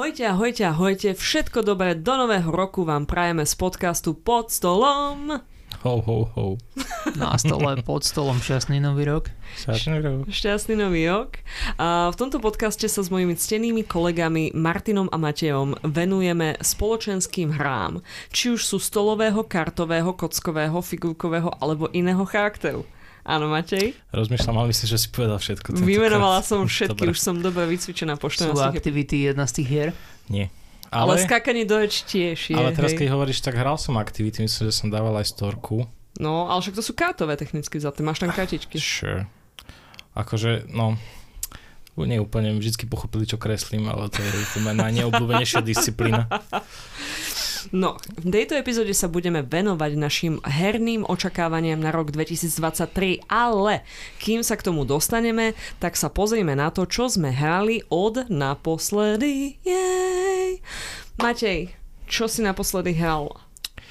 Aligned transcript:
Ahojte, 0.00 0.24
ahojte, 0.32 0.64
ahojte. 0.64 1.08
Všetko 1.12 1.60
dobré 1.60 1.92
do 1.92 2.16
nového 2.16 2.48
roku 2.48 2.88
vám 2.88 3.04
prajeme 3.04 3.44
z 3.44 3.52
podcastu 3.52 4.16
Pod 4.16 4.48
stolom. 4.48 5.44
Ho, 5.84 5.94
ho, 6.00 6.18
ho. 6.24 6.56
Na 7.20 7.36
stole 7.36 7.84
pod 7.84 8.00
stolom 8.00 8.40
šťastný 8.40 8.80
nový 8.80 9.04
rok. 9.04 9.28
Šťastný 9.60 10.00
rok. 10.00 10.24
Šťastný 10.24 10.74
nový 10.80 11.04
rok. 11.04 11.44
A 11.76 12.08
v 12.08 12.16
tomto 12.16 12.40
podcaste 12.40 12.88
sa 12.88 13.04
s 13.04 13.12
mojimi 13.12 13.36
ctenými 13.36 13.84
kolegami 13.84 14.56
Martinom 14.56 15.12
a 15.12 15.20
Matejom 15.20 15.76
venujeme 15.84 16.56
spoločenským 16.64 17.60
hrám. 17.60 18.00
Či 18.32 18.56
už 18.56 18.64
sú 18.64 18.80
stolového, 18.80 19.44
kartového, 19.44 20.16
kockového, 20.16 20.80
figurkového 20.80 21.52
alebo 21.60 21.92
iného 21.92 22.24
charakteru. 22.24 22.88
Áno, 23.20 23.52
Matej? 23.52 23.92
Rozmýšľam, 24.16 24.56
ale 24.56 24.66
myslím, 24.72 24.88
že 24.88 24.98
si 24.98 25.08
povedal 25.12 25.36
všetko. 25.36 25.76
Vymenovala 25.76 26.40
som 26.40 26.64
všetky, 26.70 27.08
dobre. 27.08 27.12
už 27.12 27.18
som 27.20 27.36
dobre 27.36 27.68
vycvičená 27.68 28.16
po 28.16 28.32
14. 28.32 28.56
Sú 28.56 28.64
aktivity 28.64 29.28
jedna 29.28 29.44
z 29.44 29.60
tých 29.60 29.68
hier? 29.68 29.88
Nie. 30.32 30.48
Ale, 30.90 31.14
ale 31.14 31.22
skákanie 31.22 31.62
do 31.68 31.78
reč 31.78 32.02
tiež 32.02 32.50
je. 32.50 32.58
Ale 32.58 32.74
teraz, 32.74 32.96
hej. 32.96 33.06
keď 33.06 33.08
hovoríš, 33.14 33.46
tak 33.46 33.54
hral 33.54 33.78
som 33.78 33.94
aktivity, 33.94 34.42
myslím, 34.42 34.68
že 34.68 34.74
som 34.74 34.90
dával 34.90 35.14
aj 35.22 35.30
storku. 35.30 35.86
No, 36.18 36.50
ale 36.50 36.58
však 36.58 36.74
to 36.74 36.82
sú 36.82 36.92
kátové 36.98 37.38
technicky 37.38 37.78
za 37.78 37.94
máš 38.02 38.18
tam 38.18 38.34
kartičky. 38.34 38.82
Sure. 38.82 39.30
Akože, 40.18 40.66
no, 40.66 40.98
nie 41.98 42.22
úplne 42.22 42.54
vždy 42.56 42.86
pochopili, 42.86 43.26
čo 43.26 43.36
kreslím, 43.36 43.90
ale 43.90 44.08
to 44.08 44.22
je 44.22 44.30
to 44.54 44.58
moja 44.62 44.76
najneobľúbenejšia 44.78 45.60
disciplína. 45.64 46.30
No, 47.76 48.00
v 48.16 48.32
tejto 48.32 48.56
epizóde 48.56 48.96
sa 48.96 49.04
budeme 49.04 49.44
venovať 49.44 49.92
našim 50.00 50.34
herným 50.40 51.04
očakávaniam 51.04 51.76
na 51.76 51.92
rok 51.92 52.08
2023, 52.08 53.28
ale 53.28 53.84
kým 54.16 54.40
sa 54.40 54.56
k 54.56 54.64
tomu 54.64 54.88
dostaneme, 54.88 55.52
tak 55.76 56.00
sa 56.00 56.08
pozrieme 56.08 56.56
na 56.56 56.72
to, 56.72 56.88
čo 56.88 57.12
sme 57.12 57.28
hrali 57.28 57.84
od 57.92 58.32
naposledy. 58.32 59.60
Jej! 59.60 60.64
Matej, 61.20 61.76
čo 62.08 62.32
si 62.32 62.40
naposledy 62.40 62.96
hral? 62.96 63.28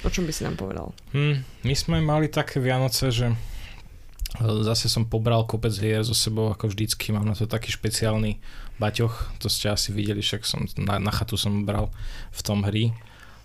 O 0.02 0.10
čom 0.10 0.26
by 0.26 0.34
si 0.34 0.42
nám 0.48 0.58
povedal? 0.58 0.90
Hmm, 1.14 1.46
my 1.62 1.76
sme 1.78 2.02
mali 2.02 2.32
také 2.32 2.58
Vianoce, 2.64 3.14
že 3.14 3.36
zase 4.38 4.86
som 4.92 5.10
pobral 5.10 5.42
kopec 5.50 5.74
hier 5.74 6.06
so 6.06 6.14
sebou, 6.14 6.54
ako 6.54 6.70
vždycky. 6.70 7.10
Mám 7.10 7.26
na 7.26 7.34
to 7.34 7.50
taký 7.50 7.74
špeciálny 7.74 8.38
baťoch, 8.78 9.36
to 9.42 9.50
ste 9.50 9.74
asi 9.74 9.90
videli, 9.92 10.22
však 10.22 10.46
som 10.46 10.64
na, 10.80 11.02
na 11.02 11.12
chatu 11.12 11.36
som 11.36 11.66
bral 11.68 11.92
v 12.32 12.42
tom 12.46 12.64
hry 12.64 12.96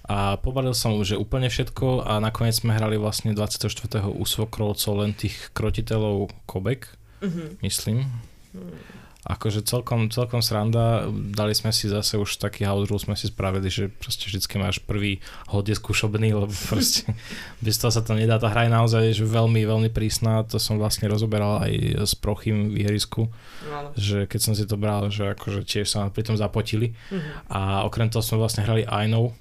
a 0.04 0.36
pobalil 0.36 0.76
som 0.76 1.00
že 1.00 1.16
úplne 1.16 1.48
všetko 1.48 2.04
a 2.04 2.20
nakoniec 2.20 2.60
sme 2.60 2.76
hrali 2.76 3.00
vlastne 3.00 3.32
24. 3.32 4.04
úsvokrovcov 4.04 4.92
len 5.00 5.16
tých 5.16 5.50
krotiteľov 5.56 6.28
Kobek, 6.44 6.92
mm-hmm. 7.24 7.48
myslím. 7.64 8.04
Mm. 8.52 9.03
Akože 9.24 9.64
celkom, 9.64 10.12
celkom 10.12 10.44
sranda, 10.44 11.08
dali 11.08 11.56
sme 11.56 11.72
si 11.72 11.88
zase 11.88 12.20
už 12.20 12.36
taký 12.36 12.68
house 12.68 12.84
rule 12.84 13.00
sme 13.00 13.16
si 13.16 13.32
spravili, 13.32 13.72
že 13.72 13.88
proste 13.88 14.28
vždycky 14.28 14.60
máš 14.60 14.84
prvý 14.84 15.24
hodie 15.48 15.72
skúšobný, 15.72 16.36
lebo 16.36 16.52
proste 16.52 17.08
bez 17.64 17.80
toho 17.80 17.88
sa 17.88 18.04
to 18.04 18.12
nedá. 18.12 18.36
Tá 18.36 18.52
hra 18.52 18.68
je 18.68 18.76
naozaj 18.76 19.04
že 19.16 19.24
veľmi, 19.24 19.64
veľmi 19.64 19.88
prísna, 19.88 20.44
to 20.44 20.60
som 20.60 20.76
vlastne 20.76 21.08
rozoberal 21.08 21.64
aj 21.64 22.04
s 22.04 22.12
Prochym 22.12 22.76
v 22.76 22.84
ihrisku, 22.84 23.32
no. 23.64 23.96
že 23.96 24.28
keď 24.28 24.40
som 24.44 24.52
si 24.52 24.68
to 24.68 24.76
bral, 24.76 25.08
že 25.08 25.32
akože 25.32 25.64
tiež 25.64 25.88
sa 25.88 26.12
pri 26.12 26.28
tom 26.28 26.36
zapotili. 26.36 26.92
Mm-hmm. 27.08 27.48
A 27.48 27.88
okrem 27.88 28.12
toho 28.12 28.20
sme 28.20 28.44
vlastne 28.44 28.60
hrali 28.60 28.84
I 28.84 29.08
know, 29.08 29.32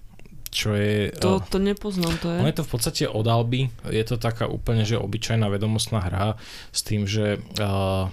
čo 0.53 0.77
je... 0.77 1.11
To, 1.19 1.41
to 1.43 1.59
nepoznám, 1.59 2.15
to 2.21 2.31
je. 2.31 2.39
On 2.39 2.47
je 2.47 2.55
to 2.55 2.63
v 2.63 2.71
podstate 2.71 3.03
od 3.09 3.25
Alby, 3.25 3.67
je 3.89 4.03
to 4.05 4.15
taká 4.21 4.45
úplne, 4.45 4.85
že 4.85 4.95
obyčajná 4.95 5.49
vedomostná 5.49 5.99
hra 5.99 6.39
s 6.69 6.85
tým, 6.85 7.09
že 7.09 7.41
uh, 7.59 8.07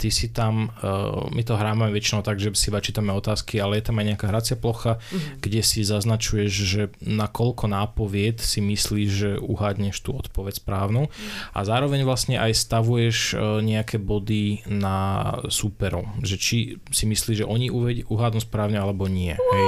ty 0.00 0.08
si 0.08 0.32
tam, 0.32 0.72
uh, 0.80 1.28
my 1.28 1.44
to 1.44 1.60
hráme 1.60 1.92
väčšinou 1.92 2.24
tak, 2.24 2.40
že 2.40 2.56
si 2.56 2.72
iba 2.72 2.80
čítame 2.80 3.12
otázky, 3.12 3.60
ale 3.60 3.76
je 3.76 3.92
tam 3.92 4.00
aj 4.00 4.06
nejaká 4.16 4.26
hracia 4.32 4.56
plocha, 4.56 4.96
mm-hmm. 4.96 5.44
kde 5.44 5.60
si 5.60 5.84
zaznačuješ, 5.84 6.52
že 6.56 6.82
na 7.04 7.28
koľko 7.28 7.68
nápovied 7.68 8.40
si 8.40 8.64
myslíš, 8.64 9.08
že 9.12 9.30
uhádneš 9.36 10.00
tú 10.00 10.16
odpoveď 10.16 10.56
správnu 10.56 11.12
mm-hmm. 11.12 11.52
a 11.52 11.58
zároveň 11.68 12.08
vlastne 12.08 12.40
aj 12.40 12.56
stavuješ 12.56 13.36
uh, 13.36 13.60
nejaké 13.60 14.00
body 14.00 14.64
na 14.72 15.20
súperov, 15.52 16.08
že 16.24 16.40
či 16.40 16.80
si 16.88 17.04
myslíš, 17.04 17.44
že 17.44 17.46
oni 17.46 17.68
uhádnu 18.08 18.40
správne 18.40 18.80
alebo 18.80 19.04
nie. 19.04 19.36
Hej. 19.36 19.66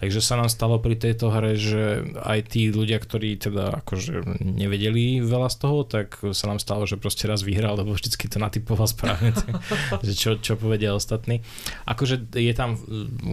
Takže 0.00 0.20
sa 0.24 0.40
nám 0.40 0.48
stalo 0.48 0.80
pri 0.80 0.96
tejto 0.96 1.28
hre, 1.28 1.58
že 1.58 2.04
aj 2.24 2.56
tí 2.56 2.72
ľudia, 2.72 2.96
ktorí 2.96 3.36
teda 3.36 3.84
akože 3.84 4.40
nevedeli 4.40 5.20
veľa 5.20 5.48
z 5.52 5.56
toho, 5.60 5.78
tak 5.84 6.16
sa 6.32 6.48
nám 6.48 6.60
stalo, 6.62 6.88
že 6.88 7.00
proste 7.00 7.28
raz 7.28 7.44
vyhral, 7.44 7.76
lebo 7.76 7.92
vždycky 7.92 8.28
to 8.28 8.40
natypoval 8.40 8.88
správne. 8.88 9.36
že 10.06 10.12
čo, 10.14 10.30
čo 10.38 10.54
povedia 10.58 10.94
ostatní. 10.94 11.42
Akože 11.86 12.30
je 12.34 12.54
tam 12.54 12.78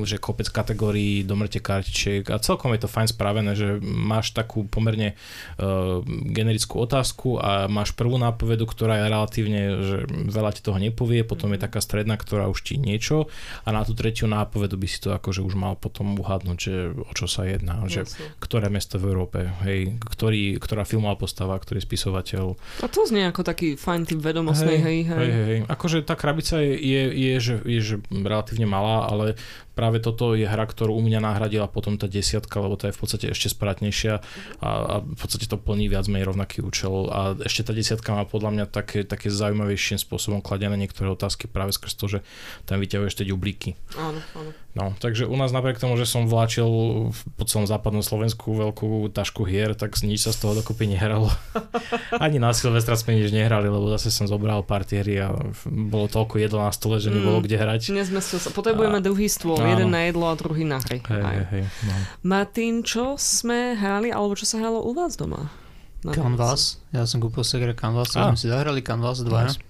že 0.04 0.18
kopec 0.20 0.50
kategórií 0.50 1.24
domrte 1.24 1.62
kartičiek 1.62 2.28
a 2.34 2.42
celkom 2.42 2.74
je 2.76 2.86
to 2.86 2.90
fajn 2.92 3.08
spravené, 3.14 3.52
že 3.56 3.80
máš 3.82 4.36
takú 4.36 4.66
pomerne 4.68 5.16
uh, 5.60 6.02
generickú 6.32 6.84
otázku 6.84 7.40
a 7.40 7.70
máš 7.70 7.96
prvú 7.96 8.20
nápovedu, 8.20 8.66
ktorá 8.68 9.00
je 9.00 9.06
relatívne, 9.10 9.62
že 9.82 9.98
veľa 10.10 10.52
ti 10.56 10.62
toho 10.66 10.78
nepovie, 10.80 11.24
potom 11.24 11.54
je 11.54 11.60
mhm. 11.62 11.66
taká 11.70 11.80
stredná, 11.80 12.16
ktorá 12.20 12.50
už 12.50 12.66
ti 12.66 12.76
niečo 12.82 13.30
a 13.64 13.70
na 13.72 13.86
tú 13.86 13.94
tretiu 13.96 14.26
nápovedu 14.28 14.76
by 14.76 14.88
si 14.90 15.00
to 15.00 15.14
akože 15.16 15.46
už 15.46 15.54
mal 15.56 15.78
potom 15.78 16.18
uhádnuť, 16.18 16.58
že 16.58 16.76
o 16.94 17.14
čo 17.14 17.26
sa 17.30 17.46
jedná, 17.48 17.86
že 17.88 18.08
ktoré 18.40 18.68
mesto 18.68 18.98
v 18.98 19.14
Európe, 19.14 19.40
hej, 19.66 20.00
ktorý, 20.02 20.58
ktorá 20.58 20.84
filmová 20.88 21.16
postava, 21.20 21.56
ktorý 21.60 21.84
spisovateľ. 21.84 22.56
A 22.84 22.88
to 22.90 23.06
znie 23.06 23.28
ako 23.28 23.46
taký 23.46 23.76
fajn 23.76 24.02
typ 24.10 24.20
vedomostnej, 24.20 24.80
hej, 24.80 25.00
hej. 25.08 25.20
hej, 25.20 25.32
hej. 25.32 25.60
Akože 25.70 26.04
tak 26.04 26.23
krabica 26.24 26.56
je, 26.64 26.80
je, 26.80 27.02
je, 27.12 27.34
že, 27.44 27.56
je 27.68 27.80
že 27.84 27.96
relatívne 28.10 28.64
malá, 28.64 29.12
ale 29.12 29.36
práve 29.76 30.00
toto 30.00 30.40
je 30.40 30.48
hra, 30.48 30.64
ktorú 30.64 30.96
u 30.96 31.04
mňa 31.04 31.20
nahradila 31.20 31.68
potom 31.68 32.00
tá 32.00 32.08
desiatka, 32.08 32.64
lebo 32.64 32.80
tá 32.80 32.88
je 32.88 32.96
v 32.96 33.02
podstate 33.04 33.26
ešte 33.28 33.52
spratnejšia 33.52 34.24
a, 34.64 34.70
a 34.72 34.96
v 35.04 35.20
podstate 35.20 35.52
to 35.52 35.60
plní 35.60 35.92
viac 35.92 36.08
menej 36.08 36.32
rovnaký 36.32 36.64
účel 36.64 37.12
a 37.12 37.36
ešte 37.44 37.68
tá 37.68 37.76
desiatka 37.76 38.16
má 38.16 38.24
podľa 38.24 38.56
mňa 38.56 38.66
také, 38.72 39.04
také 39.04 39.28
zaujímavejším 39.28 40.00
spôsobom 40.00 40.40
kladené 40.40 40.80
niektoré 40.80 41.12
otázky 41.12 41.52
práve 41.52 41.76
skrz 41.76 41.94
to, 42.00 42.06
že 42.08 42.20
tam 42.64 42.80
vyťahuješ 42.80 43.20
tie 43.20 43.28
ďublíky. 43.28 43.76
Áno, 44.00 44.24
áno. 44.40 44.63
No, 44.74 44.98
takže 44.98 45.30
u 45.30 45.38
nás 45.38 45.54
napriek 45.54 45.78
tomu, 45.78 46.02
že 46.02 46.10
som 46.10 46.26
vláčil 46.26 46.66
po 47.38 47.44
celom 47.46 47.70
západnom 47.70 48.02
Slovensku 48.02 48.58
veľkú 48.58 49.14
tašku 49.14 49.46
hier, 49.46 49.78
tak 49.78 49.94
nič 50.02 50.26
sa 50.26 50.34
z 50.34 50.42
toho 50.42 50.58
dokopy 50.58 50.90
nehralo. 50.90 51.30
Ani 52.24 52.42
na 52.42 52.50
Silvestra 52.58 52.98
sme 52.98 53.22
nič 53.22 53.30
nehrali, 53.30 53.70
lebo 53.70 53.86
zase 53.94 54.10
som 54.10 54.26
zobral 54.26 54.66
partiéry 54.66 55.22
a 55.22 55.30
bolo 55.70 56.10
toľko 56.10 56.42
jedla 56.42 56.70
na 56.70 56.74
stole, 56.74 56.98
že 56.98 57.14
nebolo 57.14 57.38
mm, 57.38 57.46
kde 57.46 57.58
hrať. 57.62 57.82
Nezmestil 57.94 58.42
sa. 58.42 58.50
Potrebujeme 58.50 58.98
a... 58.98 59.06
druhý 59.06 59.30
stôl 59.30 59.62
Áno. 59.62 59.78
jeden 59.78 59.94
na 59.94 60.10
jedlo 60.10 60.26
a 60.26 60.34
druhý 60.34 60.66
na 60.66 60.82
hry. 60.82 61.06
Hej, 61.06 61.22
hej, 61.22 61.46
hej, 61.54 61.64
no. 61.86 61.94
Martin, 62.26 62.82
čo 62.82 63.14
sme 63.22 63.78
hrali, 63.78 64.10
alebo 64.10 64.34
čo 64.34 64.50
sa 64.50 64.58
hralo 64.58 64.82
u 64.82 64.98
vás 64.98 65.14
doma? 65.14 65.54
Na 66.02 66.18
Canvas. 66.18 66.82
Ja 66.90 67.06
som 67.06 67.22
kúpil 67.22 67.46
si 67.46 67.62
hra 67.62 67.78
Canvas, 67.78 68.18
sme 68.18 68.34
si 68.42 68.50
zahrali 68.50 68.82
Canvas 68.82 69.22
2. 69.22 69.30
Nice. 69.30 69.62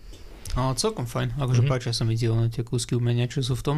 No, 0.56 0.72
celkom 0.80 1.12
fajn. 1.12 1.36
Akože 1.44 1.66
mm-hmm. 1.66 1.72
páčia 1.76 1.92
sa 1.92 2.08
mi 2.08 2.16
tie, 2.16 2.32
tie 2.56 2.64
kúsky 2.64 2.96
umenia, 2.96 3.28
čo 3.28 3.44
sú 3.44 3.60
v 3.60 3.64
tom. 3.68 3.78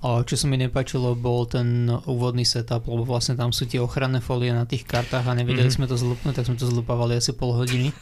Čo 0.00 0.34
sa 0.36 0.46
mi 0.48 0.56
nepáčilo, 0.56 1.12
bol 1.12 1.44
ten 1.44 1.92
úvodný 2.08 2.48
setup, 2.48 2.88
lebo 2.88 3.04
vlastne 3.04 3.36
tam 3.36 3.52
sú 3.52 3.68
tie 3.68 3.84
ochranné 3.84 4.24
folie 4.24 4.48
na 4.48 4.64
tých 4.64 4.88
kartách 4.88 5.28
a 5.28 5.36
nevedeli 5.36 5.68
mm-hmm. 5.68 5.84
sme 5.84 5.90
to 5.92 6.00
zlupnúť, 6.00 6.40
tak 6.40 6.48
sme 6.48 6.56
to 6.56 6.64
zlupávali 6.64 7.20
asi 7.20 7.36
pol 7.36 7.52
hodiny. 7.52 7.92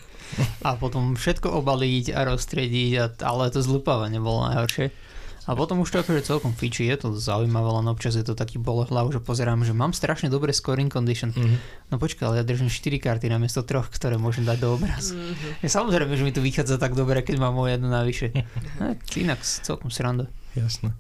A 0.63 0.79
potom 0.79 1.19
všetko 1.19 1.51
obaliť 1.59 2.15
a 2.15 2.23
rozstrediť, 2.29 2.91
a, 3.01 3.05
ale 3.27 3.51
to 3.51 3.65
zlupávanie 3.65 4.23
bolo 4.23 4.47
najhoršie. 4.47 4.95
A 5.49 5.57
potom 5.57 5.81
už 5.81 5.89
to 5.89 6.05
akože 6.05 6.29
celkom 6.29 6.53
fiči, 6.53 6.85
je 6.93 6.97
to 7.01 7.09
zaujímavé, 7.17 7.81
len 7.81 7.89
občas 7.89 8.13
je 8.13 8.21
to 8.21 8.37
taký 8.37 8.61
bolehlav, 8.61 9.09
že 9.09 9.17
pozerám, 9.17 9.65
že 9.65 9.73
mám 9.73 9.97
strašne 9.97 10.29
dobré 10.29 10.53
scoring 10.53 10.93
condition. 10.93 11.33
Mm-hmm. 11.33 11.89
No 11.89 11.97
počkaj, 11.97 12.25
ale 12.29 12.35
ja 12.39 12.45
držím 12.45 12.69
4 12.69 13.01
karty 13.01 13.33
namiesto 13.33 13.65
troch, 13.65 13.89
ktoré 13.89 14.21
môžem 14.21 14.45
dať 14.45 14.61
do 14.61 14.77
obrazu. 14.77 15.17
Mm-hmm. 15.17 15.65
Ja, 15.65 15.69
samozrejme, 15.73 16.13
že 16.13 16.23
mi 16.29 16.37
to 16.37 16.45
vychádza 16.45 16.77
tak 16.77 16.93
dobre, 16.93 17.25
keď 17.25 17.41
mám 17.41 17.57
o 17.57 17.65
jednu 17.65 17.89
navyše. 17.89 18.29
no, 18.79 18.93
inak 19.17 19.41
celkom 19.41 19.89
sranda. 19.89 20.29
Jasné. 20.53 20.93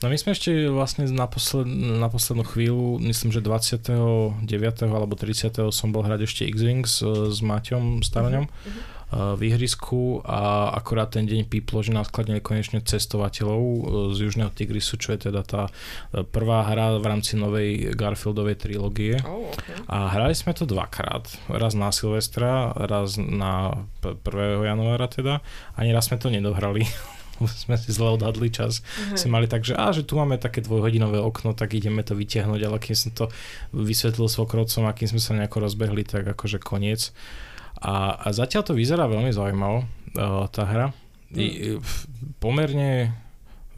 No 0.00 0.08
my 0.08 0.16
sme 0.16 0.32
ešte 0.32 0.68
vlastne 0.72 1.04
na, 1.12 1.28
posled, 1.28 1.68
na 1.68 2.08
poslednú 2.08 2.48
chvíľu, 2.48 2.96
myslím, 3.04 3.36
že 3.36 3.44
29. 3.44 4.40
alebo 4.88 5.12
30. 5.12 5.68
som 5.68 5.92
bol 5.92 6.00
hrať 6.08 6.24
ešte 6.24 6.42
X-Wings 6.48 7.04
s 7.04 7.38
Maťom 7.44 8.00
Staroňom. 8.00 8.48
Mm-hmm 8.48 9.00
v 9.10 9.40
ihrisku 9.50 10.22
a 10.22 10.70
akorát 10.70 11.10
ten 11.10 11.26
deň 11.26 11.50
píplo, 11.50 11.82
že 11.82 11.90
nás 11.90 12.06
kladne 12.06 12.38
konečne 12.38 12.78
cestovateľov 12.78 13.58
e, 13.58 13.80
z 14.14 14.18
Južného 14.30 14.54
Tigrisu, 14.54 14.94
čo 15.02 15.10
je 15.10 15.30
teda 15.30 15.42
tá 15.42 15.66
e, 15.66 16.22
prvá 16.22 16.62
hra 16.70 16.94
v 17.02 17.10
rámci 17.10 17.34
novej 17.34 17.90
Garfieldovej 17.98 18.62
trilógie. 18.62 19.18
Oh, 19.26 19.50
okay. 19.50 19.82
A 19.90 20.14
hrali 20.14 20.38
sme 20.38 20.54
to 20.54 20.62
dvakrát. 20.62 21.26
Raz 21.50 21.74
na 21.74 21.90
Silvestra, 21.90 22.70
raz 22.70 23.18
na 23.18 23.82
1. 24.06 24.22
januára 24.62 25.10
teda. 25.10 25.42
Ani 25.74 25.90
raz 25.90 26.06
sme 26.06 26.22
to 26.22 26.30
nedohrali 26.30 26.86
sme 27.62 27.76
si 27.80 27.90
zle 27.94 28.12
odhadli 28.14 28.50
čas. 28.52 28.80
Uh-huh. 28.82 29.16
Si 29.16 29.26
mali 29.30 29.46
tak, 29.46 29.64
že, 29.64 29.78
á, 29.78 29.90
že 29.94 30.04
tu 30.04 30.16
máme 30.18 30.36
také 30.36 30.60
dvojhodinové 30.60 31.20
okno, 31.22 31.56
tak 31.56 31.76
ideme 31.76 32.04
to 32.04 32.16
vytiahnuť, 32.16 32.60
ale 32.66 32.76
keď 32.78 32.94
som 32.96 33.10
to 33.14 33.24
vysvetlil 33.72 34.28
svokrovcom, 34.28 34.88
akým 34.88 35.08
sme 35.16 35.20
sa 35.22 35.36
nejako 35.36 35.64
rozbehli, 35.64 36.02
tak 36.04 36.26
akože 36.26 36.60
koniec. 36.60 37.14
A, 37.80 38.18
a 38.20 38.28
zatiaľ 38.36 38.62
to 38.66 38.76
vyzerá 38.76 39.08
veľmi 39.08 39.32
zaujímavo, 39.32 39.84
uh, 40.18 40.44
tá 40.52 40.68
hra. 40.68 40.86
I, 41.30 41.78
pomerne 42.42 43.14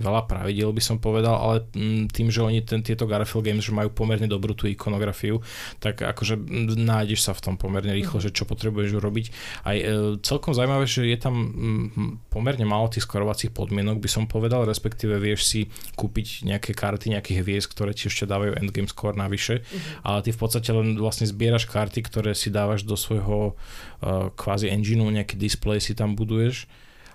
veľa 0.03 0.27
pravidel 0.27 0.75
by 0.75 0.83
som 0.83 0.99
povedal, 0.99 1.39
ale 1.39 1.57
mm, 1.71 2.11
tým, 2.11 2.29
že 2.29 2.43
oni 2.43 2.61
ten, 2.67 2.83
tieto 2.83 3.07
Garfield 3.07 3.47
Games, 3.47 3.63
že 3.63 3.71
majú 3.71 3.95
pomerne 3.95 4.27
dobrú 4.27 4.53
tú 4.53 4.67
ikonografiu, 4.67 5.39
tak 5.79 6.03
akože 6.03 6.37
nájdeš 6.77 7.23
sa 7.23 7.33
v 7.33 7.41
tom 7.41 7.55
pomerne 7.55 7.95
rýchlo, 7.95 8.19
mm. 8.19 8.25
že 8.27 8.35
čo 8.35 8.45
potrebuješ 8.45 8.99
urobiť. 8.99 9.27
Aj 9.63 9.77
e, 9.79 9.85
celkom 10.21 10.53
zaujímavé, 10.53 10.85
že 10.91 11.07
je 11.07 11.19
tam 11.19 11.35
mm, 11.39 12.29
pomerne 12.35 12.67
málo 12.67 12.91
tých 12.91 13.07
skorovacích 13.07 13.55
podmienok, 13.55 14.03
by 14.03 14.11
som 14.11 14.27
povedal, 14.27 14.67
respektíve 14.67 15.17
vieš 15.23 15.47
si 15.47 15.61
kúpiť 15.95 16.45
nejaké 16.45 16.75
karty, 16.75 17.15
nejakých 17.15 17.47
hviezd, 17.47 17.69
ktoré 17.71 17.95
ti 17.95 18.11
ešte 18.11 18.27
dávajú 18.27 18.59
endgame 18.59 18.91
score 18.91 19.15
navyše, 19.15 19.63
mm. 19.63 20.03
ale 20.03 20.19
ty 20.27 20.35
v 20.35 20.39
podstate 20.43 20.75
len 20.75 20.99
vlastne 20.99 21.31
zbieraš 21.31 21.71
karty, 21.71 22.03
ktoré 22.03 22.35
si 22.35 22.51
dávaš 22.51 22.83
do 22.83 22.99
svojho 22.99 23.55
uh, 23.55 24.29
kvázi 24.35 24.73
engineu, 24.73 25.07
nejaký 25.07 25.39
display 25.39 25.79
si 25.79 25.95
tam 25.95 26.19
buduješ 26.19 26.67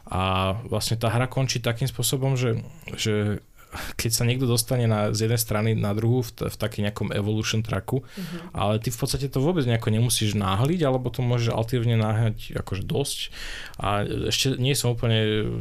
a 0.07 0.55
vlastne 0.71 0.95
tá 0.95 1.11
hra 1.11 1.27
končí 1.27 1.59
takým 1.59 1.87
spôsobom, 1.87 2.39
že, 2.39 2.63
že 2.95 3.43
keď 3.99 4.11
sa 4.15 4.23
niekto 4.23 4.47
dostane 4.47 4.87
na, 4.87 5.11
z 5.11 5.27
jednej 5.27 5.41
strany 5.41 5.69
na 5.75 5.91
druhú 5.91 6.23
v, 6.23 6.47
v 6.47 6.55
taký 6.55 6.79
nejakom 6.87 7.11
evolution 7.11 7.59
tracku, 7.59 8.01
uh-huh. 8.01 8.39
ale 8.55 8.79
ty 8.79 8.89
v 8.89 8.97
podstate 8.97 9.27
to 9.27 9.43
vôbec 9.43 9.67
nejako 9.67 9.91
nemusíš 9.91 10.39
náhliť, 10.39 10.87
alebo 10.87 11.11
to 11.11 11.19
môžeš 11.19 11.51
alternatívne 11.51 11.99
náhľať 11.99 12.55
akože 12.63 12.83
dosť. 12.87 13.19
A 13.83 14.07
ešte 14.31 14.55
nie 14.55 14.71
som 14.71 14.95
úplne 14.95 15.51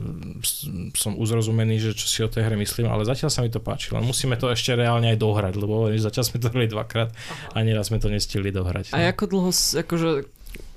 som 0.95 1.19
uzrozumený, 1.19 1.83
že 1.83 1.91
čo 1.99 2.07
si 2.07 2.23
o 2.23 2.31
tej 2.31 2.47
hre 2.47 2.55
myslím, 2.55 2.87
ale 2.87 3.03
zatiaľ 3.03 3.31
sa 3.35 3.43
mi 3.43 3.51
to 3.51 3.59
páči, 3.59 3.91
len 3.91 4.07
musíme 4.07 4.39
to 4.39 4.55
ešte 4.55 4.79
reálne 4.79 5.11
aj 5.11 5.19
dohrať, 5.19 5.55
lebo 5.59 5.91
zatiaľ 5.99 6.25
sme 6.25 6.39
to 6.39 6.49
hrali 6.55 6.71
dvakrát 6.71 7.11
a 7.53 7.59
nieraz 7.67 7.91
sme 7.91 7.99
to 7.99 8.07
nestihli 8.07 8.55
dohrať. 8.55 8.95
A 8.95 9.11
ako 9.11 9.25
dlho, 9.27 9.51
akože 9.51 10.36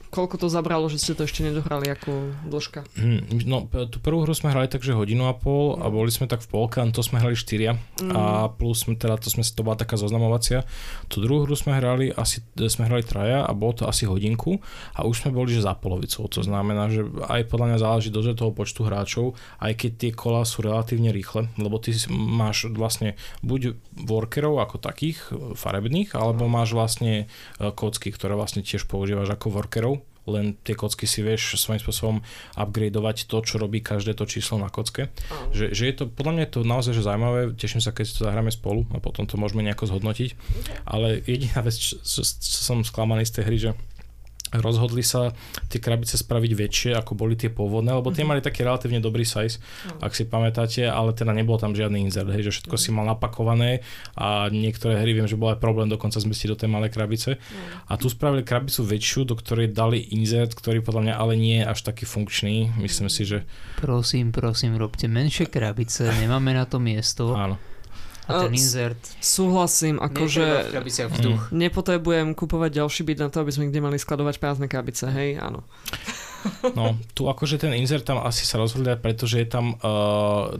Koľko 0.09 0.41
to 0.41 0.47
zabralo, 0.49 0.89
že 0.89 0.97
ste 0.97 1.13
to 1.13 1.29
ešte 1.29 1.45
nedohrali 1.45 1.85
ako 1.93 2.33
dĺžka? 2.49 2.81
Hmm, 2.97 3.21
no, 3.45 3.69
tú 3.69 4.01
prvú 4.01 4.25
hru 4.25 4.33
sme 4.33 4.49
hrali 4.49 4.65
takže 4.65 4.97
hodinu 4.97 5.29
a 5.29 5.37
pol 5.37 5.77
a 5.77 5.85
boli 5.93 6.09
sme 6.09 6.25
tak 6.25 6.41
v 6.41 6.49
polke, 6.49 6.81
to 6.89 7.05
sme 7.05 7.21
hrali 7.21 7.37
štyria 7.37 7.77
mm. 8.01 8.09
a 8.17 8.49
plus 8.49 8.89
sme 8.89 8.97
teda, 8.97 9.21
to, 9.21 9.29
sme, 9.29 9.45
to 9.45 9.61
bola 9.61 9.77
taká 9.77 10.01
zoznamovacia. 10.01 10.65
Tú 11.13 11.21
druhú 11.21 11.45
hru 11.45 11.53
sme 11.53 11.77
hrali 11.77 12.09
asi, 12.09 12.41
sme 12.57 12.89
hrali 12.89 13.05
traja 13.05 13.45
a 13.45 13.53
bolo 13.53 13.77
to 13.77 13.83
asi 13.85 14.09
hodinku 14.09 14.57
a 14.97 15.05
už 15.05 15.21
sme 15.21 15.29
boli 15.29 15.53
že 15.53 15.61
za 15.61 15.77
polovicou, 15.77 16.25
to 16.25 16.41
znamená, 16.41 16.89
že 16.89 17.05
aj 17.29 17.45
podľa 17.45 17.65
mňa 17.69 17.77
záleží 17.77 18.09
dosť 18.09 18.33
toho 18.33 18.49
počtu 18.49 18.81
hráčov, 18.89 19.37
aj 19.61 19.77
keď 19.77 19.91
tie 19.93 20.11
kola 20.17 20.41
sú 20.41 20.65
relatívne 20.65 21.13
rýchle, 21.13 21.53
lebo 21.61 21.77
ty 21.77 21.93
máš 22.09 22.65
vlastne 22.73 23.13
buď 23.45 23.77
workerov 24.09 24.57
ako 24.57 24.81
takých 24.81 25.21
farebných, 25.53 26.17
alebo 26.17 26.49
máš 26.49 26.73
vlastne 26.73 27.29
e, 27.61 27.69
kocky, 27.69 28.09
ktoré 28.09 28.33
vlastne 28.33 28.65
tiež 28.65 28.89
používaš 28.89 29.37
ako 29.37 29.53
workerov 29.53 29.98
len 30.27 30.57
tie 30.65 30.75
kocky 30.75 31.07
si 31.07 31.23
vieš 31.23 31.55
svojím 31.61 31.81
spôsobom 31.83 32.17
upgradeovať 32.57 33.29
to, 33.29 33.37
čo 33.45 33.55
robí 33.61 33.79
každé 33.79 34.17
to 34.17 34.27
číslo 34.27 34.59
na 34.59 34.67
kocke. 34.67 35.13
Že, 35.55 35.65
že 35.71 35.83
je 35.87 35.93
to, 35.95 36.03
podľa 36.09 36.33
mňa 36.35 36.43
je 36.45 36.53
to 36.53 36.61
naozaj 36.65 36.93
že 36.97 37.05
zaujímavé, 37.05 37.53
teším 37.55 37.79
sa, 37.79 37.95
keď 37.95 38.05
si 38.05 38.13
to 38.19 38.27
zahráme 38.27 38.51
spolu 38.51 38.83
a 38.91 38.99
potom 38.99 39.23
to 39.29 39.39
môžeme 39.39 39.63
nejako 39.63 39.89
zhodnotiť. 39.89 40.35
Ale 40.83 41.21
jediná 41.23 41.63
vec, 41.63 41.77
čo, 41.77 42.01
čo, 42.01 42.21
čo 42.25 42.59
som 42.59 42.83
sklamaný 42.83 43.23
z 43.23 43.39
tej 43.39 43.43
hry, 43.45 43.57
že 43.57 43.71
rozhodli 44.55 45.05
sa 45.05 45.33
tie 45.69 45.77
krabice 45.77 46.17
spraviť 46.17 46.51
väčšie, 46.57 46.91
ako 46.97 47.13
boli 47.13 47.37
tie 47.37 47.53
pôvodné, 47.53 47.93
lebo 47.93 48.09
tie 48.09 48.25
mm-hmm. 48.25 48.41
mali 48.41 48.41
taký 48.41 48.65
relatívne 48.65 48.97
dobrý 48.97 49.21
size, 49.21 49.61
mm. 49.61 50.01
ak 50.01 50.11
si 50.17 50.25
pamätáte, 50.25 50.89
ale 50.89 51.13
teda 51.13 51.31
nebol 51.35 51.61
tam 51.61 51.77
žiadny 51.77 52.01
insert, 52.09 52.29
hej, 52.33 52.49
že 52.49 52.53
všetko 52.57 52.75
mm. 52.75 52.81
si 52.81 52.89
mal 52.89 53.05
napakované 53.05 53.85
a 54.17 54.49
niektoré 54.49 54.97
hry 54.97 55.13
viem, 55.13 55.29
že 55.29 55.37
bol 55.37 55.53
aj 55.53 55.61
problém 55.61 55.85
dokonca 55.85 56.17
zmestiť 56.17 56.47
do 56.49 56.57
tej 56.57 56.69
malej 56.69 56.89
krabice. 56.89 57.37
Mm. 57.37 57.85
A 57.85 57.93
tu 58.01 58.09
spravili 58.09 58.41
krabicu 58.41 58.81
väčšiu, 58.81 59.29
do 59.29 59.37
ktorej 59.37 59.69
dali 59.69 60.01
insert, 60.17 60.57
ktorý 60.57 60.81
podľa 60.81 61.01
mňa 61.05 61.13
ale 61.13 61.33
nie 61.37 61.61
je 61.61 61.69
až 61.69 61.79
taký 61.85 62.09
funkčný. 62.09 62.73
Myslím 62.81 63.13
si, 63.13 63.29
že... 63.29 63.45
Prosím, 63.77 64.33
prosím, 64.33 64.81
robte 64.81 65.05
menšie 65.05 65.45
krabice, 65.45 66.09
nemáme 66.17 66.57
na 66.57 66.65
to 66.65 66.81
miesto. 66.81 67.37
Áno. 67.37 67.68
A 68.29 68.45
ten 68.45 68.53
insert. 68.53 69.01
Súhlasím, 69.17 69.97
akože 69.97 70.69
mm. 70.69 71.49
nepotrebujem 71.49 72.37
kupovať 72.37 72.71
ďalší 72.85 73.01
byt 73.09 73.19
na 73.25 73.29
to, 73.33 73.41
aby 73.41 73.51
sme 73.51 73.73
kde 73.73 73.81
mali 73.81 73.97
skladovať 73.97 74.37
prázdne 74.37 74.69
krabice, 74.69 75.09
hej, 75.09 75.41
áno. 75.41 75.65
No, 76.77 76.95
tu 77.17 77.27
akože 77.27 77.59
ten 77.59 77.75
insert 77.75 78.07
tam 78.07 78.21
asi 78.23 78.47
sa 78.47 78.61
rozhodlia, 78.61 78.95
pretože 78.95 79.43
je 79.43 79.47
tam 79.49 79.75
uh, 79.75 80.55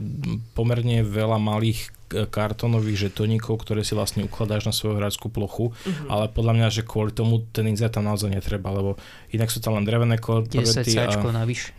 pomerne 0.52 1.00
veľa 1.06 1.40
malých 1.40 1.88
kartónových 2.10 3.10
žetoníkov, 3.10 3.62
ktoré 3.62 3.86
si 3.86 3.94
vlastne 3.94 4.26
ukladáš 4.26 4.66
na 4.66 4.74
svoju 4.74 4.98
hráčskú 4.98 5.30
plochu, 5.30 5.70
uh-huh. 5.70 6.10
ale 6.10 6.26
podľa 6.30 6.52
mňa, 6.58 6.68
že 6.74 6.82
kvôli 6.82 7.14
tomu 7.14 7.46
ten 7.54 7.70
insert 7.70 7.94
tam 7.94 8.10
naozaj 8.10 8.30
netreba, 8.30 8.74
lebo 8.74 8.98
inak 9.30 9.48
sú 9.48 9.62
tam 9.62 9.78
len 9.78 9.86
drevené 9.86 10.18
korporety 10.18 10.98
a, 10.98 11.06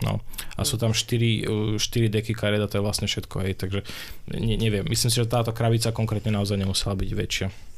no, 0.04 0.24
a 0.56 0.60
sú 0.64 0.80
tam 0.80 0.96
4, 0.96 1.76
4 1.76 2.14
deky 2.18 2.32
karet 2.32 2.64
a 2.64 2.68
to 2.68 2.80
je 2.80 2.84
vlastne 2.84 3.04
všetko, 3.04 3.36
hej, 3.44 3.54
takže 3.60 3.84
ne, 4.32 4.56
neviem, 4.56 4.88
myslím 4.88 5.10
si, 5.12 5.20
že 5.20 5.28
táto 5.28 5.52
krabica 5.52 5.92
konkrétne 5.92 6.32
naozaj 6.32 6.56
nemusela 6.56 6.96
byť 6.96 7.10
väčšia. 7.12 7.71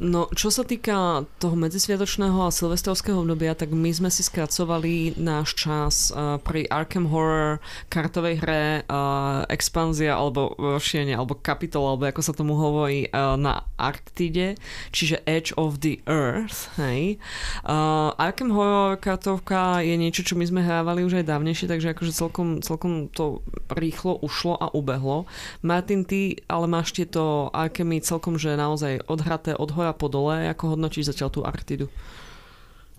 No. 0.00 0.32
Čo 0.32 0.48
sa 0.48 0.64
týka 0.64 1.28
toho 1.36 1.56
medzisviatočného 1.60 2.48
a 2.48 2.54
silvestrovského 2.54 3.20
obdobia, 3.20 3.52
tak 3.52 3.68
my 3.76 3.92
sme 3.92 4.08
si 4.08 4.24
skracovali 4.24 5.20
náš 5.20 5.52
čas 5.60 6.08
uh, 6.08 6.40
pri 6.40 6.64
Arkham 6.72 7.04
Horror 7.12 7.60
kartovej 7.92 8.40
hre 8.40 8.64
uh, 8.88 9.44
expanzia 9.52 10.16
alebo 10.16 10.56
rozšírenie 10.56 11.12
alebo 11.12 11.36
kapitol, 11.36 11.84
alebo 11.84 12.08
ako 12.08 12.22
sa 12.24 12.32
tomu 12.32 12.56
hovorí 12.56 13.12
uh, 13.12 13.36
na 13.36 13.68
Arktide, 13.76 14.56
čiže 14.88 15.20
Edge 15.28 15.52
of 15.60 15.84
the 15.84 16.00
Earth. 16.08 16.72
Hej. 16.80 17.20
Uh, 17.60 18.16
Arkham 18.16 18.56
Horror 18.56 18.96
kartovka 18.96 19.84
je 19.84 20.00
niečo, 20.00 20.24
čo 20.24 20.32
my 20.32 20.48
sme 20.48 20.64
hrávali 20.64 21.04
už 21.04 21.20
aj 21.20 21.28
dávnejšie, 21.28 21.68
takže 21.68 21.92
akože 21.92 22.16
celkom, 22.16 22.64
celkom 22.64 23.12
to 23.12 23.44
rýchlo 23.74 24.18
ušlo 24.20 24.58
a 24.58 24.70
ubehlo. 24.74 25.30
Martin, 25.62 26.04
ty 26.04 26.42
ale 26.50 26.66
máš 26.66 26.94
tieto 26.94 27.50
Arkhamy 27.54 28.02
celkom, 28.02 28.36
že 28.36 28.58
naozaj 28.58 29.06
odhraté 29.06 29.54
od 29.54 29.70
hora 29.74 29.94
po 29.94 30.10
dole, 30.10 30.50
ako 30.50 30.76
hodnotíš 30.76 31.14
zatiaľ 31.14 31.28
tú 31.30 31.40
Arktidu? 31.46 31.86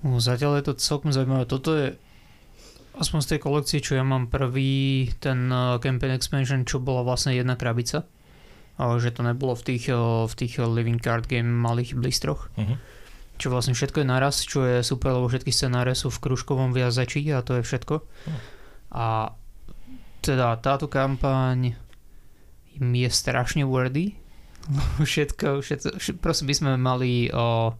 No, 0.02 0.18
zatiaľ 0.18 0.58
je 0.58 0.66
to 0.72 0.82
celkom 0.82 1.14
zaujímavé. 1.14 1.46
Toto 1.46 1.78
je 1.78 1.94
aspoň 2.98 3.20
z 3.22 3.30
tej 3.36 3.40
kolekcie, 3.40 3.80
čo 3.80 3.96
ja 3.96 4.04
mám 4.04 4.28
prvý, 4.28 5.08
ten 5.22 5.48
uh, 5.48 5.78
Campaign 5.78 6.18
Expansion, 6.18 6.66
čo 6.66 6.82
bola 6.82 7.06
vlastne 7.06 7.38
jedna 7.38 7.56
krabica. 7.56 8.04
Že 8.82 9.14
to 9.14 9.22
nebolo 9.22 9.54
v 9.54 9.64
tých, 9.64 9.94
uh, 9.94 10.26
v 10.26 10.34
tých 10.34 10.58
Living 10.58 10.98
Card 10.98 11.30
Game 11.30 11.54
malých 11.54 11.94
blistroch. 11.94 12.50
Uh-huh. 12.58 12.82
Čo 13.38 13.54
vlastne 13.54 13.78
všetko 13.78 14.02
je 14.02 14.08
naraz, 14.10 14.42
čo 14.42 14.66
je 14.66 14.82
super, 14.82 15.14
lebo 15.14 15.30
všetky 15.30 15.54
scenáre 15.54 15.94
sú 15.94 16.10
v 16.10 16.18
kružkovom 16.18 16.74
viazači 16.74 17.22
a 17.30 17.46
to 17.46 17.62
je 17.62 17.64
všetko. 17.66 17.96
Uh-huh. 18.02 18.40
A 18.92 19.06
teda 20.22 20.56
táto 20.62 20.86
kampaň 20.86 21.74
je 22.78 23.10
strašne 23.10 23.66
wordy, 23.66 24.16
všetko, 25.02 25.60
všetko, 25.66 25.90
všetko, 25.98 26.22
proste 26.22 26.46
by 26.46 26.54
sme 26.54 26.70
mali 26.78 27.28
o, 27.34 27.74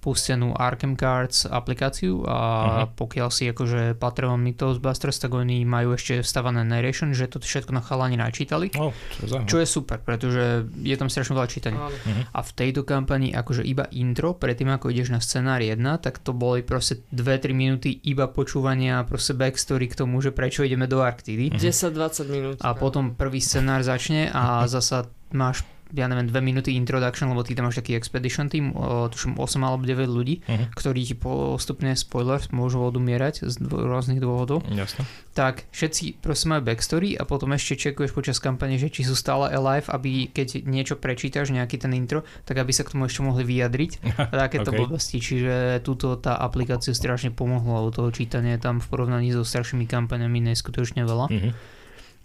pustenú 0.00 0.56
Arkham 0.56 0.96
Cards 0.96 1.44
aplikáciu 1.44 2.24
a 2.24 2.38
uh-huh. 2.40 2.96
pokiaľ 2.96 3.28
si 3.28 3.52
akože 3.52 4.00
Patreon 4.00 4.40
Mythosbusters, 4.40 5.20
tak 5.20 5.36
oni 5.36 5.62
majú 5.68 5.92
ešte 5.92 6.24
vstavané 6.24 6.64
narration, 6.64 7.12
že 7.12 7.28
to 7.28 7.36
všetko 7.38 7.76
na 7.76 7.84
chalani 7.84 8.16
načítali. 8.16 8.72
Oh, 8.80 8.96
čo, 9.12 9.44
čo 9.44 9.56
je 9.60 9.68
super, 9.68 10.00
pretože 10.00 10.64
je 10.80 10.96
tam 10.96 11.12
strašne 11.12 11.36
veľa 11.36 11.48
čítania. 11.52 11.80
Uh-huh. 11.84 12.24
A 12.32 12.40
v 12.40 12.50
tejto 12.56 12.88
kampani 12.88 13.36
akože 13.36 13.60
iba 13.62 13.86
intro, 13.92 14.32
predtým 14.32 14.72
ako 14.72 14.88
ideš 14.88 15.12
na 15.12 15.20
scenár 15.20 15.60
1, 15.60 15.76
tak 16.00 16.18
to 16.24 16.32
boli 16.32 16.64
proste 16.64 17.04
2-3 17.12 17.52
minúty 17.52 18.00
iba 18.08 18.24
počúvania 18.26 19.04
proste 19.04 19.36
backstory 19.36 19.92
k 19.92 20.00
tomu, 20.00 20.24
že 20.24 20.32
prečo 20.32 20.64
ideme 20.64 20.88
do 20.88 21.04
Arktidy. 21.04 21.52
Uh-huh. 21.52 21.60
10-20 21.60 22.32
minút. 22.32 22.56
A 22.64 22.72
potom 22.72 23.12
prvý 23.12 23.44
scenár 23.44 23.84
začne 23.84 24.32
a 24.32 24.64
zasa 24.64 25.04
máš 25.36 25.62
ja 25.94 26.06
neviem, 26.06 26.26
dve 26.30 26.40
minúty 26.40 26.78
introduction, 26.78 27.30
lebo 27.30 27.42
ty 27.42 27.58
tam 27.58 27.66
máš 27.66 27.82
taký 27.82 27.98
expedition 27.98 28.46
o, 28.74 29.10
tuším 29.10 29.38
8 29.38 29.60
alebo 29.62 29.82
9 29.86 30.06
ľudí, 30.06 30.42
uh-huh. 30.42 30.70
ktorí 30.74 31.00
ti 31.02 31.14
postupne, 31.18 31.92
spoiler, 31.98 32.40
môžu 32.54 32.82
odumierať 32.82 33.46
z 33.46 33.54
dvo- 33.58 33.86
rôznych 33.90 34.22
dôvodov. 34.22 34.62
Jasne. 34.70 35.04
Tak 35.34 35.66
všetci 35.70 36.22
prosím 36.22 36.58
majú 36.58 36.62
backstory 36.70 37.18
a 37.18 37.26
potom 37.26 37.54
ešte 37.54 37.90
čekuješ 37.90 38.10
počas 38.14 38.36
kampane, 38.38 38.78
že 38.78 38.90
či 38.90 39.06
sú 39.06 39.14
stále 39.14 39.50
alive, 39.50 39.86
aby 39.90 40.30
keď 40.30 40.66
niečo 40.66 40.98
prečítaš, 40.98 41.50
nejaký 41.54 41.78
ten 41.78 41.94
intro, 41.94 42.22
tak 42.46 42.58
aby 42.58 42.70
sa 42.70 42.86
k 42.86 42.94
tomu 42.94 43.06
ešte 43.06 43.22
mohli 43.22 43.42
vyjadriť. 43.46 43.92
A 44.30 44.46
takéto 44.46 44.70
okay. 44.70 44.78
blbosti. 44.78 45.18
Čiže 45.18 45.82
túto 45.82 46.14
tá 46.18 46.38
aplikácia 46.38 46.94
strašne 46.94 47.34
pomohla, 47.34 47.86
lebo 47.86 47.94
toho 47.94 48.10
čítania 48.14 48.60
tam 48.60 48.78
v 48.78 48.86
porovnaní 48.86 49.32
so 49.34 49.42
staršími 49.42 49.88
kampaniami 49.88 50.38
neskutočne 50.52 51.02
veľa. 51.02 51.26
Uh-huh. 51.30 51.52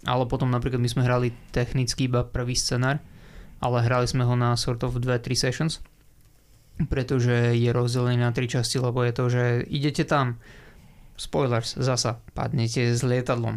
Ale 0.06 0.24
potom 0.30 0.52
napríklad 0.52 0.78
my 0.78 0.90
sme 0.90 1.02
hrali 1.02 1.34
technicky 1.50 2.06
iba 2.06 2.22
prvý 2.22 2.54
scenár, 2.54 3.02
ale 3.60 3.84
hrali 3.84 4.06
sme 4.08 4.24
ho 4.24 4.34
na 4.36 4.54
sort 4.54 4.84
of 4.84 4.98
2-3 4.98 5.32
sessions, 5.36 5.80
pretože 6.92 7.56
je 7.56 7.70
rozdelený 7.72 8.20
na 8.20 8.30
tri 8.36 8.44
časti, 8.44 8.76
lebo 8.76 9.00
je 9.00 9.12
to, 9.16 9.24
že 9.32 9.42
idete 9.64 10.04
tam, 10.04 10.36
spoilers, 11.16 11.80
zasa, 11.80 12.20
padnete 12.36 12.92
s 12.92 13.00
lietadlom, 13.00 13.56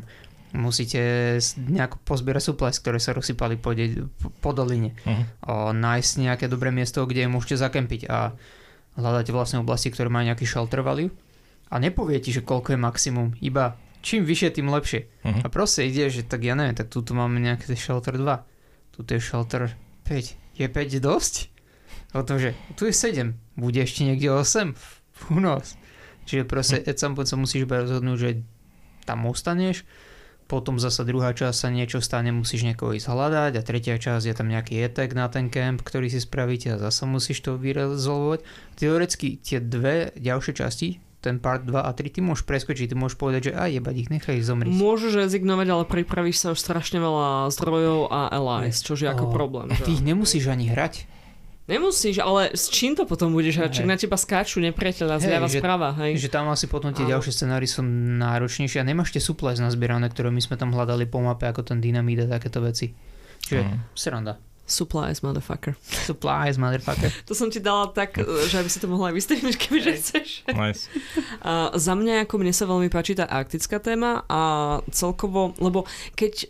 musíte 0.55 1.37
nejako 1.59 1.99
pozbierať 2.07 2.43
supplies, 2.49 2.79
ktoré 2.79 2.97
sa 2.97 3.11
rozsypali 3.11 3.59
po, 3.59 3.75
de- 3.75 4.07
po 4.39 4.55
doline, 4.55 4.95
uh-huh. 5.03 5.23
o, 5.45 5.53
nájsť 5.75 6.11
nejaké 6.23 6.45
dobré 6.47 6.71
miesto, 6.71 7.03
kde 7.03 7.29
môžete 7.29 7.59
zakempiť 7.59 8.07
a 8.07 8.33
hľadáte 8.97 9.35
vlastne 9.35 9.61
oblasti, 9.61 9.91
ktoré 9.91 10.07
majú 10.09 10.31
nejaký 10.31 10.47
shelter 10.47 10.81
value 10.81 11.11
a 11.69 11.77
nepovie 11.77 12.17
ti, 12.17 12.33
že 12.33 12.41
koľko 12.41 12.73
je 12.73 12.79
maximum, 12.81 13.27
iba 13.43 13.77
čím 14.01 14.23
vyššie, 14.23 14.49
tým 14.55 14.67
lepšie. 14.71 15.01
Mhm. 15.27 15.39
A 15.45 15.47
proste 15.51 15.85
ide, 15.85 16.07
že 16.09 16.23
tak 16.25 16.47
ja 16.47 16.55
neviem, 16.55 16.75
tak 16.75 16.89
tu 16.89 17.03
máme 17.11 17.37
nejaké 17.37 17.75
Shelter 17.75 18.15
2, 18.15 18.95
tu 18.95 18.99
je 19.03 19.19
Shelter 19.19 19.75
5. 20.09 20.57
Je 20.57 20.65
5 20.65 20.97
dosť? 20.97 21.53
O 22.17 22.25
tom, 22.25 22.41
že 22.41 22.57
tu 22.73 22.89
je 22.89 22.93
7, 22.93 23.37
bude 23.53 23.77
ešte 23.77 24.01
niekde 24.01 24.33
8, 24.33 24.73
who 25.29 25.37
knows. 25.37 25.77
Čiže 26.25 26.49
proste 26.49 26.81
at 26.81 26.97
some 26.97 27.13
point 27.13 27.29
sa 27.29 27.37
musíš 27.37 27.69
iba 27.69 27.85
rozhodnúť, 27.85 28.17
že 28.17 28.29
tam 29.05 29.29
ostaneš, 29.29 29.85
potom 30.49 30.81
zasa 30.81 31.05
druhá 31.05 31.37
časť 31.37 31.53
sa 31.53 31.69
niečo 31.69 32.01
stane, 32.01 32.33
musíš 32.33 32.65
niekoho 32.65 32.97
ísť 32.97 33.05
hľadať 33.05 33.53
a 33.53 33.61
tretia 33.61 34.01
časť 34.01 34.25
je 34.25 34.33
tam 34.33 34.49
nejaký 34.49 34.81
etek 34.81 35.13
na 35.13 35.29
ten 35.29 35.53
camp, 35.53 35.85
ktorý 35.85 36.09
si 36.09 36.17
spravíte 36.17 36.73
a 36.73 36.81
zasa 36.81 37.05
musíš 37.05 37.45
to 37.45 37.61
vyrezolvovať. 37.61 38.41
Teoreticky 38.73 39.37
tie 39.37 39.61
dve 39.61 40.09
ďalšie 40.17 40.53
časti, 40.57 40.97
ten 41.19 41.35
part 41.35 41.61
2 41.61 41.75
a 41.75 41.91
3, 41.91 41.99
ty 42.09 42.19
môžeš 42.19 42.43
preskočiť, 42.43 42.85
ty 42.85 42.95
môžeš 42.95 43.15
povedať, 43.15 43.41
že 43.45 43.53
aj 43.53 43.69
jebať 43.73 43.95
ich, 43.97 44.09
nechaj 44.09 44.35
ich 44.35 44.45
zomrieť. 44.45 44.71
Môžeš 44.71 45.13
rezignovať, 45.17 45.67
ale 45.67 45.83
pripravíš 45.85 46.37
sa 46.37 46.47
už 46.49 46.59
strašne 46.59 46.97
veľa 46.97 47.47
zdrojov 47.49 48.07
a 48.07 48.27
allies, 48.29 48.79
čo 48.79 48.93
je 48.93 49.03
ako 49.05 49.25
O, 49.25 49.31
problém. 49.31 49.67
Že? 49.69 49.83
ty 49.83 49.91
ich 49.91 50.01
nemusíš 50.01 50.47
ani 50.47 50.67
hrať. 50.67 51.03
Nemusíš, 51.65 52.17
ale 52.17 52.49
s 52.51 52.65
čím 52.67 52.93
to 52.93 53.03
potom 53.03 53.29
budeš 53.29 53.61
hrať? 53.61 53.73
Hej. 53.75 53.85
na 53.85 53.93
teba 53.93 54.15
skáču 54.15 54.57
nepriateľa 54.59 55.19
zľava 55.19 55.45
že- 55.45 55.59
sprava, 55.59 55.89
hej. 56.01 56.17
Že 56.17 56.29
tam 56.31 56.49
asi 56.49 56.65
potom 56.65 56.89
tie 56.89 57.05
ďalšie 57.05 57.29
scenári 57.31 57.69
sú 57.69 57.85
náročnejšie 57.85 58.79
a 58.79 58.83
nemáš 58.83 59.11
tie 59.11 59.21
supplies 59.21 59.59
nazbierané, 59.59 60.07
ktoré 60.07 60.27
my 60.27 60.39
sme 60.39 60.55
tam 60.55 60.71
hľadali 60.71 61.05
po 61.05 61.19
mape, 61.19 61.45
ako 61.45 61.61
ten 61.63 61.77
dynamit 61.77 62.25
a 62.25 62.31
takéto 62.31 62.57
veci. 62.59 62.89
Čiže 63.39 63.61
Mhm. 63.61 63.77
sranda. 63.93 64.33
Supplies, 64.69 65.25
motherfucker. 65.25 65.73
Supplies, 66.07 66.61
motherfucker. 66.61 67.09
To 67.25 67.33
som 67.33 67.49
ti 67.49 67.57
dala 67.59 67.89
tak, 67.89 68.21
že 68.21 68.55
aby 68.61 68.69
si 68.69 68.77
to 68.77 68.87
mohla 68.87 69.09
aj 69.09 69.15
vystrihnúť, 69.17 69.55
kebyže 69.65 69.93
chceš. 69.97 70.27
Nice. 70.53 70.87
A 71.41 71.73
za 71.73 71.97
mňa, 71.97 72.29
ako 72.29 72.35
mne 72.37 72.53
sa 72.53 72.69
veľmi 72.69 72.87
páči 72.93 73.17
tá 73.17 73.25
arktická 73.25 73.81
téma 73.81 74.23
a 74.29 74.41
celkovo, 74.93 75.57
lebo 75.57 75.89
keď 76.13 76.33
e, 76.37 76.47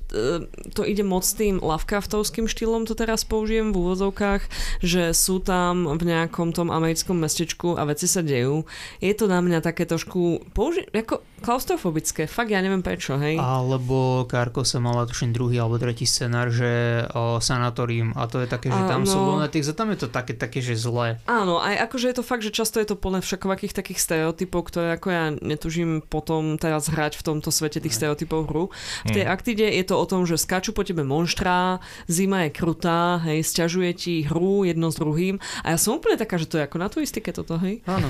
to 0.75 0.83
ide 0.83 1.01
moc 1.07 1.23
tým 1.23 1.63
Lovecraftovským 1.63 2.51
štýlom, 2.51 2.83
to 2.83 2.93
teraz 2.93 3.23
použijem 3.23 3.71
v 3.71 3.79
úvodzovkách, 3.79 4.41
že 4.83 5.15
sú 5.15 5.39
tam 5.39 5.88
v 5.95 6.03
nejakom 6.03 6.51
tom 6.51 6.67
americkom 6.69 7.15
mestečku 7.15 7.79
a 7.79 7.88
veci 7.88 8.05
sa 8.05 8.19
dejú, 8.19 8.67
je 8.99 9.13
to 9.15 9.31
na 9.31 9.39
mňa 9.39 9.63
také 9.63 9.88
trošku 9.88 10.51
použi- 10.51 10.85
ako 10.91 11.23
klaustrofobické, 11.39 12.27
fakt 12.27 12.51
ja 12.51 12.59
neviem 12.59 12.83
prečo, 12.83 13.15
hej. 13.15 13.39
Alebo 13.39 14.27
Karko 14.27 14.67
sa 14.67 14.83
mala 14.83 15.07
tuším 15.07 15.31
druhý 15.31 15.61
alebo 15.61 15.79
tretí 15.79 16.03
scenár, 16.03 16.51
že 16.51 17.03
o, 17.15 17.39
sanatórium 17.39 18.08
a 18.15 18.25
to 18.25 18.39
je 18.39 18.47
také, 18.47 18.67
že 18.67 18.81
tam 18.85 19.03
Áno. 19.03 19.09
sú 19.09 19.17
lunatics 19.19 19.67
a 19.67 19.73
tam 19.73 19.89
je 19.91 19.99
to 20.01 20.07
také, 20.07 20.33
také, 20.33 20.59
že 20.59 20.73
zlé. 20.73 21.17
Áno, 21.25 21.57
aj 21.57 21.89
akože 21.89 22.05
je 22.09 22.15
to 22.15 22.23
fakt, 22.23 22.41
že 22.41 22.49
často 22.49 22.77
je 22.77 22.87
to 22.87 22.95
plné 22.95 23.19
všakovakých 23.19 23.73
takých 23.73 23.99
stereotypov, 23.99 24.69
ktoré 24.69 24.95
ako 24.95 25.07
ja 25.09 25.23
netužím 25.35 26.01
potom 26.01 26.55
teraz 26.55 26.87
hrať 26.87 27.19
v 27.19 27.25
tomto 27.25 27.49
svete 27.49 27.79
tých 27.79 27.93
stereotypov 27.93 28.47
hru. 28.47 28.65
V 29.05 29.11
tej 29.11 29.25
Mm. 29.25 29.33
aktide 29.33 29.65
je 29.67 29.83
to 29.83 29.95
o 29.95 30.05
tom, 30.05 30.23
že 30.23 30.37
skáču 30.37 30.71
po 30.71 30.81
tebe 30.81 31.01
monštrá, 31.03 31.77
zima 32.05 32.45
je 32.45 32.55
krutá, 32.55 33.19
hej, 33.25 33.43
sťažuje 33.43 33.91
ti 33.93 34.13
hru 34.23 34.63
jedno 34.63 34.89
s 34.89 34.97
druhým 34.97 35.37
a 35.61 35.73
ja 35.73 35.77
som 35.77 35.97
úplne 35.97 36.15
taká, 36.15 36.39
že 36.39 36.47
to 36.47 36.57
je 36.57 36.65
ako 36.65 36.77
na 36.79 36.87
turistike 36.87 37.29
toto, 37.29 37.57
hej. 37.59 37.81
Áno. 37.85 38.09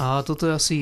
A 0.00 0.20
toto 0.24 0.48
je 0.48 0.52
asi 0.56 0.76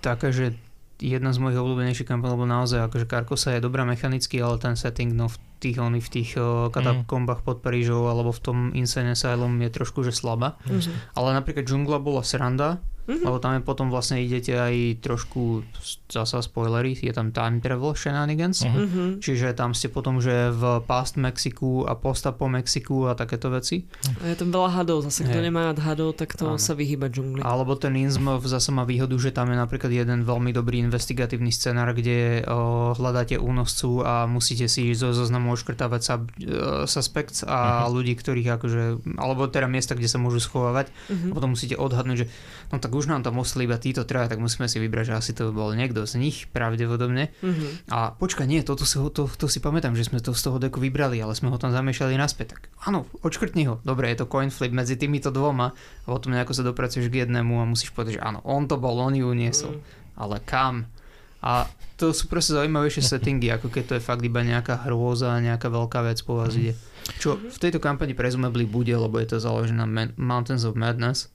taká, 0.00 0.32
že 0.32 0.56
jedna 1.00 1.34
z 1.34 1.42
mojich 1.42 1.58
obľúbenejších 1.58 2.06
kampaň, 2.06 2.38
lebo 2.38 2.46
naozaj 2.46 2.86
akože 2.86 3.04
Karkosa 3.04 3.52
je 3.52 3.60
dobrá 3.60 3.82
mechanicky, 3.82 4.38
ale 4.38 4.56
ten 4.56 4.72
setting 4.72 5.12
no 5.12 5.26
v 5.28 5.36
tých, 5.60 5.76
oni 5.78 5.98
v 5.98 6.10
tých 6.10 6.30
uh, 6.34 6.68
katakombách 6.68 7.42
pod 7.42 7.60
Parížou 7.60 8.06
alebo 8.06 8.30
v 8.30 8.40
tom 8.40 8.58
Insane 8.72 9.12
Asylum 9.12 9.54
je 9.60 9.70
trošku 9.70 10.02
že 10.02 10.10
slabá. 10.10 10.56
Mhm. 10.66 11.14
Ale 11.14 11.28
napríklad 11.32 11.64
džungla 11.64 11.98
bola 11.98 12.22
sranda, 12.22 12.78
Mhm. 13.04 13.20
lebo 13.20 13.36
tam 13.36 13.52
je 13.52 13.60
potom 13.60 13.92
vlastne 13.92 14.16
idete 14.16 14.56
aj 14.56 15.04
trošku, 15.04 15.60
zasa 16.08 16.40
spoilery, 16.40 16.96
je 16.96 17.12
tam 17.12 17.36
time 17.36 17.60
travel 17.60 17.92
shenanigans. 17.92 18.64
Mhm. 18.64 18.80
Mhm. 18.80 19.04
Čiže 19.20 19.52
tam 19.52 19.76
ste 19.76 19.92
potom, 19.92 20.24
že 20.24 20.48
v 20.48 20.80
past 20.88 21.20
Mexiku 21.20 21.84
a 21.84 22.00
posta 22.00 22.32
po 22.32 22.48
Mexiku 22.48 23.04
a 23.04 23.12
takéto 23.12 23.52
veci. 23.52 23.84
A 24.24 24.32
je 24.32 24.40
tam 24.40 24.48
veľa 24.48 24.72
hadov, 24.72 25.04
zase 25.04 25.28
kto 25.28 25.36
Hej. 25.36 25.44
nemá 25.44 25.68
rád 25.68 25.84
hadov, 25.84 26.16
tak 26.16 26.32
to 26.32 26.48
Áno. 26.48 26.56
sa 26.56 26.72
vyhýba 26.72 27.12
džungli. 27.12 27.44
Alebo 27.44 27.76
ten 27.76 27.92
Innsmouth 27.92 28.48
zase 28.48 28.72
má 28.72 28.88
výhodu, 28.88 29.12
že 29.20 29.36
tam 29.36 29.52
je 29.52 29.60
napríklad 29.60 29.92
jeden 29.92 30.24
veľmi 30.24 30.56
dobrý 30.56 30.80
investigatívny 30.80 31.52
scenár, 31.52 31.92
kde 31.92 32.40
o, 32.48 32.96
hľadáte 32.96 33.36
únoscu 33.36 34.00
a 34.00 34.24
musíte 34.24 34.64
si 34.64 34.96
zo 34.96 35.12
zoznamu 35.12 35.43
oškrtávať 35.52 36.00
sub, 36.00 36.22
uh, 36.40 36.88
suspects 36.88 37.44
a 37.44 37.84
Mhm. 37.84 37.92
ľudí, 37.92 38.14
ktorých 38.16 38.48
akože, 38.56 38.82
alebo 39.20 39.44
teda 39.44 39.68
miesta, 39.68 39.92
kde 39.92 40.08
sa 40.08 40.16
môžu 40.16 40.40
schovávať. 40.40 40.88
Mhm. 41.12 41.28
A 41.28 41.32
potom 41.34 41.52
musíte 41.52 41.76
odhadnúť, 41.76 42.24
že 42.24 42.26
no 42.72 42.80
tak 42.80 42.94
už 42.94 43.10
nám 43.10 43.20
tam 43.20 43.36
ostali 43.36 43.68
iba 43.68 43.76
títo 43.76 44.08
traja, 44.08 44.32
tak 44.32 44.40
musíme 44.40 44.64
si 44.64 44.80
vybrať, 44.80 45.10
že 45.10 45.14
asi 45.14 45.30
to 45.34 45.52
bol 45.52 45.74
niekto 45.74 46.08
z 46.08 46.16
nich 46.16 46.48
pravdepodobne. 46.48 47.28
Mhm. 47.44 47.90
A 47.92 48.14
počkaj, 48.14 48.48
nie, 48.48 48.64
toto 48.64 48.88
si, 48.88 48.96
to, 49.12 49.28
to 49.28 49.46
si 49.50 49.58
pamätám, 49.60 49.92
že 49.92 50.08
sme 50.08 50.22
to 50.22 50.32
z 50.32 50.42
toho 50.42 50.56
deku 50.56 50.80
vybrali, 50.80 51.20
ale 51.20 51.36
sme 51.36 51.50
ho 51.52 51.58
tam 51.60 51.74
zamiešali 51.74 52.14
naspäť. 52.14 52.56
Tak 52.56 52.60
áno, 52.86 53.04
odškrtni 53.20 53.66
ho. 53.66 53.74
Dobre, 53.82 54.08
je 54.08 54.22
to 54.22 54.30
coin 54.30 54.48
flip 54.48 54.70
medzi 54.70 54.96
týmito 54.96 55.28
dvoma 55.28 55.74
a 55.74 56.06
potom 56.06 56.32
nejako 56.32 56.52
sa 56.54 56.62
dopracuješ 56.62 57.10
k 57.10 57.26
jednému 57.26 57.58
a 57.58 57.66
musíš 57.66 57.90
povedať, 57.90 58.18
že 58.18 58.24
áno, 58.24 58.40
on 58.46 58.70
to 58.70 58.78
bol, 58.78 58.94
on 58.96 59.16
ju 59.16 59.26
uniesol. 59.26 59.76
Mm. 59.76 59.82
Ale 60.14 60.38
kam? 60.46 60.86
A 61.44 61.68
to 62.00 62.16
sú 62.16 62.26
proste 62.26 62.56
zaujímavejšie 62.56 63.04
settingy, 63.04 63.52
ako 63.52 63.68
keď 63.68 63.84
to 63.84 63.94
je 64.00 64.02
fakt 64.02 64.24
iba 64.24 64.40
nejaká 64.40 64.88
hrôza, 64.88 65.36
nejaká 65.44 65.68
veľká 65.68 66.00
vec 66.08 66.18
po 66.24 66.40
vás 66.40 66.56
ide. 66.56 66.72
Čo 67.20 67.36
v 67.36 67.58
tejto 67.60 67.84
kampani 67.84 68.16
presumably 68.16 68.64
bude, 68.64 68.96
lebo 68.96 69.20
je 69.20 69.36
to 69.36 69.36
založené 69.36 69.84
na 69.84 69.86
Man- 69.86 70.16
Mountains 70.16 70.64
of 70.64 70.72
Madness. 70.74 71.28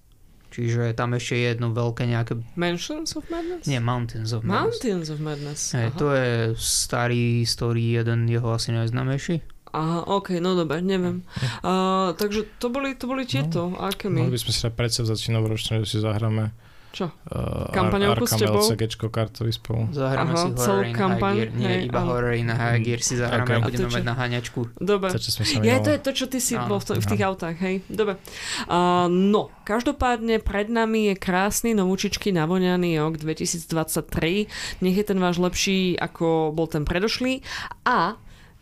Čiže 0.49 0.97
tam 0.97 1.13
ešte 1.13 1.37
je 1.37 1.53
jedno 1.53 1.69
veľké 1.69 2.09
nejaké... 2.09 2.41
Mansions 2.57 3.13
of 3.13 3.29
Madness? 3.29 3.69
Nie, 3.69 3.77
Mountains 3.77 4.33
of 4.33 4.41
Madness. 4.41 4.81
Mountains 4.81 5.07
of 5.13 5.21
Madness. 5.21 5.61
Aha. 5.77 5.93
to 5.93 6.09
je 6.09 6.57
starý 6.57 7.45
story, 7.45 7.93
jeden 7.93 8.25
jeho 8.25 8.49
asi 8.49 8.73
najznámejší. 8.73 9.45
Aha, 9.69 10.09
ok, 10.09 10.41
no 10.41 10.57
dobre, 10.57 10.81
neviem. 10.81 11.21
Uh, 11.61 12.17
takže 12.17 12.49
to 12.57 12.73
boli, 12.73 12.97
to 12.97 13.05
boli 13.05 13.29
tieto, 13.29 13.77
aké 13.77 14.09
Mohli 14.09 14.33
my? 14.33 14.33
by 14.33 14.41
sme 14.41 14.51
si 14.57 14.59
dať 14.65 14.73
predsavzať 14.73 15.17
novoročné, 15.37 15.85
že 15.85 15.87
si 15.93 15.97
zahráme 16.01 16.49
Čo? 16.89 17.05
uh, 17.05 17.69
Kampaňovku 17.69 18.25
s 18.25 18.33
tebou? 18.33 18.59
LCGčko 18.59 19.07
kartový 19.07 19.53
spolu. 19.53 19.93
Zahráme 19.93 20.33
Aha, 20.33 20.41
si 20.41 20.47
celú 20.57 20.81
kampaň? 20.89 21.35
High 21.35 21.45
Gear. 21.45 21.49
Nie, 21.53 21.69
Hej, 21.69 21.81
iba 21.85 21.99
áno. 21.99 22.09
Horror 22.09 22.33
in 22.33 22.49
High 22.49 22.81
Gear 22.81 22.99
si 22.99 23.13
zahráme 23.13 23.45
Ok. 23.45 23.49
a 23.49 23.57
A 23.57 23.65
budeme 23.69 23.85
čo? 23.85 23.95
mať 23.95 24.03
na 24.03 24.15
haňačku. 24.17 24.59
Dobre. 24.75 25.09
To, 25.13 25.19
čo 25.21 25.29
sme 25.29 25.43
sa 25.45 25.53
Ja, 25.61 25.77
to 25.77 25.89
je 25.89 25.99
to, 25.99 26.11
čo 26.11 26.25
ty 26.25 26.39
si 26.39 26.57
Áno. 26.57 26.65
bol 26.65 26.79
v, 26.81 26.85
to, 26.85 26.93
v 26.97 27.05
tých 27.05 27.21
autách, 27.21 27.57
hej? 27.61 27.85
Dobre. 27.85 28.17
Uh, 28.65 29.05
no, 29.05 29.53
každopádne 29.63 30.41
pred 30.41 30.65
nami 30.65 31.13
je 31.13 31.15
krásny, 31.15 31.77
novúčičky 31.77 32.33
navoňaný 32.33 32.97
rok 32.97 33.21
2023. 33.21 34.49
Nech 34.81 34.95
je 34.95 35.05
ten 35.05 35.19
váš 35.19 35.37
lepší, 35.37 35.93
ako 35.93 36.49
bol 36.51 36.65
ten 36.65 36.89
predošlý. 36.89 37.45
A 37.85 38.17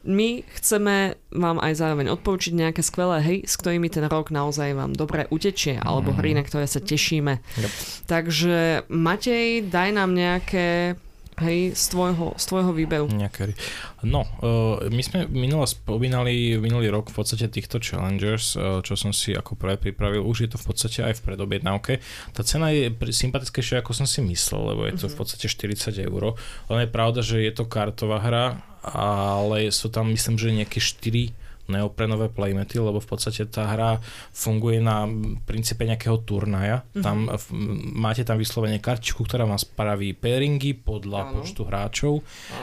my 0.08 0.42
chceme 0.56 1.20
vám 1.36 1.60
aj 1.60 1.84
zároveň 1.84 2.16
odporučiť 2.16 2.54
nejaké 2.56 2.82
skvelé 2.82 3.20
hry, 3.20 3.38
s 3.44 3.60
ktorými 3.60 3.92
ten 3.92 4.08
rok 4.08 4.32
naozaj 4.32 4.72
vám 4.72 4.96
dobre 4.96 5.28
utečie, 5.28 5.76
alebo 5.76 6.16
hry, 6.16 6.32
na 6.32 6.48
ktoré 6.48 6.64
sa 6.64 6.80
tešíme. 6.80 7.44
Yep. 7.44 7.72
Takže 8.08 8.88
Matej, 8.88 9.68
daj 9.68 9.90
nám 9.92 10.16
nejaké 10.16 10.96
hej, 11.38 11.78
z 11.78 11.86
tvojho, 11.94 12.34
z 12.38 12.44
tvojho 12.50 12.72
výberu. 12.74 13.06
Nejaké. 13.14 13.54
No, 14.02 14.26
uh, 14.42 14.82
my 14.90 15.02
sme 15.06 15.30
minule 15.30 15.66
spomínali 15.70 16.58
minulý 16.58 16.90
rok 16.90 17.14
v 17.14 17.22
podstate 17.22 17.46
týchto 17.50 17.78
challengers, 17.78 18.58
uh, 18.58 18.82
čo 18.82 18.98
som 18.98 19.14
si 19.14 19.38
ako 19.38 19.54
prvé 19.54 19.78
pripravil. 19.78 20.26
Už 20.26 20.48
je 20.48 20.50
to 20.50 20.58
v 20.58 20.66
podstate 20.74 21.00
aj 21.06 21.22
v 21.22 21.26
predobjednávke. 21.34 21.94
Tá 22.34 22.42
cena 22.42 22.74
je 22.74 22.90
sympatickejšia, 22.94 23.86
ako 23.86 23.94
som 23.94 24.10
si 24.10 24.26
myslel, 24.26 24.74
lebo 24.74 24.82
je 24.90 24.98
to 24.98 25.08
v 25.10 25.16
podstate 25.18 25.46
40 25.46 25.94
eur. 26.10 26.38
Len 26.74 26.80
je 26.86 26.90
pravda, 26.90 27.22
že 27.22 27.46
je 27.46 27.54
to 27.54 27.70
kartová 27.70 28.18
hra, 28.22 28.58
ale 28.94 29.68
sú 29.74 29.92
tam 29.92 30.12
myslím, 30.16 30.36
že 30.40 30.56
nejaké 30.56 30.80
4 30.80 31.47
neoprenové 31.68 32.28
playmety, 32.28 32.78
lebo 32.78 32.98
v 32.98 33.08
podstate 33.08 33.46
tá 33.46 33.68
hra 33.68 34.00
funguje 34.32 34.80
na 34.80 35.08
princípe 35.44 35.82
nejakého 35.82 36.18
turnaja. 36.20 36.84
Mhm. 36.92 37.02
Tam 37.02 37.18
v- 37.28 37.52
máte 37.94 38.22
tam 38.22 38.36
vyslovene 38.36 38.78
kartičku, 38.78 39.22
ktorá 39.22 39.44
vám 39.44 39.58
spraví 39.58 40.14
pairingy 40.14 40.74
podľa 40.74 41.20
Áno. 41.24 41.32
počtu 41.38 41.62
hráčov 41.62 42.14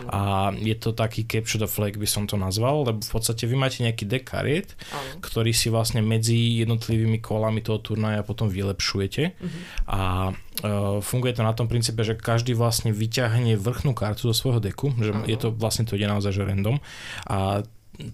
a 0.06 0.20
je 0.50 0.74
to 0.74 0.90
taký 0.90 1.24
capture 1.24 1.58
the 1.58 1.66
flag 1.66 1.94
by 1.94 2.06
som 2.06 2.24
to 2.24 2.34
nazval, 2.34 2.82
lebo 2.82 2.98
v 2.98 3.10
podstate 3.10 3.44
vy 3.44 3.54
máte 3.54 3.80
nejaký 3.80 4.04
deck 4.04 4.24
kariet, 4.26 4.72
ktorý 5.18 5.50
si 5.50 5.68
vlastne 5.68 6.00
medzi 6.00 6.60
jednotlivými 6.60 7.18
kolami 7.18 7.60
toho 7.60 7.78
turnaja 7.78 8.20
potom 8.20 8.46
vylepšujete 8.46 9.36
Mhm. 9.36 9.60
a 9.86 10.00
uh, 10.30 10.98
funguje 11.00 11.32
to 11.32 11.42
na 11.42 11.52
tom 11.52 11.66
princípe, 11.66 12.00
že 12.00 12.14
každý 12.14 12.52
vlastne 12.52 12.90
vyťahne 12.90 13.54
vrchnú 13.54 13.92
kartu 13.92 14.26
zo 14.26 14.34
svojho 14.34 14.60
deku, 14.60 14.94
že 14.96 15.10
Áno. 15.10 15.24
je 15.24 15.36
to 15.36 15.48
vlastne 15.50 15.84
to 15.84 15.94
ide 15.94 16.06
naozaj 16.06 16.30
že 16.30 16.42
random 16.42 16.78
a 17.24 17.60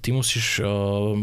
ty 0.04 0.12
musíš 0.12 0.60
uh, 0.60 1.16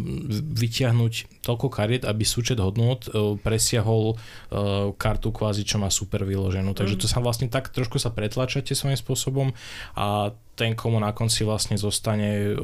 vyťahnuť 0.53 1.43
toľko 1.45 1.67
kariet, 1.69 2.03
aby 2.03 2.25
súčet 2.25 2.57
hodnot 2.57 3.07
uh, 3.09 3.37
presiahol 3.37 4.17
uh, 4.17 4.91
kartu 4.97 5.29
kvázi, 5.29 5.61
čo 5.61 5.77
má 5.77 5.93
super 5.93 6.25
vyloženú. 6.25 6.73
Takže 6.73 6.97
Mhm. 6.97 7.01
to 7.01 7.07
sa 7.07 7.21
vlastne 7.21 7.47
tak 7.47 7.69
trošku 7.69 8.01
sa 8.01 8.09
pretlačate 8.09 8.73
svojím 8.73 8.97
spôsobom 8.97 9.53
a 9.93 10.33
ten, 10.57 10.73
komu 10.73 10.97
na 10.97 11.13
konci 11.13 11.45
vlastne 11.45 11.77
zostane 11.77 12.57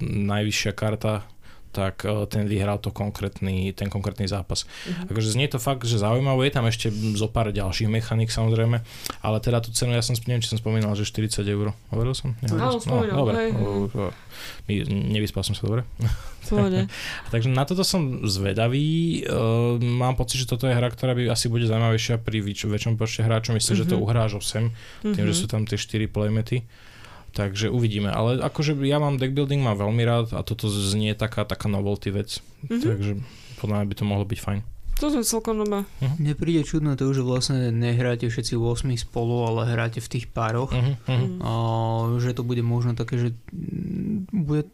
najvyššia 0.00 0.70
karta 0.70 1.26
tak 1.70 2.02
uh, 2.02 2.26
ten 2.26 2.50
vyhral 2.50 2.82
to 2.82 2.90
konkrétny, 2.90 3.70
ten 3.72 3.86
konkrétny 3.86 4.26
zápas. 4.26 4.66
Uh-huh. 4.66 5.06
Takže 5.10 5.34
znie 5.34 5.46
to 5.46 5.62
fakt, 5.62 5.86
že 5.86 6.02
zaujímavé, 6.02 6.50
je 6.50 6.54
tam 6.54 6.66
ešte 6.66 6.90
zo 7.14 7.30
pár 7.30 7.54
ďalších 7.54 7.86
mechanik 7.86 8.34
samozrejme, 8.34 8.82
ale 9.22 9.36
teda 9.38 9.62
tú 9.62 9.70
cenu, 9.70 9.94
ja 9.94 10.02
som, 10.02 10.18
neviem, 10.26 10.42
či 10.42 10.50
som 10.50 10.58
spomínal, 10.58 10.92
že 10.98 11.06
40 11.06 11.46
eur. 11.46 11.72
Hovoril 11.94 12.14
som? 12.14 12.34
Áno, 12.42 12.82
spomínal, 12.82 13.14
no, 13.14 13.22
dobre. 13.22 13.54
Nevyspal 14.90 15.46
som 15.46 15.54
sa 15.54 15.66
dobre. 15.66 15.86
Takže 17.32 17.48
na 17.52 17.62
toto 17.62 17.86
som 17.86 18.26
zvedavý. 18.26 19.22
Uh, 19.28 19.78
mám 19.78 20.18
pocit, 20.18 20.42
že 20.42 20.50
toto 20.50 20.66
je 20.66 20.74
hra, 20.74 20.90
ktorá 20.90 21.14
by 21.14 21.30
asi 21.30 21.46
bude 21.46 21.68
zaujímavejšia 21.70 22.18
pri 22.18 22.42
väč- 22.42 22.66
väčšom 22.66 22.98
počte 22.98 23.22
hráčov. 23.22 23.54
Myslím, 23.54 23.78
mm-hmm. 23.78 23.88
že 23.88 23.92
to 23.92 23.96
mhm. 23.96 24.02
uhráš 24.02 24.32
8, 24.40 24.42
mm-hmm. 24.42 25.14
tým, 25.14 25.24
že 25.30 25.34
mhm. 25.36 25.40
sú 25.40 25.46
tam 25.46 25.62
tie 25.68 25.78
4 25.78 26.10
playmety. 26.10 26.66
Takže 27.30 27.70
uvidíme. 27.70 28.10
Ale 28.10 28.42
akože 28.42 28.74
ja 28.82 28.98
mám 28.98 29.16
deck 29.16 29.32
building, 29.34 29.62
mám 29.62 29.78
veľmi 29.78 30.02
rád 30.02 30.26
a 30.34 30.42
toto 30.42 30.66
znie 30.66 31.14
taká, 31.14 31.46
taká 31.46 31.70
novelty 31.70 32.10
vec. 32.10 32.42
Mm-hmm. 32.66 32.82
Takže 32.82 33.12
podľa 33.62 33.74
mňa 33.80 33.86
by 33.86 33.94
to 33.94 34.04
mohlo 34.04 34.24
byť 34.26 34.40
fajn. 34.40 34.60
To 35.00 35.08
je 35.08 35.24
celkom 35.24 35.64
dobré. 35.64 35.80
Uh-huh. 35.80 36.16
Mne 36.20 36.36
príde 36.36 36.60
čudné 36.60 36.92
to, 36.92 37.08
že 37.16 37.24
vlastne 37.24 37.72
nehráte 37.72 38.28
všetci 38.28 38.52
8 38.52 38.84
spolu, 39.00 39.48
ale 39.48 39.72
hráte 39.72 39.96
v 40.04 40.12
tých 40.12 40.28
pároch. 40.28 40.76
Uh-huh. 40.76 40.92
Uh-huh. 41.08 41.40
A, 41.40 41.52
že 42.20 42.36
to 42.36 42.44
bude 42.44 42.60
možno 42.60 42.92
také, 42.92 43.16
že 43.16 43.28
bude 44.28 44.68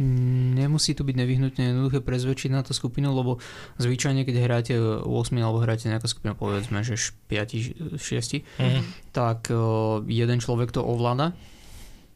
nemusí 0.00 0.96
to 0.96 1.04
byť 1.04 1.16
nevyhnutne 1.20 1.62
jednoduché 1.68 2.00
prezvedčiť 2.00 2.48
na 2.48 2.64
tú 2.64 2.72
skupinu, 2.72 3.12
lebo 3.12 3.36
zvyčajne, 3.76 4.24
keď 4.24 4.36
hráte 4.40 4.74
8 4.80 5.04
alebo 5.36 5.60
hráte 5.60 5.92
nejaká 5.92 6.08
skupina, 6.08 6.32
povedzme, 6.32 6.80
že 6.80 6.96
5, 7.28 8.00
6, 8.00 8.00
mm-hmm. 8.00 8.82
tak 9.12 9.52
uh, 9.52 10.00
jeden 10.08 10.40
človek 10.40 10.72
to 10.72 10.80
ovláda 10.80 11.36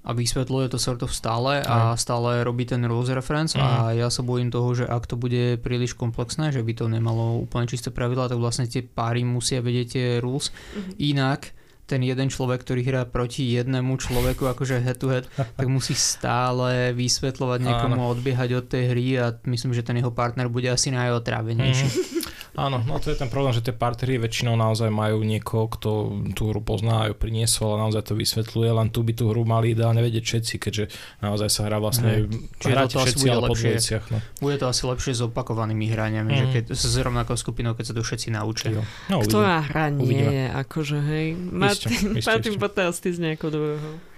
a 0.06 0.14
vysvetľuje 0.14 0.70
to 0.70 0.78
sort 0.78 1.02
of 1.02 1.10
stále 1.10 1.58
a 1.66 1.98
stále 1.98 2.46
robí 2.46 2.62
ten 2.62 2.86
rules 2.86 3.10
reference 3.10 3.58
mm-hmm. 3.58 3.66
a 3.66 3.90
mhm. 3.90 4.06
ja 4.06 4.08
sa 4.08 4.22
bojím 4.22 4.54
toho, 4.54 4.70
že 4.72 4.86
ak 4.86 5.10
to 5.10 5.18
bude 5.18 5.58
príliš 5.60 5.98
komplexné, 5.98 6.54
že 6.54 6.62
by 6.62 6.72
to 6.78 6.86
nemalo 6.86 7.42
úplne 7.42 7.66
čisté 7.66 7.90
pravidla, 7.90 8.30
tak 8.30 8.38
vlastne 8.38 8.70
tie 8.70 8.86
páry 8.86 9.26
musia 9.26 9.58
vedieť 9.58 9.86
tie 9.90 10.06
rules. 10.22 10.54
Mm-hmm. 10.54 10.94
Inak 11.02 11.40
ten 11.86 12.02
jeden 12.02 12.26
človek, 12.26 12.66
ktorý 12.66 12.82
hrá 12.82 13.02
proti 13.06 13.46
jednému 13.46 13.94
človeku, 13.94 14.42
akože 14.50 14.82
head 14.82 14.98
to 14.98 15.06
head, 15.06 15.30
tak 15.58 15.66
musí 15.70 15.94
stále 15.94 16.90
vysvetľovať 16.92 17.58
niekomu 17.62 18.00
a 18.02 18.10
odbiehať 18.10 18.50
od 18.58 18.66
tej 18.66 18.84
hry 18.90 19.06
a 19.22 19.26
myslím, 19.46 19.70
že 19.70 19.86
ten 19.86 19.98
jeho 20.02 20.10
partner 20.10 20.50
bude 20.50 20.66
asi 20.66 20.90
najotrávenejší. 20.90 21.86
Mm. 21.86 22.15
Áno, 22.56 22.80
no 22.80 22.96
to 22.96 23.12
je 23.12 23.20
ten 23.20 23.28
problém, 23.28 23.52
že 23.52 23.60
tie 23.60 23.76
partery 23.76 24.16
väčšinou 24.16 24.56
naozaj 24.56 24.88
majú 24.88 25.20
niekoho, 25.20 25.68
kto 25.68 25.90
tú 26.32 26.48
hru 26.48 26.64
pozná 26.64 27.04
a 27.04 27.12
ju 27.12 27.14
priniesol 27.14 27.76
a 27.76 27.84
naozaj 27.84 28.08
to 28.08 28.14
vysvetľuje, 28.16 28.70
len 28.72 28.88
tu 28.88 29.04
by 29.04 29.12
tú 29.12 29.28
hru 29.28 29.44
mali 29.44 29.76
ideálne 29.76 30.00
vedieť 30.00 30.24
všetci, 30.24 30.54
keďže 30.56 30.84
naozaj 31.20 31.48
sa 31.52 31.68
hrá 31.68 31.76
vlastne, 31.76 32.24
mm. 32.24 32.64
hráte 32.64 32.96
všetci, 32.96 33.26
ale 33.28 33.52
po 33.52 33.54
dvojiciach. 33.54 34.04
No. 34.08 34.18
Bude 34.40 34.56
to 34.56 34.72
asi 34.72 34.82
lepšie 34.88 35.12
s 35.12 35.20
opakovanými 35.28 35.92
hraniami, 35.92 36.32
mm. 36.32 36.38
že 36.40 36.46
keď 36.48 36.64
s 36.72 36.96
rovnakou 36.96 37.36
skupinou, 37.36 37.76
keď 37.76 37.92
sa 37.92 37.94
to 37.94 38.00
všetci 38.00 38.32
naučia. 38.32 38.80
No, 39.12 39.20
Ktorá 39.20 39.60
hra 39.60 39.92
nie 39.92 40.24
je, 40.24 40.46
akože 40.48 40.98
hej, 41.04 41.26
Martin, 41.36 42.16
Martin 42.24 42.56
Potel 42.56 42.88
z 42.96 43.20
nejakou 43.20 43.52
druhého. 43.52 44.15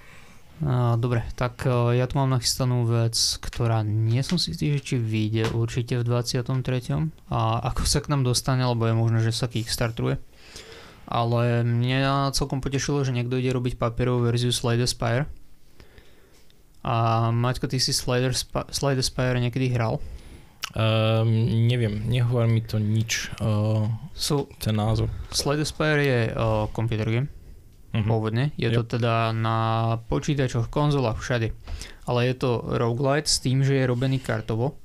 Dobre, 0.99 1.23
tak 1.38 1.71
ja 1.71 2.11
tu 2.11 2.19
mám 2.19 2.35
nachystanú 2.35 2.83
vec, 2.83 3.15
ktorá 3.38 3.87
nie 3.87 4.19
som 4.27 4.43
si 4.43 4.50
istý, 4.50 4.75
či 4.83 4.99
vyjde 4.99 5.55
určite 5.55 6.03
v 6.03 6.03
23. 6.03 6.50
A 7.31 7.62
ako 7.62 7.87
sa 7.87 8.03
k 8.03 8.11
nám 8.11 8.27
dostane, 8.27 8.67
lebo 8.67 8.91
je 8.91 8.99
možné, 8.99 9.19
že 9.23 9.31
sa 9.31 9.47
kickstartuje. 9.47 10.19
Ale 11.07 11.62
mňa 11.62 12.35
celkom 12.35 12.59
potešilo, 12.59 13.07
že 13.07 13.15
niekto 13.15 13.38
ide 13.38 13.55
robiť 13.55 13.79
papierovú 13.79 14.27
verziu 14.27 14.50
Slade 14.50 14.85
Spire. 14.91 15.31
A 16.83 17.29
Maťko, 17.31 17.71
ty 17.71 17.79
si 17.79 17.95
Slade, 17.95 18.35
Slade 18.75 19.07
Spire 19.07 19.38
niekedy 19.38 19.71
hral? 19.71 20.03
Um, 20.75 21.31
neviem, 21.71 22.03
nehovor 22.11 22.50
mi 22.50 22.61
to 22.61 22.77
nič, 22.77 23.31
uh, 23.41 23.88
so, 24.12 24.50
ten 24.61 24.77
názov. 24.77 25.09
Slade 25.31 25.65
Spire 25.65 26.03
je 26.03 26.21
uh, 26.35 26.67
computer 26.75 27.09
game 27.09 27.38
uh-huh. 27.92 28.04
pôvodne. 28.04 28.52
Je 28.61 28.68
yep. 28.68 28.83
to 28.83 28.99
teda 28.99 29.33
na 29.33 29.59
počítačoch, 30.09 30.68
konzolách, 30.68 31.21
všade. 31.21 31.52
Ale 32.09 32.21
je 32.28 32.35
to 32.37 32.50
roguelite 32.64 33.28
s 33.28 33.40
tým, 33.40 33.64
že 33.64 33.80
je 33.80 33.88
robený 33.88 34.21
kartovo. 34.21 34.76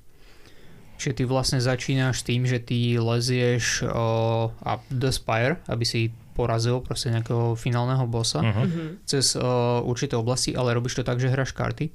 Čiže 0.99 1.19
ty 1.19 1.23
vlastne 1.27 1.59
začínaš 1.59 2.23
tým, 2.23 2.47
že 2.47 2.63
ty 2.63 2.95
lezieš 2.95 3.83
uh, 3.83 4.53
up 4.63 4.83
the 4.87 5.11
spire, 5.11 5.59
aby 5.67 5.83
si 5.83 6.15
porazil 6.33 6.81
proste 6.81 7.13
nejakého 7.13 7.53
finálneho 7.53 8.07
bossa 8.09 8.41
uh-huh. 8.41 8.97
cez 9.05 9.35
uh, 9.35 9.83
určité 9.85 10.17
oblasti, 10.17 10.55
ale 10.55 10.73
robíš 10.73 11.01
to 11.01 11.03
tak, 11.05 11.19
že 11.19 11.29
hráš 11.29 11.53
karty. 11.53 11.91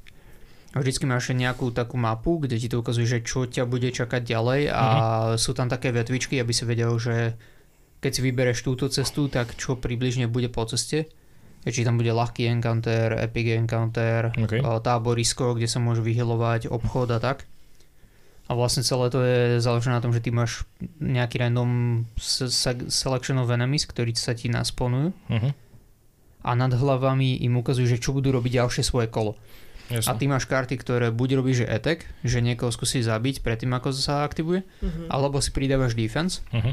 A 0.76 0.84
vždycky 0.84 1.08
máš 1.08 1.32
nejakú 1.32 1.72
takú 1.72 1.96
mapu, 1.96 2.36
kde 2.36 2.60
ti 2.60 2.68
to 2.68 2.84
ukazuje, 2.84 3.08
že 3.08 3.24
čo 3.24 3.48
ťa 3.48 3.64
bude 3.64 3.88
čakať 3.88 4.20
ďalej 4.20 4.60
a 4.68 4.84
uh-huh. 4.84 5.40
sú 5.40 5.56
tam 5.56 5.72
také 5.72 5.88
vetvičky, 5.90 6.36
aby 6.36 6.52
si 6.52 6.68
vedel, 6.68 6.92
že 7.00 7.40
keď 7.98 8.10
si 8.14 8.20
vybereš 8.22 8.62
túto 8.62 8.86
cestu, 8.86 9.26
tak 9.26 9.58
čo 9.58 9.74
približne 9.74 10.30
bude 10.30 10.46
po 10.46 10.62
ceste. 10.66 11.10
Či 11.66 11.84
tam 11.84 11.98
bude 11.98 12.14
ľahký 12.14 12.46
encounter, 12.48 13.18
epic 13.18 13.52
encounter, 13.52 14.30
okay. 14.32 14.62
táborisko, 14.62 15.58
kde 15.58 15.66
sa 15.66 15.82
môže 15.82 16.00
vyhelovať, 16.00 16.70
obchod 16.70 17.12
a 17.12 17.18
tak. 17.18 17.44
A 18.48 18.56
vlastne 18.56 18.80
celé 18.80 19.12
to 19.12 19.20
je 19.20 19.60
založené 19.60 20.00
na 20.00 20.00
tom, 20.00 20.14
že 20.14 20.24
ty 20.24 20.32
máš 20.32 20.64
nejaký 21.02 21.36
random 21.36 22.04
selection 22.88 23.36
of 23.36 23.52
enemies, 23.52 23.84
ktorí 23.84 24.16
sa 24.16 24.32
ti 24.32 24.48
nasponujú. 24.48 25.12
Uh-huh. 25.12 25.52
A 26.40 26.50
nad 26.56 26.72
hlavami 26.72 27.44
im 27.44 27.60
ukazujú, 27.60 27.84
že 27.84 28.00
čo 28.00 28.16
budú 28.16 28.32
robiť 28.32 28.64
ďalšie 28.64 28.82
svoje 28.86 29.12
kolo. 29.12 29.36
Jasne. 29.92 30.08
A 30.08 30.16
ty 30.16 30.24
máš 30.24 30.48
karty, 30.48 30.80
ktoré 30.80 31.12
buď 31.12 31.44
robíš, 31.44 31.64
že 31.64 31.66
attack, 31.68 32.08
že 32.24 32.40
niekoho 32.40 32.72
skúsi 32.72 33.04
zabiť 33.04 33.44
predtým, 33.44 33.76
ako 33.76 33.92
sa 33.92 34.24
aktivuje, 34.24 34.64
uh-huh. 34.64 35.12
alebo 35.12 35.44
si 35.44 35.52
pridávaš 35.52 35.92
defense. 35.92 36.40
Uh-huh 36.48 36.72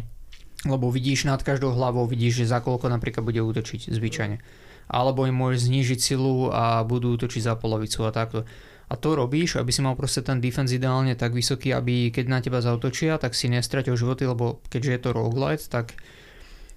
lebo 0.65 0.89
vidíš 0.89 1.29
nad 1.29 1.39
každou 1.39 1.71
hlavou, 1.71 2.09
vidíš, 2.09 2.43
že 2.43 2.51
za 2.51 2.59
koľko 2.59 2.89
napríklad 2.89 3.21
bude 3.21 3.39
útočiť 3.39 3.93
zvyčajne. 3.93 4.37
Alebo 4.89 5.25
im 5.25 5.33
môžeš 5.37 5.69
znížiť 5.69 5.99
silu 6.01 6.49
a 6.53 6.81
budú 6.85 7.13
útočiť 7.17 7.41
za 7.41 7.53
polovicu 7.57 8.05
a 8.05 8.11
takto. 8.13 8.45
A 8.85 8.93
to 8.93 9.17
robíš, 9.17 9.57
aby 9.57 9.73
si 9.73 9.81
mal 9.81 9.97
proste 9.97 10.21
ten 10.21 10.37
defense 10.37 10.69
ideálne 10.69 11.17
tak 11.17 11.33
vysoký, 11.33 11.73
aby 11.73 12.13
keď 12.13 12.25
na 12.29 12.37
teba 12.37 12.61
zautočia, 12.61 13.17
tak 13.17 13.33
si 13.33 13.49
nestratil 13.49 13.97
životy, 13.97 14.29
lebo 14.29 14.61
keďže 14.69 14.91
je 14.93 15.01
to 15.01 15.09
roguelite, 15.09 15.65
tak 15.73 15.97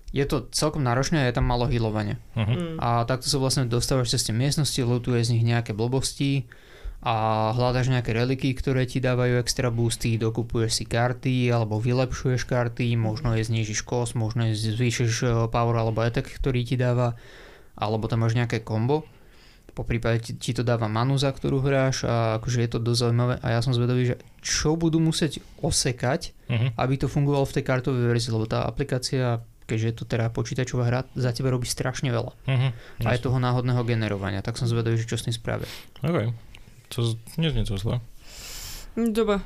je 0.09 0.25
to 0.25 0.49
celkom 0.57 0.81
náročné 0.81 1.21
a 1.21 1.29
je 1.29 1.37
tam 1.37 1.45
malo 1.45 1.69
healovania. 1.69 2.17
Uh-huh. 2.33 2.81
A 2.81 3.05
takto 3.05 3.29
sa 3.29 3.37
vlastne 3.37 3.69
dostávaš 3.69 4.17
cez 4.17 4.25
tie 4.25 4.33
miestnosti, 4.33 4.81
lutuje 4.81 5.21
z 5.21 5.37
nich 5.37 5.45
nejaké 5.45 5.77
blbosti, 5.77 6.49
a 6.99 7.15
hľadaš 7.55 7.95
nejaké 7.95 8.11
reliky, 8.11 8.51
ktoré 8.59 8.83
ti 8.83 8.99
dávajú 8.99 9.39
extra 9.39 9.71
boosty, 9.71 10.19
dokupuješ 10.19 10.83
si 10.83 10.85
karty 10.85 11.47
alebo 11.47 11.79
vylepšuješ 11.79 12.43
karty, 12.43 12.99
možno 12.99 13.39
je 13.39 13.47
znižíš 13.47 13.87
kos, 13.87 14.19
možno 14.19 14.51
je 14.51 14.59
zvýšiš 14.59 15.13
e, 15.23 15.27
power 15.47 15.79
alebo 15.79 16.03
attack, 16.03 16.27
ktorý 16.27 16.67
ti 16.67 16.75
dáva, 16.75 17.15
alebo 17.79 18.11
tam 18.11 18.27
máš 18.27 18.35
nejaké 18.35 18.67
kombo. 18.67 19.07
Po 19.79 19.87
prípade 19.87 20.27
ti, 20.27 20.33
ti 20.35 20.51
to 20.51 20.67
dáva 20.67 20.91
manu, 20.91 21.15
za 21.15 21.31
ktorú 21.31 21.63
hráš 21.63 22.03
a 22.03 22.43
akože 22.43 22.67
je 22.67 22.71
to 22.75 22.83
dosť 22.83 22.99
zaujímavé 22.99 23.35
a 23.39 23.47
ja 23.47 23.63
som 23.63 23.71
zvedavý, 23.71 24.03
že 24.11 24.17
čo 24.43 24.75
budú 24.75 24.99
musieť 24.99 25.39
osekať, 25.63 26.35
uh-huh. 26.51 26.75
aby 26.75 26.95
to 26.99 27.07
fungovalo 27.07 27.47
v 27.47 27.63
tej 27.63 27.65
kartovej 27.65 28.11
verzii, 28.11 28.35
lebo 28.35 28.51
tá 28.51 28.67
aplikácia 28.67 29.39
keďže 29.69 29.87
je 29.93 29.97
to 30.01 30.05
teda 30.09 30.33
počítačová 30.33 30.89
hra, 30.89 31.05
za 31.13 31.29
teba 31.29 31.53
robí 31.53 31.69
strašne 31.69 32.09
veľa. 32.09 32.33
Uh-huh, 32.33 32.73
a 33.05 33.09
je 33.13 33.21
toho 33.21 33.37
náhodného 33.37 33.85
generovania, 33.85 34.41
tak 34.41 34.57
som 34.57 34.65
zvedavý, 34.65 34.97
že 34.97 35.05
čo 35.05 35.21
s 35.21 35.29
tým 35.29 35.37
spravia. 35.37 35.69
Okay. 36.01 36.33
To 36.89 37.03
neznie 37.39 37.65
to 37.65 37.79
zle. 37.79 38.01
Dobre. 38.97 39.41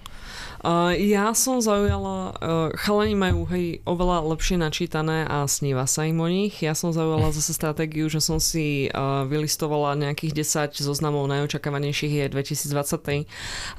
Uh, 0.63 0.95
ja 0.95 1.35
som 1.35 1.59
zaujala, 1.59 2.39
uh, 2.39 2.71
chalani 2.79 3.19
majú 3.19 3.43
hej, 3.51 3.83
oveľa 3.83 4.23
lepšie 4.31 4.63
načítané 4.63 5.27
a 5.27 5.43
sníva 5.51 5.91
sa 5.91 6.07
im 6.07 6.23
o 6.23 6.31
nich. 6.31 6.63
Ja 6.63 6.79
som 6.79 6.95
zaujala 6.95 7.31
zase 7.37 7.51
stratégiu, 7.51 8.07
že 8.07 8.23
som 8.23 8.39
si 8.39 8.87
uh, 8.95 9.27
vylistovala 9.27 9.99
nejakých 9.99 10.47
10 10.71 10.79
zoznamov 10.87 11.27
najočakávanejších 11.27 12.15
je 12.15 12.25
2023 12.31 13.27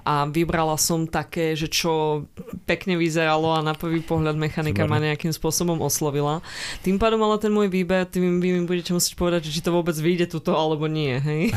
a 0.04 0.28
vybrala 0.28 0.76
som 0.76 1.08
také, 1.08 1.56
že 1.56 1.72
čo 1.72 2.28
pekne 2.67 3.00
vyzeralo 3.00 3.56
a 3.56 3.63
na 3.63 3.72
prvý 3.80 4.04
pohľad 4.04 4.36
mechanika 4.36 4.84
ma 4.84 5.00
nejakým 5.00 5.32
spôsobom 5.32 5.80
oslovila. 5.80 6.43
Tým 6.84 7.00
pádom 7.00 7.24
ale 7.24 7.39
ten 7.39 7.56
môj 7.56 7.72
výber, 7.72 8.04
tým 8.12 8.43
vy 8.43 8.60
mi 8.60 8.67
budete 8.67 8.91
musieť 8.91 9.15
povedať, 9.15 9.48
či 9.48 9.63
to 9.63 9.72
vôbec 9.72 9.96
vyjde 9.96 10.36
tuto 10.36 10.52
alebo 10.52 10.91
nie. 10.91 11.15
Hej? 11.15 11.56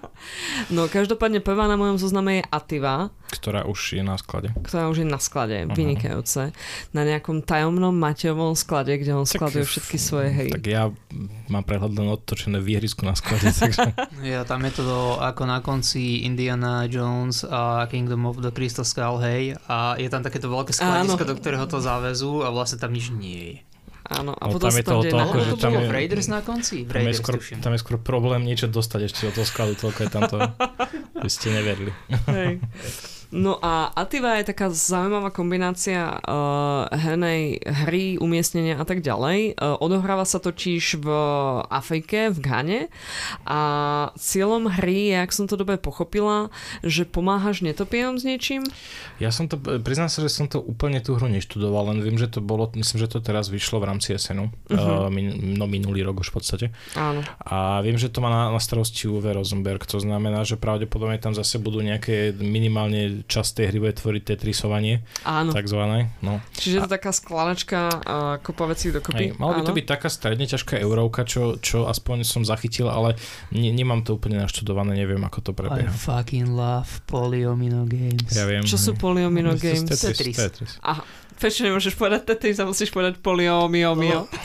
no 0.74 0.86
každopádne 0.86 1.42
prvá 1.42 1.66
na 1.66 1.74
mojom 1.74 1.98
zozname 1.98 2.38
je 2.38 2.42
Ativa. 2.54 3.10
Ktorá 3.34 3.66
už 3.66 3.98
je 3.98 4.02
na 4.06 4.14
sklade 4.14 4.54
ktorá 4.62 4.92
už 4.92 5.02
je 5.02 5.08
na 5.08 5.18
sklade, 5.18 5.64
uh-huh. 5.64 5.76
vynikajúce. 5.76 6.54
Na 6.92 7.02
nejakom 7.02 7.42
tajomnom 7.42 7.92
Mateovom 7.92 8.54
sklade, 8.54 8.94
kde 9.00 9.16
on 9.16 9.26
skladuje 9.26 9.64
všetky 9.66 9.96
svoje 9.96 10.28
hry. 10.30 10.50
Tak 10.52 10.64
ja 10.68 10.92
mám 11.48 11.64
prehľad 11.66 11.96
len 11.96 12.08
odtočené 12.12 12.62
v 12.62 12.78
ihrisku 12.78 13.02
na 13.02 13.18
sklade. 13.18 13.50
Takže... 13.60 13.92
ja, 14.22 14.44
tam 14.44 14.62
je 14.64 14.72
to 14.76 14.82
do, 14.86 15.00
ako 15.18 15.42
na 15.48 15.58
konci 15.60 16.22
Indiana 16.24 16.86
Jones 16.86 17.42
a 17.42 17.88
Kingdom 17.90 18.28
of 18.28 18.38
the 18.38 18.52
Crystal 18.54 18.86
Skull, 18.86 19.18
hej, 19.20 19.56
a 19.66 19.98
je 19.98 20.08
tam 20.12 20.22
takéto 20.22 20.46
veľké 20.46 20.76
skladisko, 20.76 21.24
do 21.26 21.34
ktorého 21.36 21.66
to 21.66 21.82
záväzú 21.82 22.46
a 22.46 22.52
vlastne 22.54 22.78
tam 22.78 22.92
nič 22.94 23.10
nie 23.10 23.40
je. 23.40 23.56
Áno, 24.10 24.34
a 24.34 24.50
no, 24.50 24.58
potom 24.58 24.74
tam 24.74 24.78
je 24.80 24.84
toho 24.90 25.02
toľko, 25.06 25.36
že 25.38 25.52
tam 25.62 25.72
je... 25.78 25.86
Raiders 25.86 26.26
na 26.26 26.42
konci? 26.42 26.82
Tam 26.82 27.06
je, 27.06 27.14
skôr, 27.14 27.38
tam 27.38 27.72
je 27.76 27.78
skôr 27.78 27.94
problém 28.02 28.42
niečo 28.42 28.66
dostať 28.66 29.00
ešte 29.06 29.30
od 29.30 29.34
toho 29.38 29.46
skladu, 29.46 29.78
toľko 29.78 30.00
je 30.02 30.10
tam 30.10 30.22
to, 30.26 30.38
by 31.14 31.30
ste 31.38 31.54
neverili. 31.54 31.94
Hej. 32.26 32.58
No 33.30 33.62
a 33.62 33.94
Ativa 33.94 34.42
je 34.42 34.50
taká 34.50 34.74
zaujímavá 34.74 35.30
kombinácia 35.30 36.18
uh, 36.18 36.90
hernej 36.90 37.62
hry, 37.62 38.18
umiestnenia 38.18 38.74
a 38.74 38.82
tak 38.82 39.06
ďalej. 39.06 39.54
Uh, 39.54 39.78
odohráva 39.78 40.26
sa 40.26 40.42
totiž 40.42 40.98
v 40.98 41.08
Afrike, 41.70 42.34
v 42.34 42.38
Ghane 42.42 42.80
a 43.46 43.60
cieľom 44.18 44.66
hry 44.66 45.14
je, 45.14 45.16
ak 45.22 45.30
som 45.30 45.46
to 45.46 45.54
dobre 45.54 45.78
pochopila, 45.78 46.50
že 46.82 47.06
pomáhaš 47.06 47.62
netopierom 47.62 48.18
s 48.18 48.26
niečím? 48.26 48.66
Ja 49.22 49.30
som 49.30 49.46
to, 49.46 49.62
priznám 49.62 50.10
sa, 50.10 50.26
že 50.26 50.34
som 50.34 50.50
to 50.50 50.58
úplne 50.58 50.98
tú 50.98 51.14
hru 51.14 51.30
neštudoval, 51.30 51.94
len 51.94 52.02
viem, 52.02 52.18
že 52.18 52.26
to 52.26 52.42
bolo, 52.42 52.66
myslím, 52.74 52.98
že 52.98 53.14
to 53.14 53.22
teraz 53.22 53.46
vyšlo 53.46 53.78
v 53.78 53.94
rámci 53.94 54.10
SNu, 54.18 54.50
uh-huh. 54.50 54.74
uh, 54.74 55.08
min, 55.08 55.54
no 55.54 55.70
minulý 55.70 56.02
rok 56.02 56.26
už 56.26 56.34
v 56.34 56.36
podstate. 56.42 56.66
Áno. 56.98 57.22
A 57.46 57.78
viem, 57.86 57.94
že 57.94 58.10
to 58.10 58.18
má 58.18 58.26
na, 58.26 58.50
na 58.50 58.58
starosti 58.58 59.06
Uwe 59.06 59.30
Rosenberg, 59.30 59.86
to 59.86 60.02
znamená, 60.02 60.42
že 60.42 60.58
pravdepodobne 60.58 61.22
tam 61.22 61.30
zase 61.30 61.62
budú 61.62 61.78
nejaké 61.78 62.34
minimálne 62.34 63.19
časť 63.26 63.50
tej 63.60 63.64
hry 63.72 63.78
bude 63.82 63.94
tvoriť 63.96 64.22
tetrisovanie. 64.36 65.02
Áno. 65.26 65.50
Takzvané. 65.52 66.14
No. 66.24 66.38
Čiže 66.56 66.74
je 66.76 66.80
to 66.86 66.92
taká 66.94 67.10
skladačka 67.10 67.78
a 68.04 68.16
kopa 68.40 68.70
vecí 68.70 68.94
dokopy. 68.94 69.34
Hej, 69.34 69.40
malo 69.40 69.58
by 69.58 69.62
to 69.66 69.76
byť 69.76 69.86
taká 69.86 70.08
stredne 70.08 70.46
ťažká 70.46 70.78
eurovka, 70.80 71.26
čo, 71.26 71.58
čo 71.58 71.90
aspoň 71.90 72.24
som 72.24 72.42
zachytil, 72.46 72.88
ale 72.88 73.18
ne, 73.52 73.70
nemám 73.72 74.06
to 74.06 74.16
úplne 74.16 74.40
naštudované, 74.40 74.96
neviem, 74.96 75.20
ako 75.20 75.38
to 75.40 75.52
prebieha. 75.52 75.88
I 75.88 75.92
fucking 75.92 76.52
love 76.54 77.02
polyomino 77.10 77.84
games. 77.84 78.32
Ja 78.32 78.46
viem. 78.46 78.62
Čo 78.62 78.78
sú 78.78 78.90
polyomino 78.96 79.56
games? 79.58 79.88
Tetris. 79.90 80.36
Tetris. 80.36 80.78
Aha. 80.80 81.02
Prečo 81.40 81.64
nemôžeš 81.64 81.96
povedať 81.96 82.28
Tetris 82.28 82.60
a 82.60 82.68
musíš 82.68 82.92
povedať 82.92 83.16
poliomio, 83.24 83.96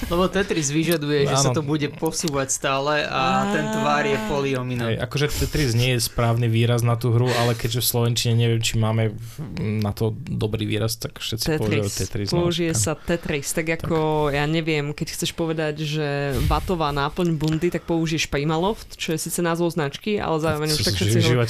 Lebo 0.08 0.32
Tetris 0.32 0.72
vyžaduje, 0.72 1.28
že 1.28 1.36
sa 1.36 1.52
to 1.52 1.60
bude 1.60 1.92
posúvať 2.00 2.48
stále 2.56 3.04
a 3.04 3.52
ten 3.52 3.68
tvár 3.76 4.08
je 4.08 4.16
poliomino. 4.32 4.88
Hej, 4.88 5.04
akože 5.04 5.28
Tetris 5.44 5.76
nie 5.76 6.00
je 6.00 6.08
správny 6.08 6.48
výraz 6.48 6.88
na 6.88 6.96
tú 6.96 7.12
hru, 7.12 7.28
ale 7.28 7.52
keďže 7.52 7.84
v 7.84 7.88
Slovenčine 7.92 8.34
neviem, 8.40 8.64
či 8.64 8.80
máme 8.80 9.12
na 9.60 9.92
to 9.92 10.16
dobrý 10.16 10.64
výraz, 10.64 10.96
tak 10.96 11.20
všetci 11.20 11.60
používajú 11.60 11.92
Tetris. 11.92 12.28
No, 12.32 12.48
Použije 12.48 12.72
sa 12.72 12.96
Tetris, 12.96 13.52
tak 13.52 13.68
ako, 13.76 14.32
tak. 14.32 14.40
ja 14.40 14.46
neviem, 14.48 14.96
keď 14.96 15.08
chceš 15.20 15.36
povedať, 15.36 15.84
že 15.84 16.08
vatová 16.48 16.96
náplň 16.96 17.36
bundy, 17.36 17.76
tak 17.76 17.84
použiješ 17.84 18.32
Primaloft, 18.32 18.96
čo 18.96 19.12
je 19.12 19.20
síce 19.20 19.44
názov 19.44 19.76
značky, 19.76 20.16
ale 20.16 20.40
zároveň 20.40 20.72
už 20.72 20.88
tak 20.88 20.96
všetci 20.96 21.20
ho... 21.28 21.44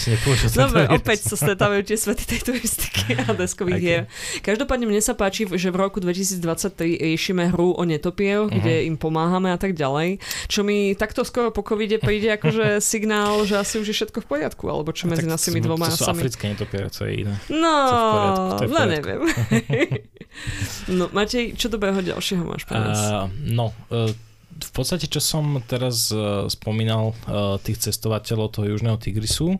Dobre, 0.58 0.90
opäť 0.90 1.30
sa 1.30 1.38
stretávajú 1.38 1.86
tie 1.86 1.98
svety 2.02 2.24
tejto 2.26 2.58
a 3.28 3.32
deskových 3.36 3.82
hier. 3.84 4.04
Každopádne 4.42 4.88
mne 4.90 5.04
sa 5.04 5.14
páči, 5.14 5.35
páči, 5.36 5.52
že 5.60 5.68
v 5.68 5.78
roku 5.84 6.00
2023 6.00 6.96
riešime 6.96 7.52
hru 7.52 7.76
o 7.76 7.84
netopieroch, 7.84 8.48
uh-huh. 8.48 8.60
kde 8.64 8.88
im 8.88 8.96
pomáhame 8.96 9.52
a 9.52 9.60
tak 9.60 9.76
ďalej. 9.76 10.24
Čo 10.48 10.64
mi 10.64 10.96
takto 10.96 11.28
skoro 11.28 11.52
po 11.52 11.60
covide 11.60 12.00
príde 12.00 12.32
akože 12.40 12.80
signál, 12.96 13.44
že 13.44 13.60
asi 13.60 13.84
už 13.84 13.92
je 13.92 13.96
všetko 14.00 14.24
v 14.24 14.28
poriadku, 14.32 14.64
alebo 14.72 14.96
čo 14.96 15.12
medzi 15.12 15.28
nami 15.28 15.60
dvoma 15.60 15.92
To 15.92 16.00
sú 16.00 16.08
africké 16.08 16.56
netopiere, 16.56 16.88
co 16.88 17.04
je 17.04 17.28
iné. 17.28 17.36
No, 17.52 17.76
no 18.64 18.82
neviem. 18.88 19.28
no, 20.98 21.12
Matej, 21.12 21.60
čo 21.60 21.68
dobrého 21.68 22.00
ďalšieho 22.00 22.48
máš 22.48 22.64
pre 22.64 22.80
nás? 22.80 22.96
Uh, 22.96 23.28
no, 23.44 23.76
uh, 23.92 24.08
v 24.56 24.72
podstate, 24.72 25.12
čo 25.12 25.20
som 25.20 25.60
teraz 25.68 26.16
uh, 26.16 26.48
spomínal 26.48 27.12
uh, 27.28 27.60
tých 27.60 27.84
cestovateľov 27.84 28.56
toho 28.56 28.72
Južného 28.72 28.96
Tigrisu 28.96 29.60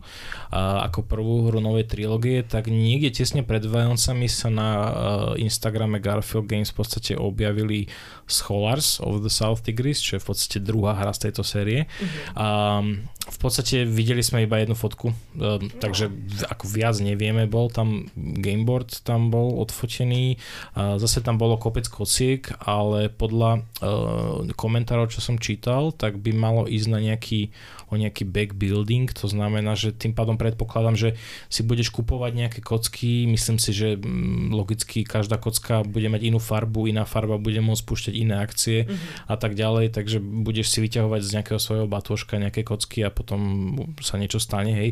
ako 0.86 1.06
prvú 1.06 1.48
hru 1.48 1.58
novej 1.60 1.86
trilógie, 1.90 2.42
tak 2.46 2.70
niekde 2.72 3.12
tesne 3.12 3.42
pred 3.42 3.64
Vajocami 3.66 4.28
sa 4.30 4.48
na 4.48 4.68
uh, 4.70 4.90
Instagrame 5.36 5.98
Garfield 6.00 6.48
Games 6.48 6.70
v 6.72 6.76
podstate 6.82 7.12
objavili 7.18 7.90
Scholars 8.26 8.98
of 8.98 9.22
the 9.22 9.30
South 9.30 9.62
Tigris, 9.62 10.02
čo 10.02 10.18
je 10.18 10.22
v 10.22 10.28
podstate 10.32 10.58
druhá 10.62 10.98
hra 10.98 11.14
z 11.14 11.30
tejto 11.30 11.46
série. 11.46 11.86
Uh-huh. 11.86 12.18
Um, 12.34 12.86
v 13.26 13.38
podstate 13.42 13.82
videli 13.82 14.22
sme 14.22 14.46
iba 14.46 14.62
jednu 14.62 14.78
fotku, 14.78 15.10
uh, 15.10 15.58
takže 15.82 16.10
ako 16.46 16.64
viac 16.70 16.98
nevieme, 17.02 17.50
bol 17.50 17.70
tam 17.70 18.06
gameboard 18.14 19.02
tam 19.02 19.30
bol 19.34 19.58
odfotený, 19.62 20.38
uh, 20.78 20.98
zase 20.98 21.22
tam 21.22 21.38
bolo 21.38 21.58
kopec 21.58 21.86
kociek, 21.90 22.54
ale 22.62 23.10
podľa 23.10 23.66
uh, 23.82 24.46
komentárov 24.54 25.10
čo 25.10 25.18
som 25.22 25.42
čítal, 25.42 25.90
tak 25.90 26.22
by 26.22 26.30
malo 26.34 26.70
ísť 26.70 26.88
na 26.90 27.02
nejaký, 27.02 27.50
o 27.90 27.98
nejaký 27.98 28.26
back 28.26 28.54
building, 28.54 29.10
to 29.10 29.26
znamená, 29.26 29.74
že 29.74 29.94
tým 29.94 30.14
pádom 30.14 30.38
predpokladám, 30.46 30.94
že 30.94 31.08
si 31.50 31.66
budeš 31.66 31.90
kupovať 31.90 32.32
nejaké 32.32 32.60
kocky, 32.62 33.26
myslím 33.26 33.58
si, 33.58 33.74
že 33.74 33.98
mm, 33.98 34.54
logicky 34.54 35.02
každá 35.02 35.36
kocka 35.42 35.82
bude 35.82 36.06
mať 36.06 36.22
inú 36.30 36.38
farbu, 36.38 36.86
iná 36.86 37.02
farba 37.02 37.36
bude 37.36 37.58
môcť 37.58 37.82
spúšťať 37.82 38.14
iné 38.14 38.38
akcie 38.38 38.86
mm-hmm. 38.86 39.30
a 39.30 39.34
tak 39.34 39.58
ďalej, 39.58 39.92
takže 39.92 40.22
budeš 40.22 40.70
si 40.70 40.78
vyťahovať 40.80 41.20
z 41.22 41.30
nejakého 41.38 41.60
svojho 41.60 41.86
batôžka 41.90 42.38
nejaké 42.38 42.62
kocky 42.62 43.02
a 43.02 43.10
potom 43.10 43.74
sa 43.98 44.16
niečo 44.16 44.38
stane, 44.38 44.72
hej. 44.72 44.90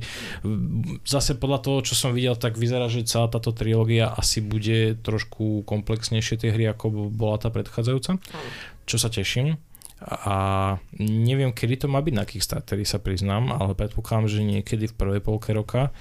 Zase 1.07 1.39
podľa 1.39 1.61
toho, 1.63 1.79
čo 1.87 1.95
som 1.95 2.11
videl, 2.11 2.35
tak 2.35 2.59
vyzerá, 2.59 2.91
že 2.91 3.07
celá 3.07 3.31
táto 3.31 3.55
trilógia 3.55 4.11
asi 4.11 4.43
bude 4.43 4.99
trošku 5.01 5.63
komplexnejšie 5.65 6.41
tie 6.41 6.51
hry, 6.51 6.71
ako 6.71 7.13
bola 7.13 7.39
tá 7.39 7.49
predchádzajúca, 7.55 8.19
čo 8.85 8.97
sa 8.99 9.09
teším 9.09 9.57
a 10.05 10.37
neviem, 11.01 11.49
kedy 11.49 11.85
to 11.85 11.87
má 11.89 12.05
byť 12.05 12.15
na 12.15 12.29
Kickstarteri, 12.29 12.85
sa 12.85 13.01
priznám, 13.01 13.57
ale 13.57 13.73
predpokladám, 13.73 14.29
že 14.29 14.45
niekedy 14.45 14.93
v 14.93 14.99
prvej 15.01 15.21
polke 15.25 15.57
roka. 15.57 15.97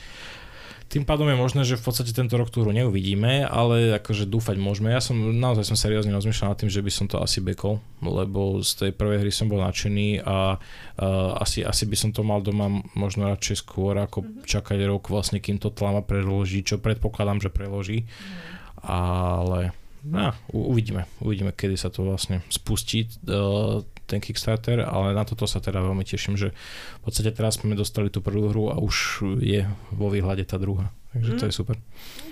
Tým 0.91 1.09
pádom 1.09 1.25
je 1.25 1.39
možné, 1.39 1.61
že 1.65 1.79
v 1.79 1.89
podstate 1.89 2.13
tento 2.13 2.37
rok 2.37 2.53
tú 2.53 2.61
hru 2.61 2.69
neuvidíme, 2.69 3.49
ale 3.49 3.97
akože 3.97 4.29
dúfať 4.29 4.61
môžeme. 4.61 4.93
Ja 4.93 5.01
som 5.01 5.17
naozaj 5.17 5.65
som 5.65 5.73
seriózne 5.73 6.13
rozmýšľal 6.13 6.53
nad 6.53 6.59
tým, 6.61 6.69
že 6.69 6.85
by 6.85 6.91
som 6.93 7.09
to 7.09 7.17
asi 7.17 7.41
bekol, 7.41 7.81
lebo 7.97 8.61
z 8.61 8.77
tej 8.77 8.91
prvej 8.93 9.25
hry 9.25 9.31
som 9.33 9.49
bol 9.49 9.57
nadšený 9.63 10.21
a 10.21 10.61
uh, 10.61 11.41
asi, 11.41 11.65
asi 11.65 11.89
by 11.89 11.97
som 11.97 12.13
to 12.13 12.21
mal 12.21 12.45
doma 12.45 12.69
možno 12.93 13.25
radšej 13.25 13.65
skôr, 13.65 13.97
ako 13.97 14.21
mm-hmm. 14.21 14.45
čakať 14.45 14.85
rok 14.85 15.09
vlastne, 15.09 15.41
kým 15.41 15.57
to 15.57 15.73
tlama 15.73 16.05
preloží, 16.05 16.61
čo 16.61 16.77
predpokladám, 16.77 17.41
že 17.41 17.49
preloží. 17.49 18.05
Mm-hmm. 18.05 18.85
Ale 18.85 19.73
No, 20.03 20.35
uvidíme, 20.51 21.07
uvidíme, 21.23 21.55
kedy 21.55 21.79
sa 21.79 21.87
to 21.87 22.03
vlastne 22.03 22.43
spustí 22.51 23.07
uh, 23.07 23.79
ten 24.05 24.19
Kickstarter, 24.19 24.83
ale 24.83 25.15
na 25.15 25.23
toto 25.23 25.47
sa 25.47 25.63
teda 25.63 25.79
veľmi 25.79 26.03
teším, 26.03 26.35
že 26.35 26.51
v 26.99 27.01
podstate 27.03 27.31
teraz 27.31 27.59
sme 27.59 27.77
dostali 27.77 28.11
tú 28.11 28.19
prvú 28.19 28.51
hru 28.51 28.63
a 28.69 28.79
už 28.79 29.25
je 29.39 29.63
vo 29.95 30.07
výhľade 30.11 30.43
tá 30.43 30.59
druhá. 30.59 30.91
Takže 31.13 31.31
mm. 31.33 31.39
to 31.39 31.45
je 31.45 31.53
super. 31.53 31.77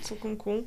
Celkom 0.02 0.34
cool. 0.34 0.66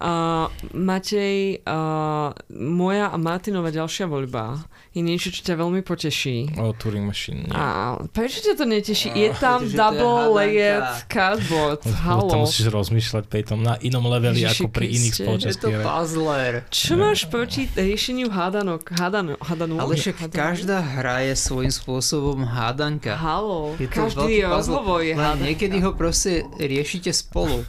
Uh, 0.00 0.48
Matej, 0.72 1.60
uh, 1.68 2.32
moja 2.56 3.12
a 3.12 3.16
Martinova 3.20 3.68
ďalšia 3.68 4.08
voľba 4.08 4.64
je 4.92 5.00
niečo, 5.00 5.32
čo 5.32 5.40
ťa 5.44 5.56
veľmi 5.56 5.80
poteší. 5.80 6.56
O, 6.60 6.76
Turing 6.76 7.08
Machine. 7.08 7.48
Nie. 7.48 7.56
A 7.56 7.96
prečo 8.12 8.44
ťa 8.44 8.60
to 8.60 8.68
neteší? 8.68 9.08
Je 9.16 9.32
tam 9.40 9.64
Pretože 9.64 9.76
double 9.76 10.36
layered 10.36 11.08
cardboard. 11.08 11.80
Halo. 12.04 12.28
Tam 12.28 12.44
musíš 12.44 12.68
rozmýšľať 12.68 13.24
pri 13.24 13.42
tom 13.44 13.64
na 13.64 13.80
inom 13.80 14.04
leveli 14.04 14.44
Ježiši 14.44 14.64
ako 14.64 14.66
pri 14.68 14.86
iných 14.92 15.14
spoločenských. 15.16 15.64
Je 15.64 15.80
to 15.80 15.84
puzzler. 15.84 16.52
Čo 16.68 16.92
máš 17.00 17.20
proti 17.32 17.72
riešeniu 17.72 18.28
hádanok? 18.28 18.84
Hádanok, 18.92 19.40
hádanok. 19.40 19.80
Ale 19.80 19.94
však 19.96 20.16
hádanok. 20.28 20.44
každá 20.44 20.78
hra 20.84 21.16
je 21.24 21.34
svojím 21.40 21.72
spôsobom 21.72 22.44
hádanka. 22.44 23.16
Halo. 23.16 23.72
Je 23.80 23.88
to 23.88 23.96
každý 23.96 24.44
rozhovor 24.44 25.00
je 25.00 25.16
hádanka. 25.16 25.44
Niekedy 25.48 25.76
ho 25.80 25.96
proste 25.96 26.44
riešite 26.60 27.16
spolu. 27.16 27.64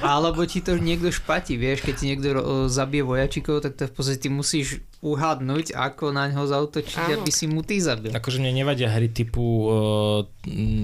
Alebo 0.00 0.44
ti 0.48 0.64
to 0.64 0.76
niekto 0.78 1.12
špatí, 1.12 1.58
vieš, 1.58 1.84
keď 1.84 1.94
ti 1.94 2.04
niekto 2.08 2.28
zabije 2.70 3.04
vojačikov, 3.04 3.60
tak 3.64 3.76
to 3.76 3.88
v 3.88 3.94
podstate 3.94 4.28
musíš 4.32 4.80
uhadnúť, 5.04 5.76
ako 5.76 6.16
na 6.16 6.32
ňo 6.32 6.48
zautočiť, 6.48 7.12
Áno. 7.12 7.20
aby 7.20 7.28
si 7.28 7.44
mu 7.44 7.60
ty 7.60 7.76
zabil. 7.76 8.08
Akože 8.16 8.40
mne 8.40 8.64
nevadia 8.64 8.88
hry 8.88 9.12
typu 9.12 9.44
uh, 9.68 10.24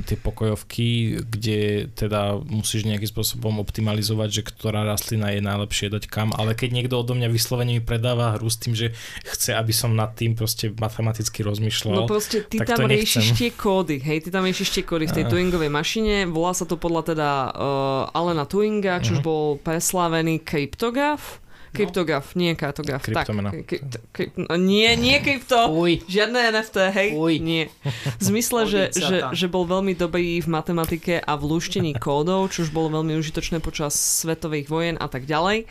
tie 0.04 0.20
pokojovky, 0.20 1.20
kde 1.24 1.88
teda 1.96 2.36
musíš 2.36 2.84
nejakým 2.84 3.08
spôsobom 3.08 3.56
optimalizovať, 3.64 4.28
že 4.28 4.42
ktorá 4.44 4.84
rastlina 4.84 5.32
je 5.32 5.40
najlepšie 5.40 5.88
dať 5.88 6.04
kam, 6.12 6.36
ale 6.36 6.52
keď 6.52 6.68
niekto 6.76 7.00
odo 7.00 7.16
mňa 7.16 7.32
vyslovene 7.32 7.80
mi 7.80 7.82
predáva 7.82 8.36
hru 8.36 8.52
s 8.52 8.60
tým, 8.60 8.76
že 8.76 8.92
chce, 9.24 9.56
aby 9.56 9.72
som 9.72 9.96
nad 9.96 10.12
tým 10.12 10.36
proste 10.36 10.68
matematicky 10.68 11.40
rozmýšľal, 11.40 12.04
No 12.04 12.10
proste 12.10 12.44
ty 12.44 12.60
tam 12.60 12.84
riešiš 12.84 13.40
tie 13.40 13.50
kódy, 13.56 14.04
hej, 14.04 14.24
ty 14.24 14.28
tam 14.28 14.44
riešiš 14.44 14.68
tie 14.68 14.84
kódy 14.84 15.08
v 15.08 15.16
tej 15.16 15.24
Turingovej 15.32 15.72
mašine, 15.72 16.28
volá 16.28 16.52
sa 16.52 16.68
to 16.68 16.76
podľa 16.76 17.16
teda 17.16 17.30
uh, 17.56 18.16
Alena 18.16 18.44
Turinga, 18.44 19.00
čo 19.00 19.16
uh-huh. 19.16 19.24
bol 19.24 19.44
preslávený 19.56 20.44
kryptograf 20.44 21.40
Kryptograf, 21.70 22.34
nie 22.34 22.56
kartograf. 22.58 23.02
Kryptomena. 23.06 23.54
Tak, 23.54 23.78
krypt, 24.10 24.34
no, 24.36 24.58
nie, 24.58 24.90
nie 24.98 25.22
krypto. 25.22 25.70
Uj. 25.70 26.02
Žiadne 26.10 26.50
NFT, 26.50 26.76
hej? 26.90 27.08
Uj. 27.14 27.38
Nie. 27.38 27.70
V 28.18 28.22
zmysle, 28.22 28.66
že, 28.66 28.82
že, 28.90 29.16
že 29.30 29.46
bol 29.46 29.62
veľmi 29.70 29.94
dobrý 29.94 30.42
v 30.42 30.48
matematike 30.50 31.22
a 31.22 31.32
v 31.38 31.42
lúštení 31.46 31.94
kódov, 31.94 32.50
čo 32.50 32.66
už 32.66 32.74
bolo 32.74 32.90
veľmi 33.00 33.14
užitočné 33.22 33.62
počas 33.62 33.94
svetových 33.94 34.66
vojen 34.66 34.96
a 34.98 35.06
tak 35.06 35.30
ďalej. 35.30 35.70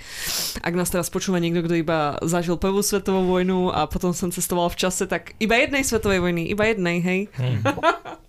Ak 0.63 0.73
nás 0.73 0.87
teraz 0.87 1.11
počúva 1.11 1.43
niekto, 1.43 1.67
kto 1.67 1.75
iba 1.75 2.15
zažil 2.23 2.55
prvú 2.55 2.79
svetovú 2.79 3.27
vojnu 3.27 3.75
a 3.75 3.83
potom 3.91 4.15
som 4.15 4.31
cestoval 4.31 4.71
v 4.71 4.79
čase, 4.79 5.03
tak 5.03 5.35
iba 5.43 5.59
jednej 5.59 5.83
svetovej 5.83 6.23
vojny, 6.23 6.47
iba 6.47 6.63
jednej, 6.63 7.03
hej? 7.03 7.19
Hmm. 7.35 7.59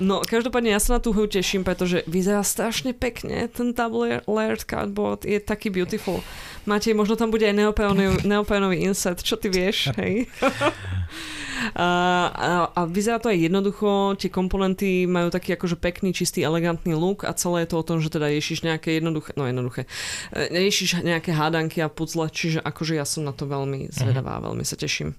No, 0.00 0.24
každopádne 0.24 0.74
ja 0.74 0.80
sa 0.80 0.96
na 0.96 1.00
tú 1.00 1.14
hru 1.14 1.28
teším, 1.28 1.62
pretože 1.62 2.02
vyzerá 2.08 2.42
strašne 2.42 2.96
pekne. 2.96 3.46
Ten 3.52 3.76
double 3.76 4.24
layered 4.26 4.64
cardboard 4.64 5.28
je 5.28 5.38
taký 5.38 5.70
beautiful. 5.70 6.24
Matej, 6.64 6.96
možno 6.96 7.14
tam 7.14 7.28
bude 7.28 7.44
aj 7.44 7.54
neopénový, 7.54 8.20
neopénový 8.32 8.76
insert, 8.84 9.20
čo 9.20 9.36
ty 9.36 9.52
vieš, 9.52 9.92
hej? 10.00 10.26
A, 11.74 11.88
a, 12.34 12.48
a 12.76 12.80
vyzerá 12.84 13.16
to 13.22 13.30
aj 13.30 13.38
jednoducho, 13.40 14.18
tie 14.20 14.28
komponenty 14.28 15.06
majú 15.08 15.30
taký 15.32 15.56
akože 15.56 15.80
pekný, 15.80 16.12
čistý, 16.12 16.42
elegantný 16.44 16.92
look 16.92 17.24
a 17.24 17.32
celé 17.32 17.64
je 17.64 17.72
to 17.72 17.80
o 17.80 17.86
tom, 17.86 17.98
že 18.04 18.12
teda 18.12 18.28
ješiš 18.28 18.66
nejaké 18.66 18.98
jednoduché, 18.98 19.32
no 19.38 19.48
jednoduché, 19.48 19.88
ješiš 20.34 21.00
nejaké 21.06 21.32
hádanky 21.32 21.80
a 21.80 21.88
puzzle, 21.88 22.28
čiže 22.28 22.60
akože 22.60 22.98
ja 22.98 23.06
som 23.08 23.24
na 23.24 23.32
to 23.32 23.48
veľmi 23.48 23.88
zvedavá, 23.94 24.44
veľmi 24.44 24.66
sa 24.66 24.76
teším. 24.76 25.16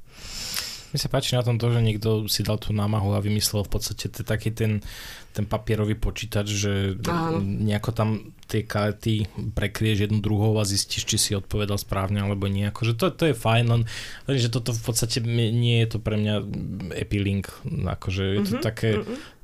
Mi 0.96 1.04
sa 1.04 1.12
páči 1.12 1.36
na 1.36 1.44
tom 1.44 1.60
to, 1.60 1.76
že 1.76 1.84
niekto 1.84 2.32
si 2.32 2.40
dal 2.40 2.56
tú 2.56 2.72
námahu 2.72 3.12
a 3.12 3.20
vymyslel 3.20 3.68
v 3.68 3.72
podstate 3.76 4.08
taký 4.16 4.56
ten, 4.56 4.80
ten 5.36 5.44
papierový 5.44 6.00
počítač, 6.00 6.48
že 6.48 6.96
Áno. 7.04 7.44
nejako 7.44 7.92
tam 7.92 8.32
tie 8.46 8.62
karty 8.62 9.26
prekrieš 9.58 10.06
jednu 10.08 10.22
druhou 10.22 10.58
a 10.62 10.68
zistíš, 10.68 11.06
či 11.06 11.18
si 11.18 11.32
odpovedal 11.34 11.82
správne 11.82 12.22
alebo 12.22 12.46
nie. 12.46 12.70
Akože 12.70 12.94
to, 12.94 13.10
to 13.10 13.34
je 13.34 13.36
fajn, 13.36 13.66
len, 13.66 13.82
len 14.30 14.36
že 14.38 14.54
toto 14.54 14.72
v 14.72 14.82
podstate 14.86 15.22
nie 15.26 15.82
je 15.86 15.88
to 15.94 15.98
pre 15.98 16.16
mňa 16.16 16.36
epilink. 16.94 17.50
Akože 17.66 18.24
je 18.24 18.42
to 18.46 18.54
mm-hmm, 18.58 18.66
také 18.66 18.90
mm-hmm 19.02 19.36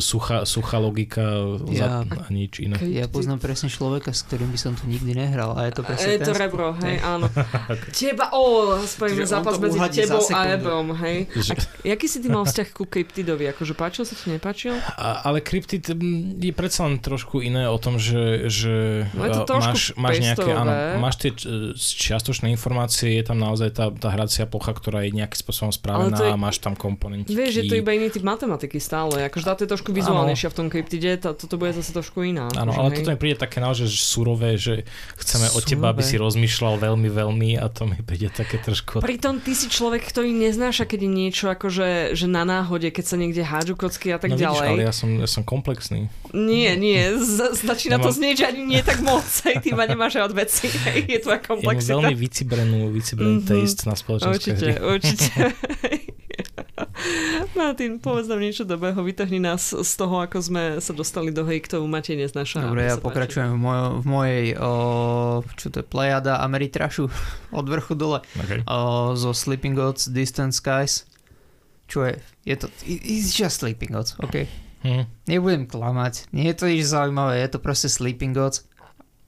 suchá, 0.00 0.44
suchá 0.44 0.78
logika 0.78 1.24
ja, 1.72 2.04
za, 2.04 2.28
a 2.28 2.28
nič 2.28 2.60
iné. 2.60 2.76
Ja 2.92 3.08
poznám 3.08 3.40
presne 3.40 3.72
človeka, 3.72 4.12
s 4.12 4.28
ktorým 4.28 4.52
by 4.52 4.58
som 4.60 4.76
tu 4.76 4.84
nikdy 4.84 5.16
nehral 5.16 5.56
a 5.56 5.64
je 5.64 5.72
to 5.80 5.82
presne 5.88 6.20
Je 6.20 6.20
to 6.20 6.36
rebro, 6.36 6.76
hej, 6.84 7.00
áno. 7.00 7.32
okay. 7.72 7.90
Teba, 7.96 8.28
o, 8.36 8.76
spojíme 8.84 9.24
zápas 9.24 9.56
medzi 9.56 10.04
tebou 10.04 10.20
a 10.20 10.40
Ebrom, 10.52 10.92
hej. 11.00 11.32
Že... 11.32 11.52
A 11.56 11.96
jaký 11.96 12.06
si 12.06 12.20
ty 12.20 12.28
mal 12.28 12.44
vzťah 12.44 12.68
ku 12.76 12.84
Cryptidovi? 12.84 13.48
Akože 13.48 13.72
páčil 13.72 14.04
sa 14.04 14.12
ti, 14.12 14.28
nepáčil? 14.28 14.76
A, 14.76 15.24
ale 15.24 15.40
Cryptid 15.40 15.96
je 16.36 16.52
predsa 16.52 16.84
len 16.84 17.00
trošku 17.00 17.40
iné 17.40 17.64
o 17.64 17.80
tom, 17.80 17.96
že, 17.96 18.37
že 18.46 19.08
no 19.16 19.24
je 19.24 19.30
to 19.32 19.54
máš, 19.56 19.82
máš 19.96 20.16
nejaké, 20.20 20.50
áno, 20.52 20.72
máš 21.00 21.16
tie 21.24 21.30
čiastočné 21.74 22.52
informácie, 22.52 23.16
je 23.16 23.24
tam 23.24 23.40
naozaj 23.40 23.72
tá, 23.72 23.88
tá 23.88 24.12
hracia 24.12 24.44
plocha, 24.44 24.76
ktorá 24.76 25.08
je 25.08 25.16
nejakým 25.16 25.40
spôsobom 25.40 25.72
spravená 25.72 26.20
je, 26.20 26.30
a 26.30 26.36
máš 26.36 26.60
tam 26.60 26.76
komponenty. 26.76 27.32
Vieš, 27.32 27.64
že 27.64 27.72
to 27.72 27.74
iba 27.80 27.96
iný 27.96 28.12
typ 28.12 28.22
matematiky 28.22 28.76
stále, 28.76 29.24
ako 29.24 29.38
akože 29.38 29.46
táto 29.54 29.62
je 29.62 29.70
trošku 29.70 29.90
vizuálnejšia 29.94 30.48
v 30.50 30.56
tom 30.58 30.66
kryptide, 30.66 31.14
tá, 31.22 31.30
toto 31.30 31.54
bude 31.54 31.70
zase 31.70 31.94
trošku 31.94 32.26
iná. 32.26 32.50
Áno, 32.58 32.74
akože, 32.74 32.78
ale 32.82 32.88
toto 32.98 33.10
mi 33.14 33.18
príde 33.22 33.38
také 33.38 33.62
naozaj 33.62 33.86
surové, 33.86 34.58
že 34.58 34.82
chceme 35.22 35.46
surové. 35.46 35.58
od 35.58 35.62
teba, 35.62 35.86
aby 35.94 36.02
si 36.02 36.18
rozmýšľal 36.18 36.74
veľmi, 36.82 37.06
veľmi 37.06 37.50
a 37.62 37.70
to 37.70 37.86
mi 37.86 38.02
príde 38.02 38.34
také 38.34 38.58
trošku... 38.58 38.98
Pritom 38.98 39.38
ty 39.38 39.54
si 39.54 39.70
človek, 39.70 40.02
ktorý 40.02 40.34
neznáša, 40.34 40.90
keď 40.90 41.06
je 41.06 41.10
niečo 41.10 41.46
akože 41.54 42.18
že 42.18 42.26
na 42.26 42.42
náhode, 42.42 42.90
keď 42.90 43.04
sa 43.06 43.14
niekde 43.14 43.46
hádžu 43.46 43.78
kocky 43.78 44.10
a 44.10 44.18
tak 44.18 44.34
no, 44.34 44.42
ďalej. 44.42 44.74
Vidíš, 44.74 44.82
ale 44.82 44.82
ja 44.90 44.94
som, 44.94 45.08
ja 45.22 45.28
som 45.30 45.42
komplexný. 45.46 46.10
Nie, 46.34 46.74
nie, 46.74 47.14
z- 47.14 47.62
začína 47.62 48.02
Nemám... 48.02 48.10
to 48.10 48.10
znieť, 48.10 48.27
že 48.34 48.50
ani 48.50 48.64
nie 48.64 48.82
tak 48.82 49.00
moc, 49.00 49.24
hej, 49.46 49.62
ty 49.62 49.72
ma 49.76 49.86
nemáš 49.86 50.18
od 50.20 50.34
veci, 50.34 50.68
hej, 50.68 51.06
je 51.06 51.18
tvoja 51.22 51.40
komplexita. 51.40 51.96
Mám 51.96 52.10
veľmi 52.10 52.16
vycibrenú, 52.16 52.78
vycibrený 52.90 53.44
mm-hmm. 53.44 53.60
taste 53.64 53.84
na 53.86 53.94
spoločenské 53.94 54.34
Určite, 54.34 54.66
hry. 54.74 54.84
určite. 54.84 55.30
Martin, 57.58 57.98
povedz 57.98 58.26
nám 58.30 58.42
niečo 58.42 58.64
dobrého, 58.66 58.98
vytrhni 59.02 59.38
nás 59.42 59.70
z 59.70 59.92
toho, 59.98 60.22
ako 60.22 60.38
sme 60.42 60.62
sa 60.78 60.92
dostali 60.94 61.30
do 61.30 61.46
hej, 61.46 61.62
k 61.64 61.78
tomu 61.78 61.86
Matej 61.90 62.18
neznáša. 62.18 62.64
Dobre, 62.64 62.86
ja 62.86 62.96
pokračujem 62.98 63.54
v, 63.54 63.60
moj, 63.60 63.80
v 64.02 64.06
mojej, 64.06 64.44
o, 64.58 64.72
čo 65.58 65.66
to 65.70 65.82
je, 65.82 65.84
Plejada 65.86 66.42
Ameritrašu 66.42 67.10
od 67.58 67.66
vrchu 67.66 67.94
dole, 67.94 68.22
okay. 68.38 68.62
o, 68.66 69.14
zo 69.14 69.30
Sleeping 69.34 69.74
Gods, 69.74 70.10
Distant 70.10 70.54
Skies. 70.54 71.06
Čo 71.88 72.04
je? 72.04 72.20
Je 72.44 72.54
to, 72.56 72.68
it's 72.84 73.32
just 73.32 73.64
Sleeping 73.64 73.94
Gods, 73.94 74.12
ok. 74.20 74.67
Hmm. 74.78 75.10
Nebudem 75.26 75.66
klamať, 75.66 76.30
nie 76.30 76.50
je 76.50 76.56
to 76.56 76.70
nič 76.70 76.86
zaujímavé, 76.86 77.42
je 77.42 77.50
to 77.50 77.58
proste 77.58 77.90
Sleeping 77.90 78.30
Gods 78.30 78.68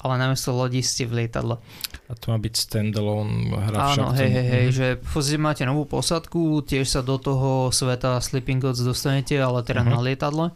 ale 0.00 0.16
namiesto 0.16 0.56
lodi 0.56 0.80
ste 0.80 1.04
v 1.04 1.24
lietadle. 1.24 1.60
A 2.08 2.12
to 2.16 2.32
má 2.32 2.40
byť 2.40 2.54
standalone 2.56 3.52
hra 3.52 3.94
Áno, 3.94 4.16
hej, 4.16 4.30
hej, 4.32 4.46
hej, 4.48 4.66
že 4.72 4.86
v 4.96 5.36
máte 5.36 5.62
novú 5.68 5.84
posadku, 5.84 6.64
tiež 6.64 6.88
sa 6.88 7.00
do 7.04 7.20
toho 7.20 7.68
sveta 7.68 8.18
Sleeping 8.18 8.64
Gods 8.64 8.80
dostanete, 8.80 9.36
ale 9.36 9.60
teda 9.60 9.84
uh-huh. 9.84 9.94
na 9.94 10.00
lietadle. 10.00 10.46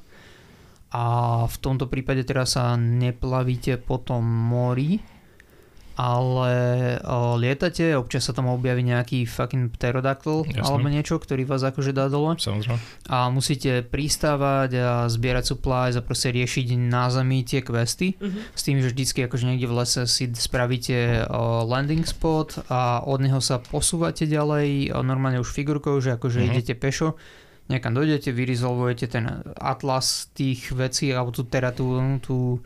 A 0.95 1.05
v 1.45 1.57
tomto 1.61 1.91
prípade 1.91 2.25
teraz 2.25 2.57
sa 2.57 2.79
neplavíte 2.79 3.77
po 3.77 4.01
tom 4.01 4.25
mori, 4.25 5.03
ale 5.95 6.55
o, 7.07 7.39
lietate, 7.39 7.95
občas 7.95 8.27
sa 8.27 8.35
tam 8.35 8.51
objaví 8.51 8.83
nejaký 8.83 9.31
fucking 9.31 9.71
pterodactyl 9.79 10.43
Jasne. 10.43 10.67
alebo 10.67 10.87
niečo, 10.91 11.23
ktorý 11.23 11.47
vás 11.47 11.63
akože 11.63 11.95
dá 11.95 12.11
dole. 12.11 12.35
Samozrejme. 12.35 12.79
A 13.07 13.31
musíte 13.31 13.87
pristávať 13.87 14.71
a 14.79 14.93
zbierať 15.07 15.55
supplies 15.55 15.95
a 15.95 16.03
proste 16.03 16.35
riešiť 16.35 16.75
na 16.75 17.09
zemi 17.15 17.47
tie 17.47 17.63
questy 17.63 18.19
uh-huh. 18.19 18.51
s 18.55 18.63
tým, 18.67 18.83
že 18.83 18.91
vždycky 18.91 19.27
akože 19.31 19.45
niekde 19.47 19.71
v 19.71 19.75
lese 19.79 20.03
si 20.11 20.27
spravíte 20.35 21.31
o, 21.31 21.63
landing 21.63 22.03
spot 22.03 22.67
a 22.67 23.07
od 23.07 23.23
neho 23.23 23.39
sa 23.39 23.63
posúvate 23.63 24.27
ďalej 24.27 24.91
o, 24.91 25.07
normálne 25.07 25.39
už 25.39 25.55
figurkou, 25.55 26.03
že 26.03 26.19
akože 26.19 26.43
uh-huh. 26.43 26.51
idete 26.59 26.75
pešo 26.75 27.15
niekam 27.69 27.97
dojdete, 27.97 28.29
vyrizolvujete 28.29 29.09
ten 29.09 29.25
atlas 29.57 30.29
tých 30.37 30.69
vecí, 30.77 31.09
alebo 31.17 31.33
tú, 31.33 31.49
teda 31.49 31.73
tú, 31.73 31.97
tú 32.21 32.61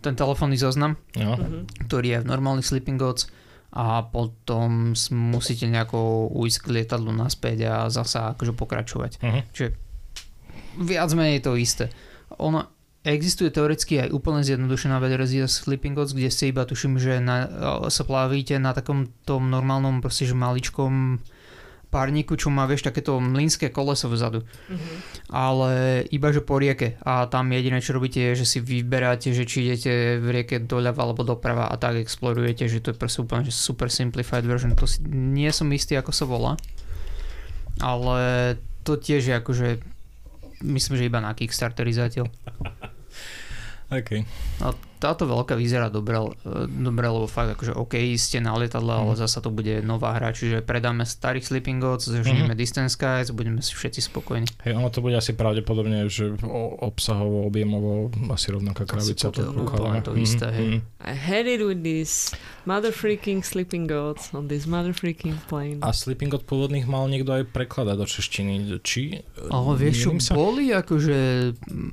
ten 0.00 0.14
telefónny 0.16 0.56
zoznam, 0.56 0.96
jo. 1.12 1.36
Mhm. 1.36 1.88
ktorý 1.88 2.06
je 2.16 2.18
v 2.24 2.30
normálnych 2.32 2.64
Sleeping 2.64 2.96
Gods 2.96 3.28
a 3.74 4.06
potom 4.06 4.94
musíte 5.10 5.66
nejako 5.66 6.30
ujsť 6.30 6.58
k 6.62 6.70
lietadlu 6.80 7.10
naspäť 7.10 7.66
a 7.66 7.74
zasa 7.90 8.38
akože 8.38 8.54
pokračovať. 8.54 9.18
Uh-huh. 9.18 9.42
Čiže 9.50 9.68
viac 10.78 11.10
menej 11.10 11.42
to 11.42 11.58
isté. 11.58 11.90
Ono 12.38 12.70
existuje 13.02 13.50
teoreticky 13.50 14.00
aj 14.00 14.14
úplne 14.14 14.46
zjednodušená 14.46 14.96
verzia 15.02 15.50
Sleeping 15.50 15.98
Gods, 15.98 16.14
kde 16.14 16.30
ste 16.30 16.54
iba 16.54 16.62
tuším, 16.62 17.02
že 17.02 17.18
na, 17.18 17.50
sa 17.90 18.06
plavíte 18.06 18.56
na 18.62 18.72
takom 18.72 19.10
tom 19.26 19.50
normálnom 19.50 19.98
proste, 19.98 20.24
že 20.24 20.38
maličkom 20.38 21.18
párniku, 21.94 22.34
čo 22.34 22.50
má, 22.50 22.66
vieš, 22.66 22.90
takéto 22.90 23.22
mlínske 23.22 23.70
koleso 23.70 24.10
vzadu. 24.10 24.42
Mm-hmm. 24.42 24.96
Ale 25.30 26.02
iba, 26.10 26.34
že 26.34 26.42
po 26.42 26.58
rieke. 26.58 26.98
A 27.06 27.30
tam 27.30 27.54
jediné, 27.54 27.78
čo 27.78 27.94
robíte, 27.94 28.18
je, 28.18 28.42
že 28.42 28.46
si 28.50 28.58
vyberáte, 28.58 29.30
že 29.30 29.46
či 29.46 29.70
idete 29.70 30.18
v 30.18 30.26
rieke 30.34 30.58
doľava 30.58 31.06
alebo 31.06 31.22
doprava 31.22 31.70
a 31.70 31.78
tak 31.78 32.02
explorujete, 32.02 32.66
že 32.66 32.82
to 32.82 32.90
je 32.90 32.98
proste 32.98 33.22
úplne 33.22 33.46
že 33.46 33.54
super 33.54 33.86
simplified 33.86 34.42
version. 34.42 34.74
To 34.74 34.90
si, 34.90 34.98
nie 35.06 35.54
som 35.54 35.70
istý, 35.70 35.94
ako 35.94 36.10
sa 36.10 36.26
volá. 36.26 36.52
Ale 37.78 38.18
to 38.82 38.98
tiež 38.98 39.22
je 39.30 39.34
akože 39.38 39.68
myslím, 40.66 40.94
že 40.98 41.06
iba 41.06 41.22
na 41.22 41.30
Kickstarteri 41.38 41.94
zatiaľ. 41.94 42.26
Okay. 43.92 44.24
A 44.64 44.72
táto 45.04 45.28
veľká 45.28 45.52
vyzerá 45.52 45.92
dobre, 45.92 46.16
dobre 46.80 47.04
lebo 47.04 47.28
fakt 47.28 47.60
akože 47.60 47.76
OK, 47.76 48.00
ste 48.16 48.40
na 48.40 48.56
lietadle, 48.56 48.88
mm. 48.88 49.00
ale 49.04 49.12
mhm. 49.12 49.20
zasa 49.20 49.44
to 49.44 49.52
bude 49.52 49.84
nová 49.84 50.16
hra, 50.16 50.32
čiže 50.32 50.64
predáme 50.64 51.04
starých 51.04 51.44
Sleeping 51.44 51.76
Gods, 51.84 52.08
zožneme 52.08 52.56
mm-hmm. 52.56 52.56
Distance 52.56 52.96
Skies, 52.96 53.28
budeme 53.36 53.60
si 53.60 53.76
všetci 53.76 54.00
spokojní. 54.08 54.48
Hej, 54.64 54.80
ono 54.80 54.88
to 54.88 55.04
bude 55.04 55.20
asi 55.20 55.36
pravdepodobne, 55.36 56.08
že 56.08 56.32
obsahovo, 56.80 57.44
objemovo 57.44 58.08
asi 58.32 58.48
rovnaká 58.56 58.88
krabica. 58.88 59.28
To, 59.28 59.52
to, 59.52 59.52
to, 59.52 60.00
to 60.08 60.12
isté, 60.16 60.48
hej. 60.48 60.68
Mm-hmm. 60.80 61.04
I 61.04 61.12
had 61.12 61.44
it 61.44 61.60
with 61.60 61.84
this 61.84 62.32
mother 62.64 62.92
freaking 62.92 63.44
Sleeping 63.44 63.84
Gods 63.84 64.32
on 64.32 64.48
this 64.48 64.64
mother 64.64 64.92
freaking 64.92 65.36
plane. 65.48 65.80
A 65.84 65.92
Sleeping 65.92 66.32
God 66.32 66.48
pôvodných 66.48 66.88
mal 66.88 67.06
niekto 67.08 67.36
aj 67.36 67.52
prekladať 67.52 67.96
do 67.96 68.06
češtiny, 68.08 68.54
či... 68.80 69.20
Ale 69.52 69.72
vieš 69.76 70.08
čo, 70.08 70.10
sa? 70.20 70.32
boli 70.32 70.72
akože 70.72 71.18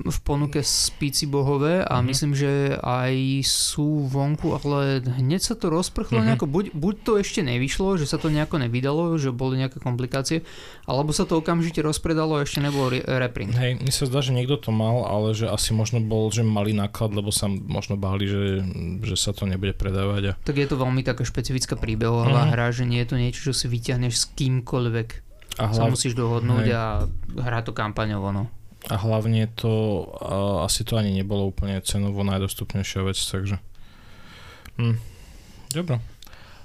v 0.07 0.19
ponuke 0.23 0.63
spíci 0.63 1.27
bohové 1.27 1.83
a 1.83 1.99
mm-hmm. 1.99 2.07
myslím, 2.07 2.31
že 2.33 2.51
aj 2.79 3.13
sú 3.45 4.07
vonku, 4.07 4.55
ale 4.63 5.03
hneď 5.03 5.41
sa 5.43 5.55
to 5.59 5.67
rozprchlo 5.67 6.19
mm-hmm. 6.19 6.27
nejako, 6.31 6.45
buď, 6.47 6.65
buď 6.73 6.95
to 7.03 7.11
ešte 7.19 7.41
nevyšlo, 7.43 7.99
že 7.99 8.07
sa 8.07 8.15
to 8.15 8.31
nejako 8.31 8.63
nevydalo, 8.63 9.15
že 9.19 9.35
boli 9.35 9.59
nejaké 9.59 9.83
komplikácie, 9.83 10.47
alebo 10.87 11.11
sa 11.11 11.27
to 11.27 11.39
okamžite 11.39 11.83
rozpredalo 11.83 12.39
a 12.39 12.47
ešte 12.47 12.63
nebol 12.63 12.87
re- 12.87 13.03
reprint. 13.03 13.53
Hej, 13.57 13.83
mi 13.83 13.91
sa 13.91 14.07
zdá, 14.07 14.23
že 14.23 14.31
niekto 14.31 14.55
to 14.55 14.71
mal, 14.71 15.03
ale 15.03 15.35
že 15.35 15.51
asi 15.51 15.75
možno 15.75 15.99
bol, 15.99 16.31
že 16.31 16.45
malý 16.45 16.71
náklad, 16.71 17.11
lebo 17.11 17.33
sa 17.33 17.49
možno 17.49 17.99
báli, 17.99 18.29
že, 18.29 18.63
že 19.03 19.15
sa 19.19 19.35
to 19.35 19.43
nebude 19.49 19.75
predávať. 19.75 20.23
A... 20.31 20.39
Tak 20.41 20.60
je 20.61 20.69
to 20.69 20.77
veľmi 20.77 21.01
taká 21.01 21.25
špecifická 21.25 21.75
príbehová 21.75 22.29
mm-hmm. 22.29 22.51
hra, 22.53 22.67
že 22.69 22.85
nie 22.85 23.01
je 23.01 23.09
to 23.09 23.17
niečo, 23.17 23.41
čo 23.51 23.53
si 23.57 23.65
vyťahneš 23.67 24.13
s 24.15 24.25
kýmkoľvek. 24.37 25.09
A 25.59 25.67
hlav... 25.67 25.75
sa 25.75 25.83
musíš 25.91 26.15
dohodnúť 26.15 26.65
hej. 26.69 26.77
a 26.77 26.83
hrá 27.43 27.59
to 27.65 27.75
kampaňovo. 27.75 28.31
No. 28.31 28.43
A 28.89 28.95
hlavne 28.97 29.45
to, 29.53 30.05
uh, 30.21 30.65
asi 30.65 30.81
to 30.81 30.97
ani 30.97 31.13
nebolo 31.13 31.49
úplne 31.49 31.77
cenovo 31.85 32.25
najdostupnejšia 32.25 33.01
vec, 33.05 33.17
takže... 33.19 33.61
Hm. 34.79 34.97
Dobre. 35.75 36.01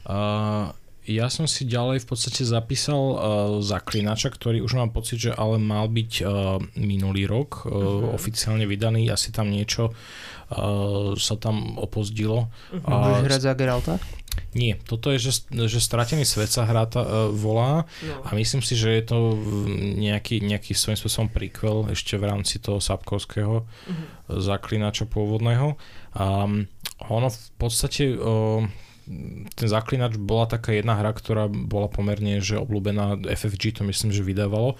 Uh, 0.06 0.70
ja 1.06 1.30
som 1.30 1.46
si 1.46 1.62
ďalej 1.62 2.02
v 2.02 2.06
podstate 2.10 2.42
zapísal 2.42 2.98
uh, 2.98 3.18
Zaklinača, 3.62 4.26
ktorý 4.26 4.58
už 4.62 4.74
mám 4.74 4.90
pocit, 4.90 5.22
že 5.22 5.30
ale 5.30 5.62
mal 5.62 5.86
byť 5.86 6.12
uh, 6.22 6.58
minulý 6.74 7.30
rok 7.30 7.62
uh, 7.62 7.70
uh-huh. 7.70 8.18
oficiálne 8.18 8.66
vydaný, 8.66 9.06
asi 9.06 9.30
tam 9.30 9.54
niečo 9.54 9.94
sa 11.16 11.34
tam 11.38 11.74
opozdilo. 11.78 12.46
Uh-huh. 12.70 13.22
Hrať 13.26 13.40
za 13.42 13.52
Geralta? 13.58 13.98
Nie, 14.52 14.76
toto 14.76 15.12
je, 15.12 15.18
že, 15.20 15.48
že 15.48 15.80
Stratený 15.80 16.28
svet 16.28 16.52
sa 16.52 16.68
hrá 16.68 16.84
tá, 16.88 17.04
uh, 17.04 17.32
volá 17.32 17.88
no. 18.04 18.20
a 18.24 18.36
myslím 18.36 18.60
si, 18.60 18.76
že 18.76 18.92
je 19.00 19.04
to 19.04 19.18
nejaký, 19.96 20.44
nejaký 20.44 20.76
svojím 20.76 21.00
spôsobom 21.00 21.28
prequel 21.32 21.88
ešte 21.92 22.20
v 22.20 22.24
rámci 22.28 22.60
toho 22.60 22.80
Sapkovského 22.80 23.64
uh-huh. 23.64 24.06
zaklinača 24.28 25.08
pôvodného. 25.08 25.76
Um, 26.16 26.68
ono 27.08 27.28
v 27.28 27.48
podstate 27.60 28.16
uh, 28.16 28.64
ten 29.54 29.66
Zaklinač 29.70 30.18
bola 30.18 30.50
taká 30.50 30.74
jedna 30.74 30.98
hra, 30.98 31.14
ktorá 31.14 31.46
bola 31.46 31.86
pomerne 31.86 32.42
že 32.42 32.58
obľúbená, 32.58 33.22
FFG 33.22 33.78
to 33.78 33.82
myslím, 33.86 34.10
že 34.10 34.26
vydávalo. 34.26 34.74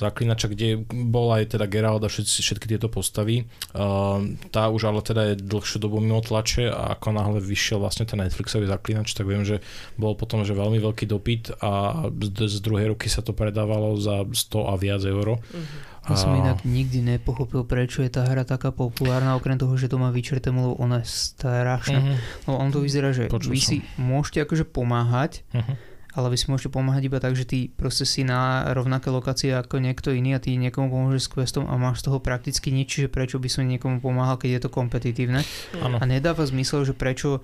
Zaklinača, 0.00 0.48
kde 0.48 0.80
bola 0.88 1.44
aj 1.44 1.56
teda 1.56 1.68
Geralt 1.68 2.02
a 2.02 2.08
všetci, 2.08 2.40
všetky 2.40 2.66
tieto 2.72 2.88
postavy. 2.88 3.44
Uh, 3.76 4.36
tá 4.48 4.72
už 4.72 4.88
ale 4.88 5.04
teda 5.04 5.32
je 5.32 5.44
dlhšiu 5.44 5.78
dobu 5.78 6.00
mimo 6.00 6.24
tlače 6.24 6.72
a 6.72 6.96
ako 6.96 7.12
náhle 7.12 7.38
vyšiel 7.44 7.76
vlastne 7.76 8.08
ten 8.08 8.16
Netflixový 8.16 8.64
Zaklinač, 8.64 9.12
tak 9.12 9.28
viem, 9.28 9.44
že 9.44 9.60
bol 10.00 10.16
potom 10.16 10.40
že 10.42 10.56
veľmi 10.56 10.80
veľký 10.80 11.04
dopyt 11.04 11.60
a 11.60 12.04
z, 12.08 12.48
z 12.48 12.58
druhej 12.64 12.96
ruky 12.96 13.12
sa 13.12 13.20
to 13.20 13.36
predávalo 13.36 14.00
za 14.00 14.24
100 14.24 14.72
a 14.72 14.74
viac 14.80 15.02
euro. 15.04 15.36
Uh-huh. 15.36 15.95
Ja 16.06 16.14
som 16.14 16.38
inak 16.38 16.62
nikdy 16.62 17.02
nepochopil, 17.02 17.66
prečo 17.66 17.98
je 18.06 18.10
tá 18.10 18.22
hra 18.22 18.46
taká 18.46 18.70
populárna, 18.70 19.34
okrem 19.34 19.58
toho, 19.58 19.74
že 19.74 19.90
to 19.90 19.98
má 19.98 20.14
vyčerté, 20.14 20.54
lebo 20.54 20.78
ona 20.78 21.02
je 21.02 21.10
strašná. 21.10 21.98
Uh-huh. 21.98 22.16
No 22.46 22.62
on 22.62 22.70
to 22.70 22.78
vyzerá, 22.78 23.10
že 23.10 23.26
Počul 23.26 23.58
vy 23.58 23.60
som. 23.60 23.68
si 23.68 23.76
môžete 23.98 24.46
akože 24.46 24.64
pomáhať, 24.70 25.42
uh-huh. 25.50 25.74
ale 26.14 26.26
vy 26.30 26.36
si 26.38 26.46
môžete 26.46 26.70
pomáhať 26.70 27.10
iba 27.10 27.18
tak, 27.18 27.34
že 27.34 27.42
ty 27.42 27.58
proste 27.74 28.06
si 28.06 28.22
na 28.22 28.70
rovnaké 28.70 29.10
lokácie 29.10 29.50
ako 29.50 29.82
niekto 29.82 30.14
iný 30.14 30.38
a 30.38 30.42
ty 30.42 30.54
niekomu 30.54 30.94
pomôžeš 30.94 31.26
s 31.26 31.32
questom 31.34 31.66
a 31.66 31.74
máš 31.74 32.06
z 32.06 32.12
toho 32.12 32.22
prakticky 32.22 32.70
nič, 32.70 33.02
že 33.02 33.08
prečo 33.10 33.42
by 33.42 33.50
som 33.50 33.66
niekomu 33.66 33.98
pomáhal, 33.98 34.38
keď 34.38 34.50
je 34.56 34.60
to 34.62 34.70
kompetitívne. 34.70 35.42
Uh-huh. 35.42 35.98
A 35.98 36.06
nedáva 36.06 36.46
zmysel, 36.46 36.86
že 36.86 36.94
prečo 36.94 37.42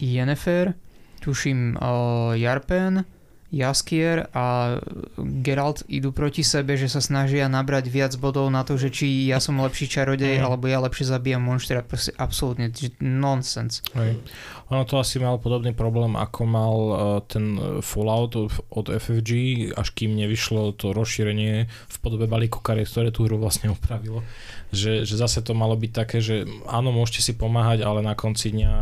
Yennefer, 0.00 0.72
tuším 1.20 1.76
uh, 1.76 2.32
Jarpen, 2.40 3.04
Jaskier 3.50 4.30
a 4.30 4.78
Geralt 5.18 5.82
idú 5.90 6.14
proti 6.14 6.46
sebe, 6.46 6.78
že 6.78 6.86
sa 6.86 7.02
snažia 7.02 7.50
nabrať 7.50 7.90
viac 7.90 8.14
bodov 8.14 8.46
na 8.48 8.62
to, 8.62 8.78
že 8.78 8.94
či 8.94 9.26
ja 9.26 9.42
som 9.42 9.58
lepší 9.58 9.90
čarodej, 9.90 10.38
mm. 10.38 10.46
alebo 10.46 10.70
ja 10.70 10.78
lepšie 10.78 11.10
zabíjam 11.10 11.42
monštra. 11.42 11.82
Proste 11.82 12.14
absolútne 12.14 12.70
nonsense. 13.02 13.82
Hej. 13.98 14.22
Ono 14.70 14.86
to 14.86 15.02
asi 15.02 15.18
mal 15.18 15.42
podobný 15.42 15.74
problém, 15.74 16.14
ako 16.14 16.40
mal 16.46 16.74
uh, 16.78 16.94
ten 17.26 17.58
Fallout 17.82 18.38
od, 18.38 18.54
od 18.70 18.86
FFG, 18.86 19.30
až 19.74 19.88
kým 19.98 20.14
nevyšlo 20.14 20.78
to 20.78 20.94
rozšírenie 20.94 21.66
v 21.66 21.96
podobe 21.98 22.30
balíku 22.30 22.62
kariet, 22.62 22.86
ktoré 22.86 23.10
tú 23.10 23.26
hru 23.26 23.34
vlastne 23.42 23.74
upravilo 23.74 24.22
že, 24.70 25.02
že 25.02 25.14
zase 25.18 25.42
to 25.42 25.52
malo 25.52 25.74
byť 25.74 25.90
také, 25.90 26.18
že 26.22 26.46
áno, 26.66 26.94
môžete 26.94 27.20
si 27.20 27.32
pomáhať, 27.34 27.82
ale 27.82 28.06
na 28.06 28.14
konci 28.14 28.54
dňa 28.54 28.72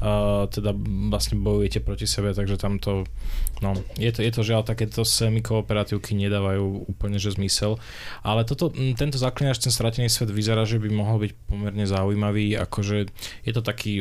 uh, 0.00 0.48
teda 0.48 0.72
vlastne 1.12 1.36
bojujete 1.40 1.84
proti 1.84 2.08
sebe, 2.08 2.32
takže 2.32 2.56
tam 2.56 2.80
to, 2.80 3.04
no, 3.60 3.76
je 4.00 4.10
to, 4.12 4.24
je 4.24 4.32
to 4.32 4.42
žiaľ, 4.42 4.64
takéto 4.64 5.04
semi-kooperatívky 5.04 6.16
nedávajú 6.16 6.88
úplne, 6.88 7.20
že 7.20 7.36
zmysel, 7.36 7.76
ale 8.24 8.48
toto, 8.48 8.72
tento 8.72 9.20
zaklinač, 9.20 9.60
ten 9.60 9.72
stratený 9.72 10.08
svet 10.08 10.32
vyzerá, 10.32 10.64
že 10.64 10.80
by 10.80 10.88
mohol 10.88 11.28
byť 11.28 11.32
pomerne 11.48 11.84
zaujímavý, 11.84 12.56
akože 12.56 12.96
je 13.44 13.52
to 13.52 13.60
taký 13.60 14.00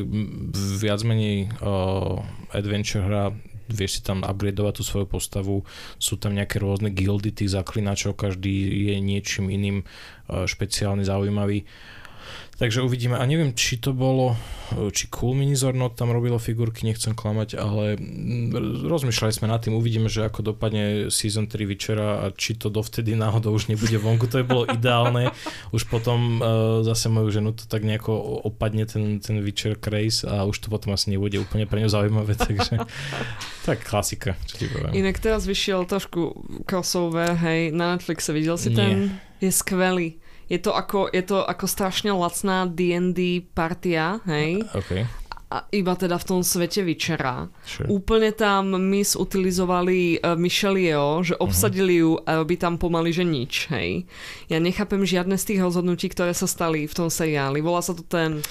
viac 0.80 1.04
menej 1.04 1.52
uh, 1.60 2.24
adventure 2.56 3.04
hra, 3.04 3.36
vieš 3.74 4.00
si 4.00 4.02
tam 4.06 4.22
upgradovať 4.22 4.74
tú 4.80 4.84
svoju 4.86 5.08
postavu, 5.10 5.56
sú 5.98 6.16
tam 6.22 6.38
nejaké 6.38 6.62
rôzne 6.62 6.94
gildy 6.94 7.34
tých 7.34 7.58
zaklinačov, 7.58 8.16
každý 8.16 8.90
je 8.94 8.96
niečím 9.02 9.50
iným 9.50 9.82
e, 9.82 9.86
špeciálne 10.46 11.02
zaujímavý. 11.02 11.66
Takže 12.64 12.80
uvidíme. 12.80 13.20
A 13.20 13.28
neviem, 13.28 13.52
či 13.52 13.76
to 13.76 13.92
bolo, 13.92 14.40
či 14.96 15.12
Cool 15.12 15.36
Minizornot 15.36 16.00
tam 16.00 16.16
robilo 16.16 16.40
figurky, 16.40 16.88
nechcem 16.88 17.12
klamať, 17.12 17.60
ale 17.60 18.00
mm, 18.00 18.88
rozmýšľali 18.88 19.36
sme 19.36 19.52
nad 19.52 19.60
tým, 19.60 19.76
uvidíme, 19.76 20.08
že 20.08 20.24
ako 20.24 20.56
dopadne 20.56 21.12
Season 21.12 21.44
3 21.44 21.60
Witchera 21.68 22.24
a 22.24 22.32
či 22.32 22.56
to 22.56 22.72
dovtedy 22.72 23.20
náhodou 23.20 23.52
už 23.52 23.68
nebude 23.68 24.00
vonku, 24.00 24.32
to 24.32 24.40
je 24.40 24.48
bolo 24.48 24.64
ideálne. 24.64 25.36
Už 25.76 25.92
potom 25.92 26.40
uh, 26.40 26.48
zase 26.88 27.12
moju 27.12 27.36
ženu 27.36 27.52
to 27.52 27.68
tak 27.68 27.84
nejako 27.84 28.16
opadne 28.48 28.88
ten, 28.88 29.20
ten 29.20 29.44
Witcher 29.44 29.76
craze 29.76 30.24
a 30.24 30.48
už 30.48 30.64
to 30.64 30.72
potom 30.72 30.96
asi 30.96 31.12
nebude 31.12 31.36
úplne 31.44 31.68
pre 31.68 31.84
ňu 31.84 31.92
zaujímavé, 31.92 32.40
takže 32.40 32.80
tak 33.68 33.84
klasika, 33.84 34.40
čo 34.48 34.64
ti 34.64 34.72
poviem. 34.72 34.96
Inak 35.04 35.20
teraz 35.20 35.44
vyšiel 35.44 35.84
trošku 35.84 36.48
crossover, 36.64 37.36
hej, 37.44 37.76
na 37.76 38.00
Netflixe, 38.00 38.32
videl 38.32 38.56
si 38.56 38.72
Nie. 38.72 38.78
ten? 38.80 38.96
Je 39.44 39.52
skvelý. 39.52 40.23
Je 40.54 40.62
to 40.62 40.70
ako, 40.78 41.10
je 41.10 41.26
to 41.26 41.42
ako 41.42 41.66
strašne 41.66 42.14
lacná 42.14 42.70
D&D 42.70 43.42
partia, 43.58 44.22
hej? 44.30 44.62
Okay. 44.70 45.10
A 45.50 45.66
iba 45.74 45.98
teda 45.98 46.18
v 46.22 46.26
tom 46.30 46.42
svete 46.46 46.86
Vyčera. 46.86 47.50
Sure. 47.66 47.90
Úplne 47.90 48.38
tam 48.38 48.78
mis 48.78 49.18
utilizovali 49.18 50.22
uh, 50.22 50.38
Michelle 50.38 50.78
Yeoh, 50.78 51.26
že 51.26 51.34
mhm. 51.34 51.42
obsadili 51.42 52.06
ju 52.06 52.22
a 52.22 52.46
robí 52.46 52.62
tam 52.62 52.78
pomaly, 52.78 53.10
že 53.10 53.26
nič, 53.26 53.74
hej. 53.74 54.06
Ja 54.46 54.62
nechápem 54.62 55.02
žiadne 55.02 55.42
z 55.42 55.54
tých 55.54 55.60
rozhodnutí, 55.66 56.14
ktoré 56.14 56.38
sa 56.38 56.46
stali 56.46 56.86
v 56.86 56.94
tom 56.94 57.10
seriáli. 57.10 57.58
Volá 57.58 57.82
sa 57.82 57.98
to 57.98 58.06
ten 58.06 58.46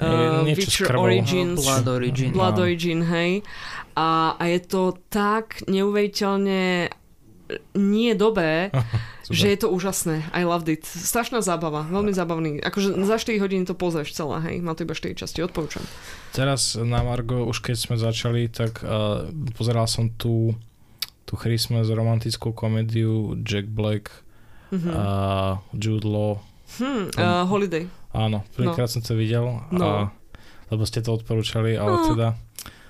uh, 0.00 0.40
Witcher 0.48 0.96
Origins. 0.96 1.60
Blood 1.60 1.88
Origin. 1.88 2.32
Blood 2.32 2.56
no. 2.56 2.64
Origin, 2.64 3.00
hej. 3.04 3.44
A, 3.92 4.40
a 4.40 4.44
je 4.48 4.60
to 4.64 4.96
tak 5.12 5.60
neuveriteľne 5.68 6.88
nie 7.76 8.12
dobré, 8.16 8.72
že 9.30 9.46
je 9.52 9.58
to 9.60 9.68
úžasné. 9.70 10.26
I 10.34 10.42
loved 10.42 10.66
it. 10.66 10.82
Strašná 10.82 11.44
zábava, 11.44 11.86
veľmi 11.86 12.10
zábavný. 12.10 12.58
Akože 12.64 12.96
za 13.06 13.16
4 13.20 13.38
hodiny 13.38 13.62
to 13.68 13.78
pozrieš 13.78 14.16
celé, 14.16 14.42
hej. 14.50 14.56
Má 14.64 14.74
to 14.74 14.82
iba 14.82 14.96
4 14.96 15.14
časti, 15.14 15.44
odporúčam. 15.44 15.84
Teraz 16.34 16.74
na 16.74 17.04
Margo, 17.06 17.46
už 17.46 17.62
keď 17.62 17.76
sme 17.78 17.96
začali, 18.00 18.50
tak 18.50 18.82
uh, 18.82 19.28
pozeral 19.54 19.86
som 19.86 20.10
tú, 20.10 20.56
tú 21.28 21.38
Christmas 21.38 21.86
romantickú 21.92 22.50
komédiu 22.50 23.38
Jack 23.46 23.70
Black 23.70 24.10
mm-hmm. 24.72 24.92
a 24.96 25.04
Jude 25.76 26.08
Law. 26.08 26.40
Hmm, 26.80 27.12
uh, 27.14 27.44
Holiday. 27.46 27.86
Áno, 28.16 28.44
prvýkrát 28.56 28.88
no. 28.88 28.94
som 28.96 29.02
to 29.04 29.12
videl. 29.14 29.60
No. 29.70 29.84
A, 29.84 29.94
lebo 30.72 30.88
ste 30.88 31.04
to 31.04 31.12
odporúčali, 31.12 31.76
ale 31.76 32.00
no. 32.00 32.04
teda 32.16 32.28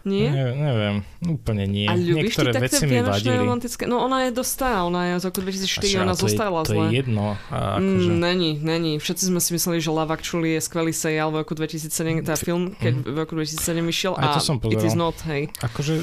nie? 0.05 0.27
Ne, 0.31 0.47
neviem, 0.55 0.97
úplne 1.27 1.65
nie. 1.67 1.87
A 1.87 1.95
ľubíš 1.95 2.35
Niektoré 2.35 2.51
ty 2.55 2.63
veci 2.67 2.85
mi 2.87 2.99
vadili. 3.03 3.39
romantické? 3.39 3.87
No 3.87 4.03
ona 4.03 4.29
je 4.29 4.31
dosť 4.35 4.51
stará, 4.51 4.79
ona 4.87 5.01
je 5.13 5.13
z 5.23 5.25
roku 5.31 5.41
2004, 5.43 6.03
ona 6.03 6.15
zostala 6.19 6.61
zle. 6.67 6.75
To 6.75 6.75
je 6.87 6.89
jedno. 6.99 7.39
A 7.51 7.79
akože... 7.79 8.11
mm, 8.11 8.19
není, 8.19 8.51
není. 8.59 8.93
Všetci 8.99 9.25
sme 9.31 9.41
si 9.41 9.51
mysleli, 9.55 9.79
že 9.79 9.91
Love 9.95 10.13
Actually 10.13 10.59
je 10.59 10.61
skvelý 10.63 10.93
seriál 10.93 11.31
v 11.31 11.47
roku 11.47 11.55
2007, 11.55 12.27
teda 12.27 12.37
film, 12.39 12.75
keď 12.79 12.93
mm. 12.99 13.11
v 13.11 13.17
roku 13.17 13.33
2007 13.39 13.83
vyšiel 13.83 14.13
a, 14.19 14.37
to 14.37 14.43
som 14.43 14.57
it 14.63 14.83
is 14.83 14.95
not, 14.99 15.17
hej. 15.27 15.51
Akože 15.63 16.03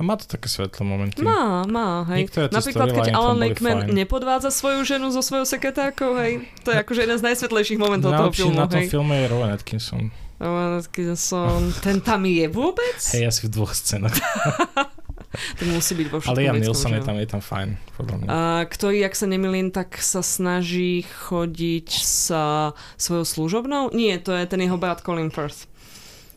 má 0.00 0.16
to 0.16 0.24
také 0.24 0.48
svetlé 0.48 0.80
momenty. 0.80 1.20
Má, 1.20 1.68
má, 1.68 2.08
hej. 2.08 2.32
Napríklad, 2.32 2.88
keď 2.88 3.12
Alan 3.12 3.36
Lakeman 3.36 3.92
nepodvádza 3.92 4.48
svoju 4.48 4.80
ženu 4.88 5.12
so 5.12 5.20
svojou 5.20 5.44
sekretárkou, 5.44 6.16
hej. 6.16 6.48
To 6.64 6.72
je 6.72 6.80
akože 6.80 7.04
jeden 7.04 7.20
z 7.20 7.24
najsvetlejších 7.28 7.76
momentov 7.76 8.16
toho 8.16 8.32
filmu, 8.32 8.56
na 8.56 8.64
tom 8.64 8.80
hej. 8.80 8.88
filme 8.88 9.12
je 9.12 9.26
Rowan 9.28 9.52
Atkinson. 9.52 10.08
Rowan 10.40 10.80
Atkinson, 10.80 11.68
ten 11.84 12.00
tam 12.00 12.24
je 12.24 12.48
vôbec? 12.48 12.96
Hej, 13.12 13.28
asi 13.28 13.40
v 13.44 13.50
dvoch 13.52 13.76
scénach. 13.76 14.16
to 15.60 15.62
musí 15.68 15.92
byť 16.00 16.06
vo 16.08 16.16
všetkom 16.18 16.32
Ale 16.32 16.48
Jan 16.48 16.56
Nilsson 16.56 16.96
je 16.96 17.02
tam, 17.04 17.16
je 17.20 17.28
tam 17.28 17.42
fajn, 17.44 17.68
podľa 18.00 18.14
mňa. 18.16 18.28
A, 18.32 18.36
ktorý, 18.64 19.04
ak 19.04 19.12
sa 19.12 19.28
nemilím, 19.28 19.68
tak 19.68 20.00
sa 20.00 20.24
snaží 20.24 21.04
chodiť 21.04 21.92
sa 21.92 22.72
svojou 22.96 23.28
služobnou? 23.28 23.92
Nie, 23.92 24.16
to 24.16 24.32
je 24.32 24.48
ten 24.48 24.64
jeho 24.64 24.80
brat 24.80 25.04
Colin 25.04 25.28
Firth. 25.28 25.68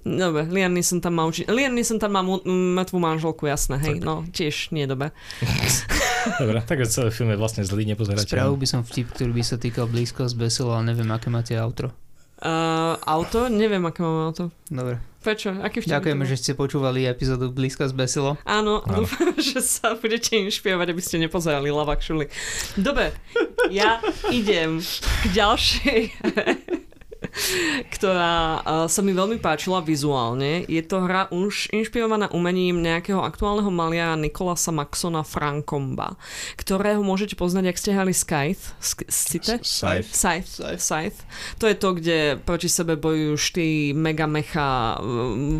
Dobre, 0.03 0.51
Liam 0.51 0.75
Neeson 0.75 0.99
tam 0.99 1.15
má 1.15 1.23
uči- 1.23 1.47
Liam 1.47 1.71
Neeson 1.71 1.95
tam 1.95 2.11
má 2.11 2.19
mu- 2.19 2.43
mŕtvú 2.43 2.99
manželku, 2.99 3.47
jasné, 3.47 3.79
hej, 3.79 4.03
tak. 4.03 4.03
no, 4.03 4.27
tiež 4.35 4.75
nie 4.75 4.83
dobre. 4.83 5.15
Dobre, 6.43 6.63
takže 6.63 6.87
celý 6.87 7.11
film 7.11 7.35
je 7.35 7.39
vlastne 7.39 7.63
zlý, 7.67 7.83
nepozerať. 7.83 8.31
Spravil 8.31 8.55
by 8.55 8.63
som 8.63 8.79
vtip, 8.83 9.11
ktorý 9.11 9.31
by 9.35 9.43
sa 9.43 9.59
týkal 9.59 9.91
blízko 9.91 10.23
z 10.27 10.35
Beselo, 10.39 10.71
ale 10.71 10.91
neviem, 10.91 11.11
aké 11.11 11.27
máte 11.27 11.51
outro. 11.59 11.91
Uh, 12.43 12.99
auto? 13.07 13.47
Neviem, 13.47 13.79
aké 13.87 14.03
máme 14.03 14.27
auto. 14.27 14.51
Dobre. 14.67 14.99
Prečo? 15.23 15.55
Aký 15.63 15.79
vtip 15.79 15.95
Ďakujeme, 15.95 16.27
že 16.27 16.35
ste 16.35 16.51
počúvali 16.51 17.07
epizódu 17.07 17.47
Blízko 17.47 17.87
z 17.87 17.95
Besilo. 17.95 18.35
Áno, 18.43 18.83
Áno. 18.83 19.07
dúfam, 19.07 19.31
že 19.39 19.63
sa 19.63 19.95
budete 19.95 20.35
inšpirovať, 20.35 20.91
aby 20.91 20.99
ste 20.99 21.23
nepozerali 21.23 21.71
Love 21.71 21.87
Actually. 21.87 22.27
Dobre, 22.75 23.15
ja 23.71 24.03
idem 24.27 24.83
k 24.83 25.25
ďalšej 25.31 26.01
ktorá 27.95 28.61
sa 28.85 29.01
mi 29.01 29.11
veľmi 29.11 29.41
páčila 29.41 29.81
vizuálne. 29.81 30.65
Je 30.69 30.81
to 30.85 31.03
hra 31.03 31.29
už 31.33 31.73
inšpirovaná 31.73 32.29
umením 32.31 32.79
nejakého 32.79 33.21
aktuálneho 33.21 33.69
maliara 33.73 34.15
Nikolasa 34.17 34.69
Maxona 34.69 35.25
Frankomba, 35.25 36.15
ktorého 36.57 37.01
môžete 37.01 37.33
poznať, 37.33 37.73
ak 37.73 37.77
ste 37.79 37.91
hrali 37.93 38.13
Scythe. 38.13 38.73
Scythe? 38.79 39.59
Scythe. 39.61 40.77
Scythe. 40.77 41.19
To 41.59 41.65
je 41.67 41.75
to, 41.75 41.89
kde 41.97 42.17
proti 42.41 42.69
sebe 42.69 42.95
bojujú 42.95 43.33
štyri 43.37 43.91
megamecha. 43.93 44.97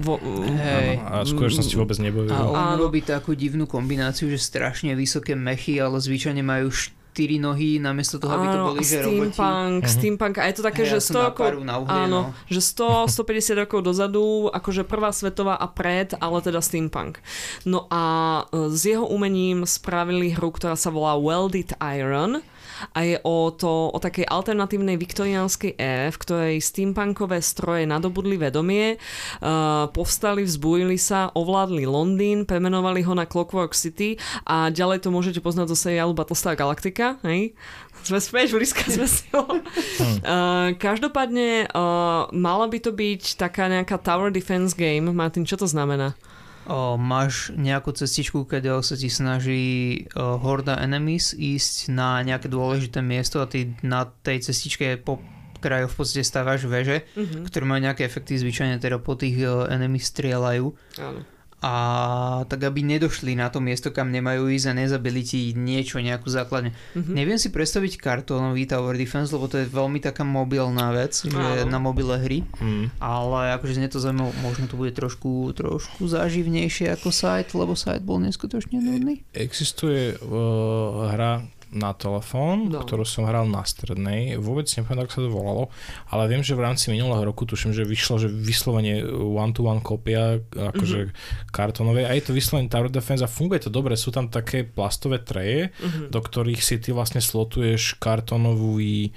Vo, 0.03 0.17
Hej. 0.43 1.01
A 1.03 1.23
v 1.23 1.27
skutočnosti 1.27 1.75
vôbec 1.75 1.97
nebojujú. 1.99 2.31
A 2.31 2.47
on 2.49 2.79
robí 2.79 3.01
takú 3.03 3.33
divnú 3.33 3.65
kombináciu, 3.65 4.29
že 4.29 4.39
strašne 4.39 4.93
vysoké 4.93 5.33
mechy, 5.33 5.77
ale 5.81 5.99
zvyčajne 5.99 6.45
majú 6.45 6.69
št- 6.71 7.03
štyri 7.14 7.38
nohy, 7.38 7.78
namiesto 7.78 8.18
toho, 8.18 8.34
aby 8.34 8.47
to 8.49 8.57
boli 8.74 8.82
že 8.82 9.05
roboti. 9.05 9.38
Steampunk, 9.38 9.82
uh-huh. 9.86 9.93
steampunk. 9.93 10.34
A 10.41 10.49
je 10.49 10.55
to 10.57 10.64
také, 10.66 10.82
hey, 10.82 10.91
že 10.97 11.14
100 11.14 11.30
rokov, 11.30 11.45
uhlie, 11.53 11.70
áno, 11.86 12.34
no. 12.34 12.49
že 12.49 12.57
100, 12.57 13.14
150 13.14 13.61
rokov 13.61 13.80
dozadu, 13.86 14.49
akože 14.49 14.82
prvá 14.82 15.14
svetová 15.14 15.53
a 15.53 15.70
pred, 15.70 16.18
ale 16.18 16.41
teda 16.41 16.57
steampunk. 16.57 17.22
No 17.70 17.86
a 17.93 18.03
e, 18.49 18.74
s 18.74 18.82
jeho 18.82 19.05
umením 19.05 19.70
spravili 19.70 20.34
hru, 20.34 20.49
ktorá 20.49 20.74
sa 20.74 20.89
volá 20.89 21.14
Welded 21.14 21.78
Iron 21.78 22.41
a 22.91 22.99
je 23.07 23.15
o, 23.23 23.53
to, 23.55 23.93
o 23.93 23.97
takej 24.01 24.27
alternatívnej 24.27 24.99
viktoriánskej 24.99 25.79
ére, 25.79 26.11
v 26.11 26.21
ktorej 26.21 26.55
steampunkové 26.59 27.39
stroje 27.39 27.88
nadobudli 27.88 28.36
vedomie, 28.36 28.99
uh, 29.39 29.88
povstali, 29.93 30.43
vzbúrili 30.43 30.99
sa, 30.99 31.31
ovládli 31.31 31.88
Londýn, 31.88 32.43
premenovali 32.43 33.05
ho 33.07 33.15
na 33.15 33.23
Clockwork 33.23 33.71
City 33.77 34.19
a 34.43 34.67
ďalej 34.67 35.07
to 35.07 35.09
môžete 35.13 35.39
poznať 35.39 35.71
zo 35.71 35.77
seriálu 35.79 36.11
Battlestar 36.11 36.59
Galactica, 36.59 37.21
hej? 37.23 37.55
Sme 38.03 38.19
späť, 38.19 38.51
blízka 38.51 38.84
sme 38.91 39.07
si 39.07 39.23
ho. 39.31 39.47
Uh, 39.47 40.75
každopádne 40.75 41.71
uh, 41.71 42.27
mala 42.36 42.67
by 42.67 42.79
to 42.84 42.91
byť 42.91 43.39
taká 43.39 43.71
nejaká 43.71 43.95
tower 43.95 44.27
defense 44.27 44.75
game. 44.75 45.07
Martin, 45.15 45.47
čo 45.47 45.55
to 45.55 45.63
znamená? 45.63 46.11
O, 46.64 46.95
máš 46.95 47.51
nejakú 47.59 47.91
cestičku, 47.91 48.47
keď 48.47 48.80
sa 48.80 48.95
ti 48.95 49.11
snaží 49.11 49.64
o, 50.16 50.39
horda 50.39 50.80
enemies 50.80 51.36
ísť 51.36 51.91
na 51.91 52.24
nejaké 52.24 52.47
dôležité 52.47 53.03
miesto 53.03 53.43
a 53.43 53.49
ty 53.49 53.76
na 53.84 54.07
tej 54.07 54.47
cestičke 54.47 55.01
po 55.03 55.20
krajoch 55.59 55.91
v 55.91 55.97
podstate 55.99 56.24
stávaš 56.28 56.68
veže, 56.68 57.07
mm-hmm. 57.16 57.47
ktoré 57.47 57.64
majú 57.64 57.80
nejaké 57.84 58.03
efekty, 58.03 58.36
zvyčajne 58.36 58.80
teda 58.80 58.99
po 58.99 59.20
tých 59.20 59.43
o, 59.43 59.68
enemies 59.68 60.07
strieľajú. 60.07 60.66
Áno 61.03 61.32
a 61.64 61.74
tak 62.51 62.68
aby 62.68 62.84
nedošli 62.84 63.39
na 63.39 63.47
to 63.47 63.64
miesto, 63.64 63.95
kam 63.95 64.11
nemajú 64.11 64.51
ísť 64.51 64.68
a 64.68 64.74
nezabili 64.76 65.24
ti 65.24 65.55
niečo, 65.55 66.03
nejakú 66.03 66.28
základne. 66.28 66.76
Mm-hmm. 66.91 67.16
Neviem 67.16 67.39
si 67.39 67.55
predstaviť 67.55 67.95
kartónový 68.03 68.68
Tower 68.68 68.99
Defense, 68.99 69.32
lebo 69.32 69.47
to 69.47 69.64
je 69.64 69.72
veľmi 69.72 70.03
taká 70.03 70.28
mobilná 70.28 70.91
vec, 70.91 71.16
že 71.24 71.64
na 71.64 71.80
mobile 71.80 72.20
hry, 72.20 72.43
mm. 72.59 72.99
ale 72.99 73.55
akože 73.55 73.80
znie 73.80 73.88
to 73.88 74.03
zaujímavé, 74.03 74.36
možno 74.43 74.68
to 74.68 74.76
bude 74.76 74.91
trošku, 74.91 75.55
trošku 75.55 76.03
záživnejšie 76.03 76.91
ako 76.99 77.16
site, 77.16 77.55
lebo 77.55 77.80
site 77.80 78.03
bol 78.03 78.20
neskutočne 78.20 78.84
nudný. 78.84 79.24
Existuje 79.32 80.20
uh, 80.20 81.16
hra, 81.16 81.47
na 81.74 81.91
telefón, 81.97 82.69
no. 82.69 82.86
ktorú 82.86 83.03
som 83.03 83.26
hral 83.26 83.49
na 83.49 83.65
strednej. 83.65 84.38
Vôbec 84.38 84.69
neviem, 84.78 85.01
ako 85.01 85.11
sa 85.11 85.21
to 85.26 85.30
volalo, 85.34 85.63
ale 86.13 86.30
viem, 86.30 86.45
že 86.45 86.53
v 86.53 86.63
rámci 86.69 86.93
minulého 86.93 87.26
roku 87.26 87.49
tuším, 87.49 87.74
že 87.74 87.84
vyšlo, 87.84 88.21
že 88.21 88.30
vyslovene 88.30 89.01
one-to-one 89.11 89.82
kopia 89.82 90.38
akože 90.53 90.99
mm-hmm. 91.09 91.49
kartonovej 91.49 92.05
a 92.05 92.11
je 92.13 92.24
to 92.24 92.32
vyslovene 92.38 92.69
Tower 92.69 92.93
Defense 92.93 93.26
a 93.26 93.30
funguje 93.30 93.65
to 93.65 93.74
dobre. 93.74 93.97
Sú 93.97 94.13
tam 94.13 94.30
také 94.30 94.61
plastové 94.63 95.19
treje, 95.19 95.74
mm-hmm. 95.74 96.13
do 96.13 96.19
ktorých 96.21 96.61
si 96.61 96.78
ty 96.78 96.93
vlastne 96.93 97.19
slotuješ 97.19 97.97
kartonový 97.97 99.11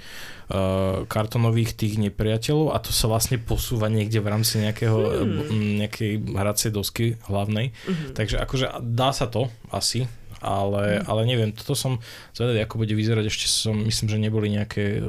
uh, 0.49 1.05
kartonových 1.05 1.77
tých 1.77 2.01
nepriateľov 2.01 2.73
a 2.73 2.81
to 2.81 2.89
sa 2.89 3.05
vlastne 3.05 3.37
posúva 3.37 3.87
niekde 3.87 4.17
v 4.17 4.27
rámci 4.33 4.59
nejakého, 4.63 4.97
hmm. 4.97 5.85
nejakej 5.85 6.11
hracej 6.33 6.71
dosky 6.73 7.05
hlavnej. 7.29 7.71
Mm-hmm. 7.71 8.11
Takže 8.17 8.35
akože 8.41 8.65
dá 8.81 9.13
sa 9.13 9.29
to 9.29 9.51
asi, 9.69 10.09
ale, 10.41 11.01
ale 11.05 11.21
neviem, 11.25 11.49
toto 11.53 11.73
som 11.73 11.97
zvedavý, 12.33 12.61
ako 12.61 12.85
bude 12.85 12.93
vyzerať, 12.93 13.25
ešte 13.29 13.47
som, 13.49 13.73
myslím, 13.73 14.07
že 14.09 14.17
neboli 14.21 14.47
nejaké 14.53 15.01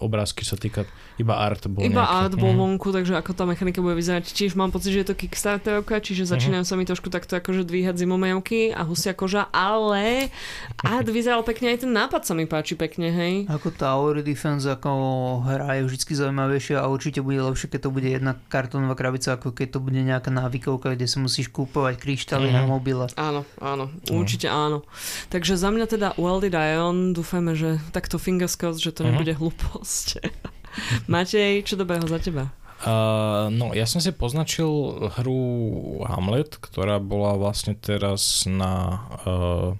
obrázky, 0.00 0.42
sa 0.42 0.56
týka 0.56 0.88
iba 1.20 1.36
art 1.36 1.68
bol 1.68 1.84
Iba 1.84 2.02
nejaký. 2.02 2.16
art 2.16 2.34
bol 2.40 2.52
mm. 2.56 2.60
vonku, 2.60 2.88
takže 2.90 3.12
ako 3.20 3.30
tá 3.36 3.44
mechanika 3.44 3.84
bude 3.84 3.96
vyzerať. 4.00 4.32
Čiže 4.32 4.56
mám 4.56 4.72
pocit, 4.72 4.96
že 4.96 5.04
je 5.04 5.08
to 5.12 5.14
Kickstarterovka, 5.14 6.00
čiže 6.00 6.24
mhm. 6.24 6.30
začínajú 6.32 6.64
sa 6.64 6.74
mi 6.80 6.84
trošku 6.88 7.12
takto 7.12 7.36
akože 7.36 7.68
dvíhať 7.68 8.00
zimomejovky 8.00 8.72
a 8.72 8.82
husia 8.88 9.12
koža, 9.12 9.46
ale 9.52 10.32
art 10.80 11.08
vyzeral 11.08 11.44
pekne, 11.44 11.76
aj 11.76 11.84
ten 11.84 11.92
nápad 11.92 12.24
sa 12.24 12.32
mi 12.32 12.48
páči 12.48 12.74
pekne, 12.74 13.12
hej. 13.12 13.34
Ako 13.52 13.70
Tower 13.76 14.24
Defense, 14.24 14.64
ako 14.64 14.90
hra 15.44 15.80
je 15.80 15.82
vždy 15.86 16.12
zaujímavejšia 16.16 16.80
a 16.80 16.88
určite 16.88 17.20
bude 17.20 17.38
lepšie, 17.44 17.68
keď 17.68 17.80
to 17.86 17.90
bude 17.92 18.08
jedna 18.08 18.40
kartónová 18.48 18.96
krabica, 18.96 19.36
ako 19.36 19.52
keď 19.52 19.76
to 19.76 19.78
bude 19.84 20.00
nejaká 20.00 20.32
návykovka, 20.32 20.96
kde 20.96 21.06
sa 21.06 21.20
musíš 21.20 21.52
kúpovať 21.52 22.00
kryštály 22.00 22.48
mm. 22.48 22.54
na 22.56 22.62
mhm. 22.64 22.68
mobile. 22.70 23.04
Áno, 23.20 23.44
áno, 23.60 23.92
mm. 24.08 24.16
určite 24.16 24.48
áno. 24.48 24.86
Takže 25.28 25.60
za 25.60 25.68
mňa 25.68 25.86
teda 25.90 26.08
Welded 26.16 26.56
Ion, 26.56 27.12
dúfajme, 27.12 27.52
že 27.52 27.76
takto 27.92 28.16
fingers 28.16 28.56
crossed, 28.56 28.80
že 28.80 28.94
to 28.94 29.04
mm. 29.04 29.06
nebude 29.12 29.32
hlúposť. 29.36 29.89
Matej, 31.12 31.66
čo 31.66 31.74
dobrého 31.74 32.06
za 32.06 32.18
teba? 32.22 32.54
Uh, 32.80 33.52
no, 33.52 33.76
ja 33.76 33.84
som 33.84 34.00
si 34.00 34.08
poznačil 34.08 34.68
hru 35.20 35.42
Hamlet, 36.08 36.56
ktorá 36.56 36.96
bola 36.96 37.36
vlastne 37.36 37.76
teraz 37.76 38.48
na 38.48 39.04
uh, 39.28 39.76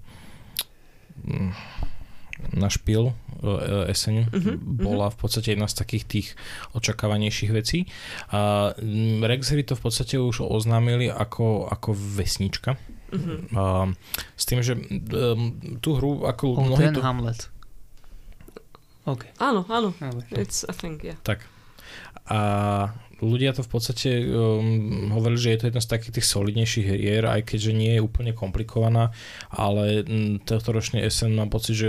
na 2.52 2.68
špil 2.68 3.12
uh, 3.12 3.88
eseň. 3.88 4.16
Uh-huh, 4.28 4.56
bola 4.61 5.08
v 5.12 5.16
podstate 5.16 5.56
jedna 5.56 5.68
z 5.68 5.80
takých 5.80 6.04
tých 6.04 6.28
očakávanejších 6.76 7.52
vecí. 7.52 7.88
Uh, 8.32 8.74
Rexery 9.24 9.64
to 9.64 9.76
v 9.76 9.82
podstate 9.84 10.16
už 10.16 10.44
oznámili 10.44 11.08
ako, 11.08 11.68
ako 11.68 11.94
vesnička. 11.94 12.76
Uh-huh. 13.11 13.38
Uh, 13.52 13.86
s 14.36 14.44
tým, 14.46 14.61
že 14.61 14.76
um, 14.76 15.56
tú 15.80 15.98
hru 15.98 16.24
ako... 16.26 16.44
Oh, 16.56 16.76
ten 16.76 16.94
tu... 16.94 17.02
Hamlet. 17.02 17.48
Okay. 19.07 19.30
Áno, 19.40 19.64
áno. 19.68 19.96
It's 20.36 20.64
a 20.68 20.72
thing, 20.76 21.01
yeah. 21.01 21.16
Tak. 21.24 21.44
A 22.30 22.38
ľudia 23.20 23.53
to 23.53 23.61
v 23.61 23.70
podstate 23.70 24.11
um, 24.32 25.12
hovorili, 25.12 25.40
že 25.40 25.51
je 25.53 25.59
to 25.61 25.68
jedna 25.68 25.82
z 25.84 25.90
takých 25.92 26.14
tých 26.20 26.26
solidnejších 26.26 26.86
hier, 26.88 27.24
aj 27.28 27.53
keďže 27.53 27.72
nie 27.76 27.92
je 27.96 28.05
úplne 28.05 28.32
komplikovaná, 28.32 29.12
ale 29.53 30.03
um, 30.09 30.40
tohto 30.40 30.72
ročný 30.72 31.05
SN 31.05 31.36
mám 31.36 31.53
pocit, 31.53 31.76
že 31.76 31.88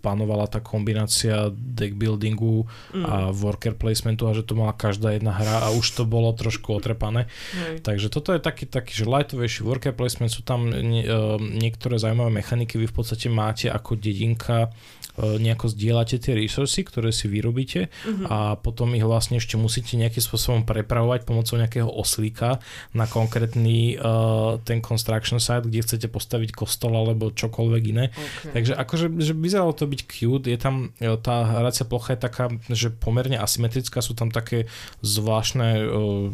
panovala 0.00 0.48
tá 0.48 0.64
kombinácia 0.64 1.52
deck 1.52 2.00
buildingu 2.00 2.64
mm. 2.96 3.04
a 3.04 3.14
worker 3.36 3.76
placementu 3.76 4.24
a 4.26 4.32
že 4.32 4.46
to 4.46 4.56
mala 4.56 4.72
každá 4.72 5.12
jedna 5.12 5.36
hra 5.36 5.68
a 5.68 5.74
už 5.76 6.00
to 6.00 6.08
bolo 6.08 6.32
trošku 6.32 6.72
otrepané. 6.72 7.28
Hej. 7.52 7.84
Takže 7.84 8.08
toto 8.08 8.32
je 8.32 8.40
taký, 8.40 8.64
taký 8.64 8.96
že 8.96 9.04
lightovejší 9.04 9.60
worker 9.66 9.92
placement, 9.92 10.32
sú 10.32 10.40
tam 10.40 10.72
nie, 10.72 11.04
uh, 11.04 11.36
niektoré 11.36 12.00
zaujímavé 12.00 12.32
mechaniky, 12.32 12.80
vy 12.80 12.88
v 12.88 12.96
podstate 12.96 13.28
máte 13.28 13.68
ako 13.68 14.00
dedinka 14.00 14.72
nejako 15.18 15.66
zdieľate 15.72 16.16
tie 16.22 16.32
resursy, 16.36 16.86
ktoré 16.86 17.10
si 17.10 17.26
vyrobíte 17.26 17.90
uh-huh. 17.90 18.26
a 18.30 18.38
potom 18.56 18.94
ich 18.94 19.04
vlastne 19.04 19.42
ešte 19.42 19.58
musíte 19.58 19.98
nejakým 19.98 20.22
spôsobom 20.22 20.62
prepravovať 20.62 21.26
pomocou 21.26 21.58
nejakého 21.58 21.88
oslíka 21.90 22.62
na 22.94 23.10
konkrétny 23.10 23.98
uh, 23.98 24.56
ten 24.62 24.78
construction 24.80 25.42
site, 25.42 25.68
kde 25.68 25.84
chcete 25.84 26.06
postaviť 26.08 26.54
kostol 26.54 26.94
alebo 26.94 27.34
čokoľvek 27.34 27.82
iné. 27.90 28.10
Okay. 28.10 28.52
Takže 28.60 28.72
akože 28.76 29.06
že 29.20 29.32
vyzeralo 29.36 29.72
to 29.74 29.86
byť 29.86 30.00
cute, 30.06 30.46
je 30.48 30.58
tam 30.58 30.94
e, 30.98 31.16
tá 31.20 31.60
hracia 31.60 31.84
plocha 31.86 32.16
je 32.16 32.20
taká, 32.20 32.44
že 32.70 32.88
pomerne 32.90 33.38
asymetrická, 33.38 34.02
sú 34.02 34.16
tam 34.16 34.28
také 34.32 34.66
zvláštne 35.04 35.68
uh, 35.84 36.30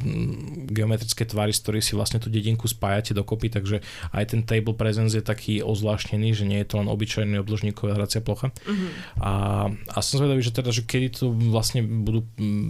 geometrické 0.71 1.27
tvary, 1.27 1.53
z 1.53 1.61
ktorých 1.63 1.87
si 1.87 1.93
vlastne 1.99 2.19
tú 2.23 2.29
dedinku 2.29 2.67
spájate 2.69 3.13
dokopy, 3.13 3.53
takže 3.53 3.83
aj 4.13 4.25
ten 4.35 4.41
table 4.43 4.75
presence 4.75 5.15
je 5.15 5.25
taký 5.25 5.61
ozvláštnený, 5.63 6.33
že 6.35 6.45
nie 6.45 6.61
je 6.63 6.69
to 6.69 6.81
len 6.81 6.89
obyčajný 6.91 7.39
obložníková 7.41 7.97
hracia 7.97 8.23
plocha. 8.23 8.55
Uh-huh. 8.67 8.91
A, 9.23 9.33
a 9.71 9.99
som 10.03 10.19
zvedavý, 10.19 10.43
že 10.43 10.53
teda, 10.53 10.75
že 10.75 10.83
kedy 10.83 11.09
to 11.23 11.25
vlastne 11.31 11.81
budú 11.83 12.27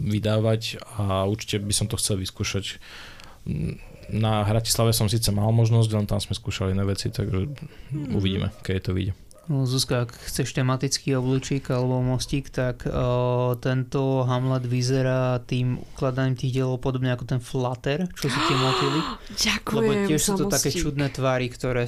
vydávať 0.07 0.81
a 1.01 1.25
určite 1.25 1.65
by 1.65 1.75
som 1.75 1.89
to 1.89 1.97
chcel 1.97 2.21
vyskúšať. 2.21 2.79
Na 4.07 4.47
Hratislave 4.47 4.95
som 4.95 5.11
síce 5.11 5.35
mal 5.35 5.51
možnosť, 5.51 5.91
len 5.97 6.07
tam 6.07 6.23
sme 6.23 6.39
skúšali 6.39 6.77
iné 6.77 6.87
veci, 6.87 7.11
takže 7.11 7.51
mm-hmm. 7.51 8.15
uvidíme, 8.15 8.55
keď 8.63 8.75
to 8.87 8.93
vyjde. 8.95 9.15
No, 9.47 9.63
Zuzka, 9.63 10.03
ak 10.03 10.11
chceš 10.27 10.59
tematický 10.59 11.15
oblúčik 11.15 11.71
alebo 11.71 12.03
mostík, 12.03 12.51
tak 12.51 12.83
uh, 12.83 13.55
tento 13.63 14.27
Hamlet 14.27 14.67
vyzerá 14.67 15.39
tým 15.47 15.79
ukladaním 15.95 16.35
tých 16.35 16.59
dielov 16.59 16.83
podobne 16.83 17.15
ako 17.15 17.31
ten 17.31 17.39
Flutter, 17.39 18.11
čo 18.19 18.27
sú 18.27 18.39
tie 18.51 18.59
motily. 18.59 19.01
Ďakujem 19.47 19.79
Lebo 19.79 19.93
tiež 20.11 20.21
sú 20.21 20.33
to 20.35 20.51
mostík. 20.51 20.55
také 20.59 20.69
čudné 20.75 21.07
tvary, 21.15 21.47
ktoré 21.47 21.87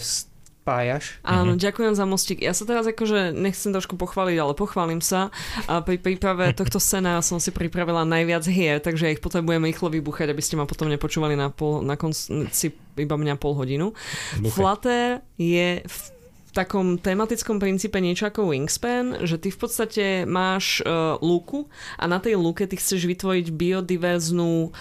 spájaš. 0.68 1.16
Áno, 1.24 1.56
mm-hmm. 1.56 1.64
ďakujem 1.64 1.94
za 1.96 2.04
mostík. 2.04 2.38
Ja 2.44 2.52
sa 2.52 2.68
teraz 2.68 2.84
akože 2.84 3.32
nechcem 3.32 3.72
trošku 3.72 3.96
pochváliť, 3.96 4.36
ale 4.36 4.52
pochválim 4.52 5.00
sa. 5.00 5.32
A 5.64 5.80
pri 5.80 5.96
príprave 5.96 6.52
tohto 6.52 6.76
scéna 6.76 7.24
som 7.24 7.40
si 7.40 7.48
pripravila 7.48 8.04
najviac 8.04 8.44
hier, 8.44 8.76
takže 8.76 9.16
ich 9.16 9.24
potrebujem 9.24 9.64
rýchlo 9.64 9.88
vybuchať, 9.88 10.28
aby 10.28 10.44
ste 10.44 10.60
ma 10.60 10.68
potom 10.68 10.92
nepočúvali 10.92 11.40
na, 11.40 11.48
pol, 11.48 11.80
na 11.80 11.96
konci 11.96 12.76
iba 13.00 13.16
mňa 13.16 13.40
pol 13.40 13.56
hodinu. 13.56 13.96
Buchaj. 14.44 14.52
Flutter 14.52 15.24
je 15.40 15.80
v 15.80 15.96
takom 16.52 17.00
tematickom 17.00 17.56
princípe 17.56 17.96
niečo 17.96 18.28
ako 18.28 18.52
Wingspan, 18.52 19.24
že 19.24 19.40
ty 19.40 19.48
v 19.48 19.58
podstate 19.62 20.04
máš 20.28 20.84
uh, 20.84 21.16
lúku 21.24 21.64
a 21.96 22.04
na 22.04 22.20
tej 22.20 22.36
lúke 22.36 22.68
ty 22.68 22.76
chceš 22.76 23.08
vytvoriť 23.08 23.54
biodiverznú 23.54 24.74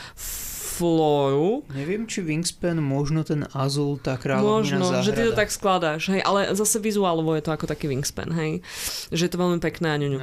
flóru. 0.77 1.65
Neviem, 1.73 2.05
či 2.05 2.21
Wingspan 2.21 2.77
možno 2.77 3.25
ten 3.25 3.49
Azul 3.57 3.97
tá 3.97 4.13
kráľovnina 4.13 4.77
Možno, 4.77 4.85
záhrada. 4.93 5.05
že 5.05 5.11
ty 5.17 5.21
to 5.25 5.33
tak 5.33 5.49
skladáš, 5.49 6.13
hej, 6.13 6.21
ale 6.21 6.53
zase 6.53 6.77
vizuálovo 6.77 7.33
je 7.33 7.41
to 7.41 7.49
ako 7.49 7.65
taký 7.65 7.89
Wingspan, 7.89 8.29
hej, 8.37 8.61
že 9.09 9.25
je 9.25 9.31
to 9.33 9.41
veľmi 9.41 9.57
pekné 9.57 9.87
a 9.89 9.97
ňuňu. 9.97 10.19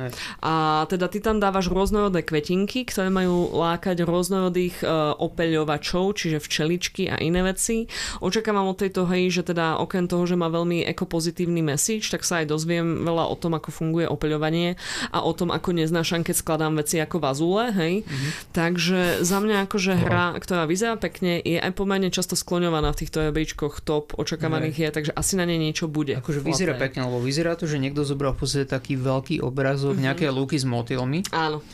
A 0.47 0.55
teda 0.87 1.11
ty 1.11 1.19
tam 1.19 1.43
dávaš 1.43 1.67
rôznorodé 1.67 2.23
kvetinky, 2.23 2.87
ktoré 2.87 3.11
majú 3.11 3.51
lákať 3.51 4.07
rôznorodých 4.07 4.87
uh, 4.87 5.19
opeľovačov, 5.19 6.15
čiže 6.15 6.39
včeličky 6.39 7.11
a 7.11 7.19
iné 7.19 7.43
veci. 7.43 7.91
Očakávam 8.23 8.71
od 8.71 8.79
tejto 8.79 9.11
hej, 9.11 9.35
že 9.35 9.43
teda 9.43 9.83
okrem 9.83 10.07
toho, 10.07 10.23
že 10.29 10.39
má 10.39 10.47
veľmi 10.47 10.87
ekopozitívny 10.87 11.65
message, 11.65 12.13
tak 12.15 12.23
sa 12.23 12.45
aj 12.45 12.55
dozviem 12.55 13.03
veľa 13.03 13.27
o 13.27 13.35
tom, 13.35 13.59
ako 13.59 13.75
funguje 13.75 14.07
opeľovanie 14.07 14.79
a 15.11 15.19
o 15.25 15.33
tom, 15.35 15.51
ako 15.51 15.75
neznášam, 15.75 16.23
keď 16.23 16.37
skladám 16.39 16.79
veci 16.79 17.01
ako 17.01 17.19
vazule, 17.19 17.75
hej. 17.75 18.05
Mm-hmm. 18.05 18.31
Takže 18.55 19.01
za 19.25 19.39
mňa 19.41 19.67
akože 19.67 19.93
hra, 19.99 20.37
ktorá 20.45 20.69
vyzerá 20.69 21.01
pekne, 21.01 21.41
je 21.41 21.57
aj 21.57 21.73
pomerne 21.73 22.13
často 22.13 22.37
skloňovaná 22.37 22.93
v 22.93 23.01
týchto 23.01 23.25
ebejčkoch 23.33 23.81
top 23.81 24.13
očakávaných 24.21 24.77
je, 24.77 24.89
takže 24.93 25.13
asi 25.17 25.41
na 25.41 25.49
nej 25.49 25.57
niečo 25.57 25.89
bude. 25.89 26.21
Akože 26.21 26.45
vyzerá 26.45 26.77
pekne, 26.77 27.09
lebo 27.09 27.25
vyzerá 27.25 27.57
to, 27.57 27.65
že 27.65 27.81
niekto 27.81 28.05
zobral 28.05 28.37
v 28.37 28.45
podstate 28.45 28.69
taký 28.69 29.01
veľký 29.01 29.41
obrazok, 29.41 29.97
mm-hmm. 29.97 30.05
nejaké 30.05 30.27
lúky 30.29 30.61
s 30.61 30.69
motýlmi. 30.69 31.33
Áno 31.33 31.65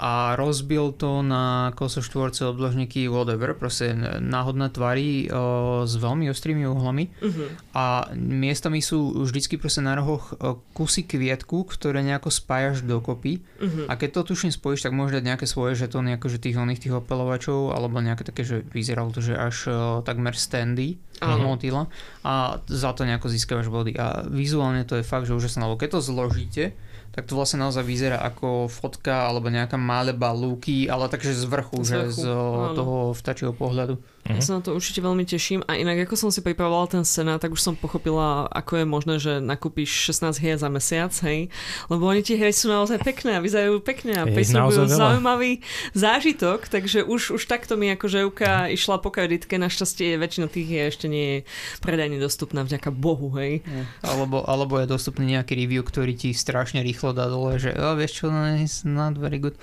a 0.00 0.32
rozbil 0.32 0.96
to 0.96 1.20
na 1.20 1.76
kosoštvorce, 1.76 2.48
obdĺžniky, 2.48 3.04
whatever, 3.12 3.52
proste 3.52 3.92
náhodné 4.24 4.72
tvary 4.72 5.28
o, 5.28 5.84
s 5.84 5.92
veľmi 6.00 6.32
ostrými 6.32 6.64
uhlami 6.64 7.12
uh-huh. 7.20 7.48
a 7.76 8.08
miestami 8.16 8.80
sú 8.80 9.20
vždycky 9.28 9.60
proste 9.60 9.84
na 9.84 9.92
rohoch 9.92 10.32
kusy 10.72 11.04
kvietku, 11.04 11.68
ktoré 11.68 12.00
nejako 12.00 12.32
spájaš 12.32 12.80
dokopy 12.80 13.44
uh-huh. 13.60 13.92
a 13.92 14.00
keď 14.00 14.24
to 14.24 14.32
tuším 14.32 14.48
spojíš, 14.48 14.88
tak 14.88 14.96
môžeš 14.96 15.20
dať 15.20 15.24
nejaké 15.36 15.44
svoje 15.44 15.76
žetóny, 15.76 16.16
akože 16.16 16.40
tých 16.40 16.56
oných 16.56 16.88
tých 16.88 16.96
opelovačov 16.96 17.76
alebo 17.76 18.00
nejaké 18.00 18.24
také, 18.24 18.40
že 18.40 18.64
vyzeralo 18.72 19.12
to, 19.12 19.20
že 19.20 19.36
až 19.36 19.56
o, 19.68 19.76
takmer 20.00 20.32
standy 20.32 20.96
uh-huh. 21.20 21.44
motýla 21.44 21.92
a 22.24 22.56
za 22.64 22.96
to 22.96 23.04
nejako 23.04 23.28
získavaš 23.28 23.68
body 23.68 23.92
a 24.00 24.24
vizuálne 24.24 24.88
to 24.88 24.96
je 24.96 25.04
fakt, 25.04 25.28
že 25.28 25.36
úžasné, 25.36 25.60
lebo 25.60 25.76
keď 25.76 26.00
to 26.00 26.08
zložíte, 26.08 26.64
tak 27.10 27.26
to 27.26 27.34
vlastne 27.34 27.58
naozaj 27.58 27.82
vyzerá 27.82 28.22
ako 28.22 28.70
fotka 28.70 29.26
alebo 29.26 29.50
nejaká 29.50 29.74
maleba 29.74 30.30
lúky, 30.30 30.86
ale 30.86 31.10
takže 31.10 31.34
z 31.34 31.44
vrchu, 31.50 31.82
z 31.82 31.90
vrchu. 31.90 31.90
že 31.90 31.98
z 32.14 32.24
áno. 32.30 32.74
toho 32.78 32.96
vtačieho 33.18 33.52
pohľadu. 33.54 33.98
Uh-huh. 34.20 34.36
Ja 34.36 34.42
sa 34.44 34.52
na 34.56 34.60
to 34.60 34.76
určite 34.76 35.00
veľmi 35.00 35.24
teším 35.24 35.64
a 35.64 35.80
inak 35.80 36.04
ako 36.04 36.14
som 36.14 36.30
si 36.30 36.44
pripravovala 36.44 36.92
ten 36.92 37.04
scéna, 37.08 37.40
tak 37.40 37.56
už 37.56 37.60
som 37.64 37.74
pochopila, 37.74 38.46
ako 38.52 38.72
je 38.80 38.84
možné, 38.84 39.14
že 39.16 39.32
nakúpiš 39.40 40.12
16 40.12 40.36
hier 40.44 40.56
za 40.60 40.68
mesiac, 40.68 41.12
hej, 41.24 41.48
lebo 41.88 42.04
oni 42.04 42.20
tie 42.20 42.36
hry 42.36 42.52
sú 42.52 42.68
naozaj 42.68 43.00
pekné 43.00 43.36
a 43.36 43.44
vyzerajú 43.44 43.80
pekné 43.80 44.20
a 44.20 44.28
prísľubujú 44.28 44.92
zaujímavý 44.92 45.64
zážitok, 45.96 46.68
takže 46.68 47.02
už, 47.08 47.40
už 47.40 47.42
takto 47.48 47.80
mi 47.80 47.88
ako 47.90 48.06
ževka 48.12 48.68
išla 48.68 49.00
po 49.00 49.08
kreditke, 49.08 49.56
našťastie 49.56 50.20
väčšina 50.20 50.46
tých 50.52 50.68
hier 50.68 50.84
ešte 50.92 51.08
nie 51.08 51.26
je 51.26 51.38
predajne 51.80 52.20
dostupná, 52.20 52.60
vďaka 52.62 52.92
Bohu, 52.92 53.32
hej. 53.40 53.64
Alebo, 54.04 54.44
alebo 54.44 54.76
je 54.78 54.86
dostupný 54.86 55.34
nejaký 55.34 55.56
review, 55.56 55.80
ktorý 55.80 56.12
ti 56.12 56.36
strašne 56.36 56.84
rýchlo 56.84 57.16
dá 57.16 57.26
dole, 57.26 57.56
že 57.56 57.72
oh, 57.72 57.96
vieš 57.96 58.22
čo, 58.22 58.24
no, 58.28 58.46
not 58.84 59.16
very 59.16 59.40
good. 59.40 59.56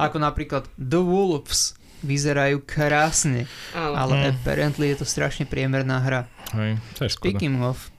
Ako 0.00 0.16
napríklad 0.18 0.66
The 0.80 0.98
Wolves 1.04 1.77
vyzerajú 2.02 2.62
krásne, 2.62 3.50
ale, 3.74 3.94
ale 3.96 4.12
mm. 4.14 4.24
apparently 4.34 4.94
je 4.94 5.02
to 5.02 5.06
strašne 5.06 5.44
priemerná 5.44 5.98
hra. 6.02 6.30
Hej, 6.54 6.78
to 6.94 7.00
je 7.06 7.10
škoda. 7.12 7.24
Speaking 7.34 7.56
of, 7.64 7.90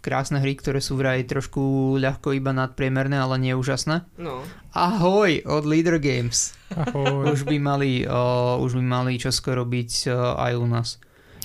krásne 0.00 0.40
hry, 0.40 0.56
ktoré 0.56 0.80
sú 0.80 0.96
vraj 0.96 1.22
trošku 1.28 1.94
ľahko 2.00 2.32
iba 2.32 2.50
nadpriemerné, 2.56 3.20
ale 3.20 3.36
nie 3.36 3.52
úžasné. 3.52 4.08
No. 4.16 4.42
Ahoj 4.72 5.44
od 5.44 5.64
Leader 5.68 6.00
Games. 6.00 6.56
Ahoj. 6.72 7.36
Už 7.36 7.44
by 7.44 7.56
mali, 7.60 8.08
uh, 8.08 8.56
už 8.58 8.80
by 8.80 8.84
mali 8.84 9.20
čoskoro 9.20 9.62
robiť 9.62 10.08
uh, 10.08 10.40
aj 10.40 10.52
u 10.56 10.66
nás. 10.66 10.88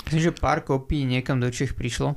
Myslím, 0.08 0.32
že 0.32 0.38
pár 0.38 0.64
kopí 0.64 1.04
niekam 1.04 1.42
do 1.42 1.52
Čech 1.52 1.76
prišlo. 1.76 2.16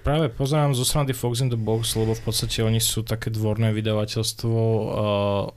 Práve 0.00 0.32
pozerám 0.32 0.72
zo 0.72 0.84
strany 0.88 1.12
Fox 1.12 1.44
in 1.44 1.52
the 1.52 1.60
Box, 1.60 1.92
lebo 1.92 2.16
v 2.16 2.22
podstate 2.24 2.64
oni 2.64 2.80
sú 2.80 3.04
také 3.04 3.28
dvorné 3.28 3.68
vydavateľstvo 3.76 4.56
uh, 4.56 4.90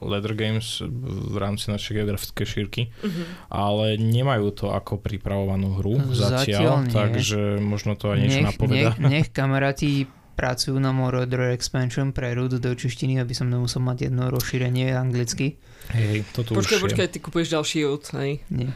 Leather 0.03 0.35
Games 0.35 0.83
v 0.83 1.35
rámci 1.39 1.71
našej 1.71 2.03
geografickej 2.03 2.45
šírky, 2.45 2.81
uh-huh. 2.91 3.23
ale 3.47 3.95
nemajú 3.95 4.51
to 4.51 4.65
ako 4.75 4.99
pripravovanú 4.99 5.79
hru 5.79 5.95
zatiaľ, 6.11 6.83
zatiaľ 6.83 6.91
takže 6.91 7.39
možno 7.63 7.95
to 7.95 8.11
aj 8.11 8.17
niečo 8.19 8.39
nech, 8.43 8.47
napoveda. 8.51 8.91
Nech, 8.99 8.99
nech 8.99 9.27
kamaráti 9.31 10.11
pracujú 10.33 10.81
na 10.81 10.89
Mordor 10.89 11.53
Expansion 11.53 12.09
pre 12.09 12.33
Root 12.33 12.57
do 12.57 12.71
češtiny, 12.73 13.21
aby 13.21 13.37
som 13.37 13.47
nemusel 13.47 13.85
mať 13.85 14.09
jedno 14.09 14.33
rozšírenie 14.33 14.91
anglicky. 14.91 15.61
Hej, 15.93 16.25
toto 16.33 16.57
počkaj, 16.57 16.81
už 16.81 16.83
počkaj, 16.89 17.07
ty 17.13 17.17
kupuješ 17.21 17.53
ďalší 17.53 17.77
Root, 17.85 18.03
hej? 18.17 18.41
Nie. 18.49 18.73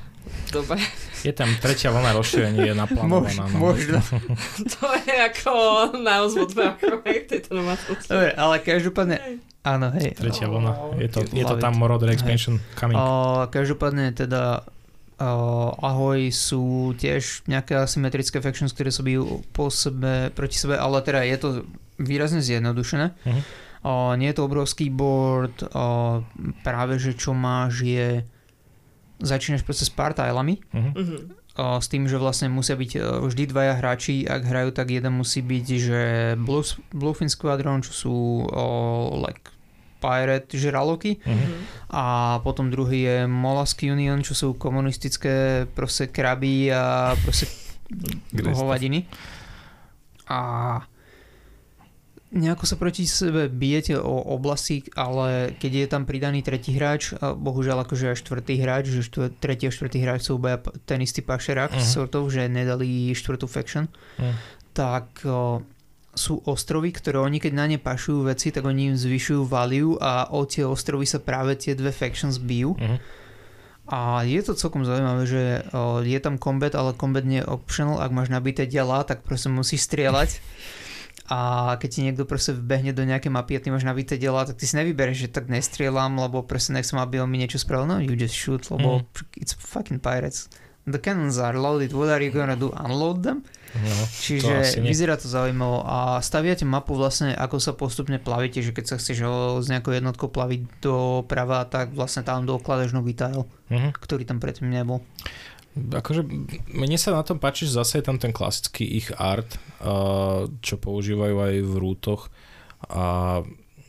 Dobre. 0.51 0.79
Je 1.25 1.33
tam 1.33 1.49
tretia 1.59 1.89
vlna 1.89 2.11
rozšírenia, 2.13 2.71
je 2.71 2.75
naplánovaná. 2.77 3.49
Mož, 3.51 3.53
no. 3.53 3.57
Možno. 3.59 3.99
to 4.77 4.85
je 5.03 5.15
ako 5.17 5.51
naozv 5.99 6.45
od 6.45 6.51
tejto 7.27 7.49
domácnosti. 7.57 8.09
Dobre, 8.09 8.29
ale 8.37 8.55
každopádne, 8.61 9.17
áno, 9.65 9.87
hej. 9.97 10.13
Tretia 10.15 10.47
vlna. 10.47 10.71
Je 11.01 11.09
to, 11.09 11.19
je 11.27 11.43
to 11.43 11.55
tam 11.57 11.73
Moroder 11.75 12.13
Expansion 12.13 12.61
hej. 12.61 12.77
coming. 12.77 12.97
O, 12.97 13.45
každopádne 13.49 14.13
teda 14.13 14.63
Uh, 15.17 15.73
Ahoj 15.81 16.29
sú 16.29 16.93
tiež 16.93 17.41
nejaké 17.49 17.73
asymetrické 17.73 18.37
factions, 18.37 18.69
ktoré 18.69 18.93
sa 18.93 19.01
bijú 19.01 19.41
po 19.49 19.73
sebe, 19.73 20.29
proti 20.29 20.61
sebe, 20.61 20.77
ale 20.77 21.01
teda 21.01 21.25
je 21.25 21.37
to 21.41 21.49
výrazne 21.97 22.37
zjednodušené. 22.37 23.17
Uh-huh. 23.25 23.41
Uh, 23.81 24.13
nie 24.13 24.29
je 24.29 24.37
to 24.37 24.45
obrovský 24.45 24.93
board, 24.93 25.65
uh, 25.73 26.21
práve 26.61 27.01
že 27.01 27.17
čo 27.17 27.33
máš 27.33 27.81
je 27.81 28.21
začínaš 29.19 29.65
proste 29.65 29.85
s 29.85 29.91
pár 29.93 30.13
tajlami. 30.13 30.61
Uh-huh. 30.73 31.25
Uh, 31.57 31.81
s 31.81 31.89
tým, 31.89 32.05
že 32.05 32.21
vlastne 32.21 32.53
musia 32.53 32.77
byť 32.77 33.23
vždy 33.25 33.43
dvaja 33.49 33.73
hráči, 33.81 34.29
ak 34.29 34.45
hrajú, 34.45 34.69
tak 34.73 34.93
jeden 34.93 35.17
musí 35.17 35.41
byť, 35.41 35.65
že 35.77 36.01
Blue, 36.37 36.61
Bluefin 36.93 37.33
Squadron, 37.33 37.81
čo 37.81 37.93
sú 37.93 38.15
uh, 38.45 39.17
like 39.17 39.49
pirate 39.97 40.53
žraloky 40.53 41.17
uh-huh. 41.17 41.57
a 41.89 42.03
potom 42.45 42.69
druhý 42.69 43.01
je 43.01 43.17
Mollusk 43.25 43.81
Union, 43.81 44.21
čo 44.21 44.37
sú 44.37 44.53
komunistické 44.53 45.65
proste 45.73 46.13
kraby 46.13 46.69
a 46.69 47.17
proste 47.25 47.49
hovadiny. 48.37 49.09
A 50.29 50.39
nejako 52.31 52.67
sa 52.67 52.75
proti 52.75 53.07
sebe 53.07 53.47
bijete 53.47 53.95
o 53.95 54.35
oblasti, 54.35 54.83
ale 54.99 55.55
keď 55.55 55.71
je 55.71 55.87
tam 55.87 56.03
pridaný 56.03 56.43
tretí 56.43 56.75
hráč, 56.75 57.15
a 57.15 57.31
bohužiaľ 57.31 57.87
akože 57.87 58.11
aj 58.11 58.19
štvrtý 58.19 58.53
hráč, 58.59 58.91
že 58.91 59.07
štvr, 59.07 59.31
tretí 59.39 59.63
a 59.67 59.71
štvrtý 59.71 59.97
hráč 60.03 60.27
sú 60.27 60.35
obaja 60.35 60.59
ten 60.83 60.99
istý 60.99 61.23
pašerák 61.23 61.71
uh-huh. 61.71 61.87
sortov, 61.87 62.27
že 62.27 62.51
nedali 62.51 63.15
štvrtú 63.15 63.47
faction, 63.47 63.87
uh-huh. 63.87 64.35
tak 64.75 65.23
o, 65.23 65.63
sú 66.11 66.43
ostrovy, 66.43 66.91
ktoré 66.91 67.23
oni 67.23 67.39
keď 67.39 67.53
na 67.55 67.65
ne 67.71 67.79
pašujú 67.79 68.27
veci, 68.27 68.51
tak 68.51 68.67
oni 68.67 68.91
im 68.91 68.95
zvyšujú 68.99 69.47
value 69.47 69.95
a 70.03 70.27
o 70.27 70.43
tie 70.43 70.67
ostrovy 70.67 71.07
sa 71.07 71.23
práve 71.23 71.55
tie 71.55 71.79
dve 71.79 71.95
factions 71.95 72.43
bijú. 72.43 72.75
Uh-huh. 72.75 72.99
A 73.87 74.27
je 74.27 74.43
to 74.43 74.51
celkom 74.51 74.83
zaujímavé, 74.83 75.23
že 75.23 75.43
o, 75.71 76.03
je 76.03 76.19
tam 76.19 76.35
combat, 76.35 76.75
ale 76.75 76.91
combat 76.91 77.23
nie 77.23 77.39
je 77.39 77.47
optional. 77.47 78.03
Ak 78.03 78.11
máš 78.11 78.27
nabité 78.27 78.67
diela, 78.67 79.07
tak 79.07 79.23
proste 79.23 79.47
musíš 79.47 79.87
strieľať. 79.87 80.35
A 81.27 81.75
keď 81.75 81.89
ti 81.91 81.99
niekto 82.07 82.23
proste 82.23 82.55
vbehne 82.55 82.95
do 82.95 83.03
nejaké 83.03 83.27
mapy 83.27 83.59
a 83.59 83.63
ty 83.63 83.67
máš 83.67 83.83
nabité 83.83 84.15
diela, 84.15 84.47
tak 84.47 84.55
ty 84.55 84.63
si 84.63 84.79
nevybereš, 84.79 85.27
že 85.27 85.29
tak 85.29 85.51
nestrieľam, 85.51 86.15
lebo 86.15 86.39
proste 86.39 86.71
nechcem, 86.71 86.95
aby 86.95 87.19
on 87.19 87.27
mi 87.27 87.43
niečo 87.43 87.59
spravil. 87.59 87.83
No, 87.83 87.99
you 87.99 88.15
just 88.15 88.35
shoot, 88.35 88.63
lebo 88.71 89.03
mm. 89.03 89.35
it's 89.35 89.51
fucking 89.51 89.99
pirates. 89.99 90.47
The 90.87 91.03
cannons 91.03 91.35
are 91.35 91.59
loaded, 91.59 91.91
what 91.91 92.07
are 92.07 92.23
you 92.23 92.31
gonna 92.31 92.55
do? 92.55 92.71
Unload 92.71 93.19
them? 93.27 93.43
No, 93.75 94.03
Čiže 94.23 94.79
to 94.79 94.87
vyzerá 94.87 95.19
to 95.19 95.27
zaujímavo 95.27 95.83
a 95.83 96.23
staviate 96.23 96.63
mapu 96.63 96.95
vlastne, 96.95 97.35
ako 97.35 97.59
sa 97.59 97.75
postupne 97.75 98.15
plavíte, 98.15 98.63
že 98.63 98.71
keď 98.71 98.85
sa 98.87 98.95
chceš 98.95 99.27
s 99.59 99.67
nejakou 99.67 99.91
jednotkou 99.91 100.31
plaviť 100.31 100.79
do 100.79 101.27
prava, 101.27 101.67
tak 101.67 101.91
vlastne 101.91 102.23
tam 102.23 102.47
dokladaš 102.47 102.95
nový 102.95 103.11
tile, 103.11 103.43
uh-huh. 103.43 103.91
ktorý 103.99 104.23
tam 104.23 104.39
predtým 104.39 104.71
nebol. 104.71 105.03
Akože 105.93 106.25
mne 106.73 106.97
sa 106.97 107.13
na 107.13 107.23
tom 107.23 107.37
páči, 107.37 107.69
že 107.69 107.77
zase 107.77 108.01
je 108.01 108.05
tam 108.05 108.17
ten 108.17 108.33
klasický 108.33 108.83
ich 108.83 109.09
art, 109.15 109.59
čo 110.61 110.75
používajú 110.77 111.35
aj 111.37 111.55
v 111.63 111.73
rútoch. 111.77 112.33
A 112.91 113.41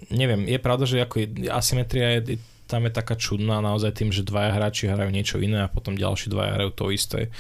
neviem, 0.09 0.49
je 0.49 0.59
pravda, 0.61 0.85
že 0.89 1.05
ako 1.05 1.25
asymetria 1.53 2.21
je, 2.21 2.41
tam 2.69 2.85
je 2.85 2.93
taká 2.93 3.17
čudná 3.17 3.65
naozaj 3.65 3.97
tým, 3.97 4.13
že 4.13 4.25
dvaja 4.25 4.53
hráči 4.53 4.93
hrajú 4.93 5.09
niečo 5.09 5.41
iné 5.41 5.65
a 5.65 5.73
potom 5.73 5.97
ďalší 5.97 6.29
dvaja 6.29 6.61
hrajú 6.61 6.71
to 6.77 6.85
isté. 6.93 7.33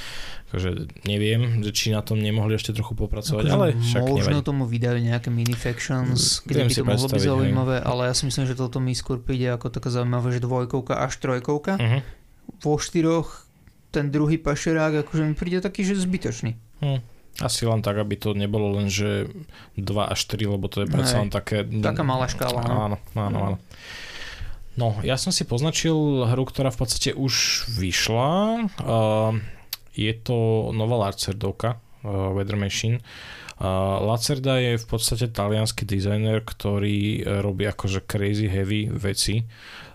Takže 0.48 0.88
neviem, 1.04 1.60
že 1.60 1.76
či 1.76 1.92
na 1.92 2.00
tom 2.00 2.16
nemohli 2.16 2.56
ešte 2.56 2.72
trochu 2.72 2.96
popracovať, 2.96 3.52
akože 3.52 3.52
ale 3.52 3.66
však 3.76 4.00
Možno 4.08 4.40
nevadí. 4.40 4.48
tomu 4.48 4.64
vydajú 4.64 4.98
nejaké 5.04 5.28
mini 5.28 5.52
factions, 5.52 6.40
kde 6.48 6.64
by 6.64 6.72
to 6.72 6.84
mohlo 6.88 7.08
byť 7.12 7.20
zaujímavé, 7.20 7.76
hej. 7.80 7.84
ale 7.84 8.02
ja 8.08 8.14
si 8.16 8.24
myslím, 8.24 8.48
že 8.48 8.56
toto 8.56 8.80
mi 8.80 8.96
skôr 8.96 9.20
príde 9.20 9.52
ako 9.52 9.68
taká 9.68 9.92
zaujímavá, 9.92 10.32
že 10.32 10.40
dvojkovka 10.40 11.04
až 11.04 11.20
trojkovka. 11.20 11.76
Uh-huh. 11.76 12.00
Vo 12.64 12.80
štyroch 12.80 13.47
ten 13.90 14.12
druhý 14.12 14.36
pašerák 14.36 15.06
akože 15.06 15.22
mi 15.24 15.34
príde 15.34 15.64
taký, 15.64 15.84
že 15.84 15.96
zbytočný. 15.96 16.56
Hm. 16.84 17.00
Asi 17.38 17.70
len 17.70 17.86
tak, 17.86 18.02
aby 18.02 18.18
to 18.18 18.34
nebolo 18.34 18.74
len, 18.74 18.90
že 18.90 19.30
2 19.78 19.86
až 20.10 20.18
4, 20.26 20.58
lebo 20.58 20.66
to 20.66 20.82
je 20.82 20.90
predsa 20.90 21.22
len 21.22 21.30
také... 21.30 21.62
Taká 21.62 22.02
malá 22.02 22.26
škála. 22.26 22.66
No. 22.66 22.74
Áno, 22.74 22.96
áno, 23.14 23.38
áno. 23.38 23.58
No, 24.74 24.98
ja 25.06 25.14
som 25.14 25.30
si 25.30 25.46
poznačil 25.46 25.94
hru, 26.26 26.42
ktorá 26.46 26.74
v 26.74 26.82
podstate 26.82 27.10
už 27.14 27.66
vyšla. 27.78 28.30
Uh, 28.82 29.38
je 29.94 30.10
to 30.18 30.70
nová 30.74 31.10
Lancerdovka, 31.10 31.78
uh, 32.02 32.34
Weather 32.34 32.58
Machine. 32.58 33.02
Uh, 33.58 34.02
Lacerda 34.02 34.58
je 34.58 34.78
v 34.78 34.86
podstate 34.86 35.30
talianský 35.30 35.86
dizajner, 35.86 36.42
ktorý 36.42 37.26
robí 37.42 37.66
akože 37.70 38.06
crazy 38.06 38.50
heavy 38.50 38.90
veci 38.90 39.46
Uh, 39.46 39.87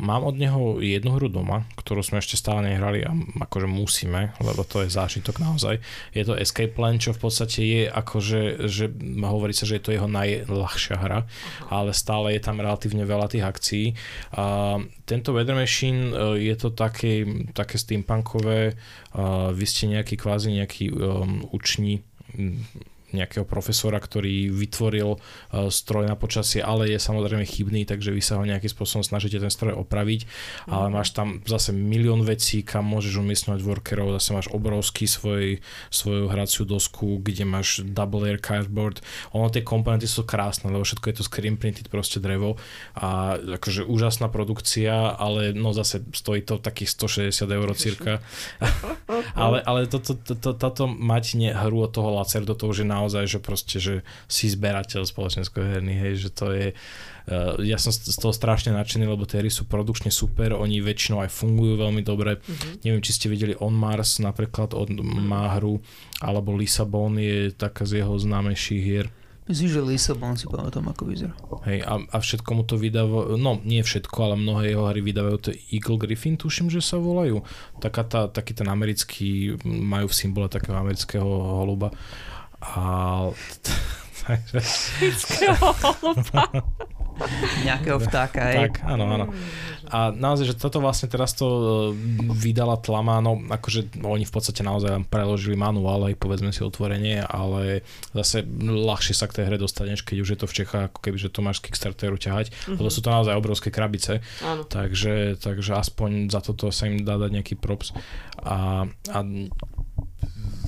mám 0.00 0.26
od 0.26 0.34
neho 0.34 0.82
jednu 0.82 1.14
hru 1.14 1.30
doma, 1.30 1.62
ktorú 1.78 2.02
sme 2.02 2.18
ešte 2.18 2.34
stále 2.34 2.66
nehrali 2.66 3.06
a 3.06 3.14
akože 3.46 3.70
musíme, 3.70 4.34
lebo 4.42 4.66
to 4.66 4.82
je 4.82 4.90
zážitok 4.90 5.38
naozaj. 5.38 5.78
Je 6.10 6.26
to 6.26 6.34
Escape 6.34 6.74
Plan, 6.74 6.98
čo 6.98 7.14
v 7.14 7.22
podstate 7.22 7.60
je 7.62 7.82
akože, 7.86 8.66
že 8.66 8.90
hovorí 9.22 9.54
sa, 9.54 9.62
že 9.62 9.78
je 9.78 9.84
to 9.86 9.94
jeho 9.94 10.10
najľahšia 10.10 10.98
hra, 10.98 11.30
ale 11.70 11.94
stále 11.94 12.34
je 12.34 12.42
tam 12.42 12.58
relatívne 12.58 13.06
veľa 13.06 13.30
tých 13.30 13.46
akcií. 13.46 13.86
Uh, 14.34 14.82
tento 15.06 15.30
Weather 15.30 15.54
Machine 15.54 16.10
uh, 16.10 16.34
je 16.34 16.54
to 16.58 16.74
také, 16.74 17.22
také 17.54 17.78
steampunkové, 17.78 18.74
vy 19.54 19.64
ste 19.70 19.86
nejaký 19.86 20.18
kvázi 20.18 20.50
nejaký 20.58 20.90
um, 20.90 21.46
uční 21.54 22.02
nejakého 23.14 23.46
profesora, 23.46 24.02
ktorý 24.02 24.50
vytvoril 24.50 25.14
uh, 25.14 25.18
stroj 25.70 26.10
na 26.10 26.18
počasie, 26.18 26.60
ale 26.60 26.90
je 26.90 26.98
samozrejme 26.98 27.46
chybný, 27.46 27.86
takže 27.86 28.10
vy 28.10 28.20
sa 28.20 28.36
ho 28.36 28.44
nejakým 28.44 28.70
spôsobom 28.70 29.06
snažíte 29.06 29.38
ten 29.38 29.52
stroj 29.52 29.78
opraviť, 29.78 30.26
ale 30.66 30.90
máš 30.90 31.14
tam 31.14 31.40
zase 31.46 31.70
milión 31.70 32.26
vecí, 32.26 32.66
kam 32.66 32.90
môžeš 32.90 33.22
umiestňovať 33.22 33.60
workerov, 33.62 34.16
zase 34.18 34.30
máš 34.34 34.48
obrovský 34.50 35.06
svoj, 35.06 35.62
svoju 35.94 36.26
hraciu 36.26 36.66
dosku, 36.66 37.22
kde 37.22 37.46
máš 37.46 37.86
double 37.86 38.26
air 38.26 38.40
cardboard. 38.42 39.04
Ono 39.36 39.46
tie 39.52 39.62
komponenty 39.62 40.10
sú 40.10 40.26
krásne, 40.26 40.72
lebo 40.72 40.82
všetko 40.82 41.06
je 41.10 41.16
to 41.20 41.24
screen 41.24 41.56
printed 41.60 41.86
proste 41.92 42.18
drevo 42.18 42.58
a 42.98 43.38
akože 43.38 43.86
úžasná 43.86 44.32
produkcia, 44.32 45.14
ale 45.14 45.54
no 45.54 45.70
zase 45.76 46.02
stojí 46.10 46.42
to 46.42 46.58
takých 46.58 46.90
160 47.30 47.44
eur 47.46 47.68
cirka. 47.76 48.12
ale, 49.36 49.60
ale 49.62 49.86
to, 49.86 50.00
to, 50.00 50.16
to, 50.16 50.34
to, 50.34 50.50
táto 50.56 50.88
mať 50.88 51.36
hru 51.52 51.84
od 51.84 51.92
toho 51.92 52.16
Lacerdo, 52.16 52.56
to 52.56 52.70
už 52.70 52.82
je 52.82 52.86
na 52.88 53.03
naozaj, 53.04 53.28
že 53.28 53.38
proste, 53.44 53.76
že 53.76 53.94
si 54.24 54.48
zberateľ 54.48 55.04
spoločensko-herný, 55.04 55.92
hej, 55.92 56.24
že 56.24 56.30
to 56.32 56.56
je, 56.56 56.72
uh, 56.72 57.60
ja 57.60 57.76
som 57.76 57.92
z 57.92 58.16
toho 58.16 58.32
strašne 58.32 58.72
nadšený, 58.72 59.04
lebo 59.04 59.28
tie 59.28 59.44
hry 59.44 59.52
sú 59.52 59.68
produkčne 59.68 60.08
super, 60.08 60.56
oni 60.56 60.80
väčšinou 60.80 61.20
aj 61.20 61.28
fungujú 61.28 61.76
veľmi 61.76 62.00
dobre. 62.00 62.40
Mm-hmm. 62.40 62.72
Neviem, 62.88 63.04
či 63.04 63.12
ste 63.12 63.28
videli 63.28 63.52
On 63.60 63.76
Mars 63.76 64.24
napríklad 64.24 64.72
od 64.72 64.88
Máhru, 65.04 65.84
alebo 66.24 66.56
Lisabon 66.56 67.20
je 67.20 67.52
taká 67.52 67.84
z 67.84 68.00
jeho 68.00 68.16
známejších 68.16 68.80
hier. 68.80 69.12
Myslím, 69.44 69.68
že 69.68 69.84
Lisabon 69.84 70.40
si 70.40 70.48
pamätám, 70.48 70.88
ako 70.88 71.04
vyzerá. 71.04 71.36
Hej, 71.68 71.84
a, 71.84 72.00
a 72.00 72.16
všetko 72.16 72.50
mu 72.56 72.64
to 72.64 72.80
vydáva, 72.80 73.36
no 73.36 73.60
nie 73.60 73.84
všetko, 73.84 74.16
ale 74.24 74.40
mnohé 74.40 74.72
jeho 74.72 74.88
hry 74.88 75.04
vydávajú 75.04 75.36
to 75.36 75.50
Eagle 75.68 76.00
Griffin, 76.00 76.40
tuším, 76.40 76.72
že 76.72 76.80
sa 76.80 76.96
volajú. 76.96 77.44
Taká 77.76 78.08
tá, 78.08 78.20
taký 78.32 78.56
ten 78.56 78.64
americký, 78.72 79.60
majú 79.68 80.08
v 80.08 80.16
symbole 80.16 80.48
takého 80.48 80.80
amerického 80.80 81.28
holuba. 81.28 81.92
A... 82.74 83.30
Nejakého 87.62 88.02
vtáka, 88.02 88.42
hej. 88.50 88.66
Tak, 88.66 88.82
áno, 88.90 89.06
áno. 89.06 89.26
A 89.86 90.10
naozaj, 90.10 90.50
že 90.50 90.58
toto 90.58 90.82
vlastne 90.82 91.06
teraz 91.06 91.36
to 91.36 91.46
e, 91.46 91.62
vydala 92.34 92.80
tlama, 92.80 93.22
no 93.22 93.38
akože 93.38 94.00
no, 94.00 94.16
oni 94.16 94.26
v 94.26 94.32
podstate 94.34 94.66
naozaj 94.66 94.90
len 94.90 95.04
preložili 95.06 95.54
manuál, 95.54 96.10
aj 96.10 96.18
povedzme 96.18 96.50
si 96.50 96.64
otvorenie, 96.66 97.22
ale 97.22 97.86
zase 98.16 98.42
ľahšie 98.58 99.14
sa 99.14 99.30
k 99.30 99.38
tej 99.38 99.44
hre 99.46 99.56
dostaneš, 99.60 100.02
keď 100.02 100.16
už 100.24 100.28
je 100.34 100.38
to 100.40 100.46
v 100.50 100.56
Čechách, 100.64 100.84
ako 100.90 100.98
keby, 101.04 101.16
že 101.20 101.30
to 101.30 101.44
máš 101.44 101.62
z 101.62 101.70
Kickstarteru 101.70 102.18
ťahať, 102.18 102.50
mm-hmm. 102.50 102.80
lebo 102.80 102.88
sú 102.90 103.00
to 103.04 103.12
naozaj 103.12 103.36
obrovské 103.36 103.68
krabice, 103.70 104.24
áno. 104.42 104.66
takže, 104.66 105.38
takže 105.38 105.78
aspoň 105.78 106.32
za 106.32 106.40
toto 106.42 106.72
sa 106.74 106.90
im 106.90 107.04
dá 107.04 107.20
dať 107.20 107.30
nejaký 107.30 107.54
props. 107.60 107.94
A, 108.42 108.88
a 108.88 109.18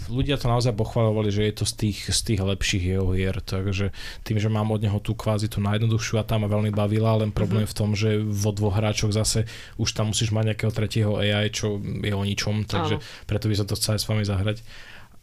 ľudia 0.09 0.41
to 0.41 0.47
naozaj 0.51 0.73
pochvalovali, 0.75 1.31
že 1.31 1.47
je 1.47 1.55
to 1.63 1.65
z 1.69 1.75
tých, 1.75 1.99
z 2.11 2.21
tých 2.33 2.41
lepších 2.43 2.85
jeho 2.97 3.11
hier, 3.13 3.37
takže 3.43 3.91
tým, 4.23 4.39
že 4.41 4.49
mám 4.51 4.71
od 4.73 4.83
neho 4.83 4.99
tú 4.99 5.15
kvázi 5.15 5.47
tú 5.51 5.63
najjednoduchšiu 5.63 6.19
a 6.19 6.27
tá 6.27 6.41
ma 6.41 6.51
veľmi 6.51 6.73
bavila, 6.75 7.21
len 7.21 7.31
problém 7.31 7.67
mm-hmm. 7.67 7.77
v 7.77 7.79
tom, 7.79 7.91
že 7.93 8.19
vo 8.23 8.51
dvoch 8.51 8.75
hráčoch 8.75 9.13
zase 9.15 9.47
už 9.77 9.93
tam 9.93 10.11
musíš 10.11 10.33
mať 10.33 10.55
nejakého 10.55 10.73
tretieho 10.73 11.13
AI, 11.19 11.51
čo 11.53 11.79
je 11.81 12.15
o 12.15 12.23
ničom, 12.23 12.65
takže 12.67 12.99
Áno. 12.99 13.27
preto 13.29 13.47
by 13.47 13.55
sa 13.55 13.67
to 13.69 13.77
chcel 13.79 13.95
aj 13.97 14.01
s 14.03 14.09
vami 14.09 14.25
zahrať. 14.25 14.59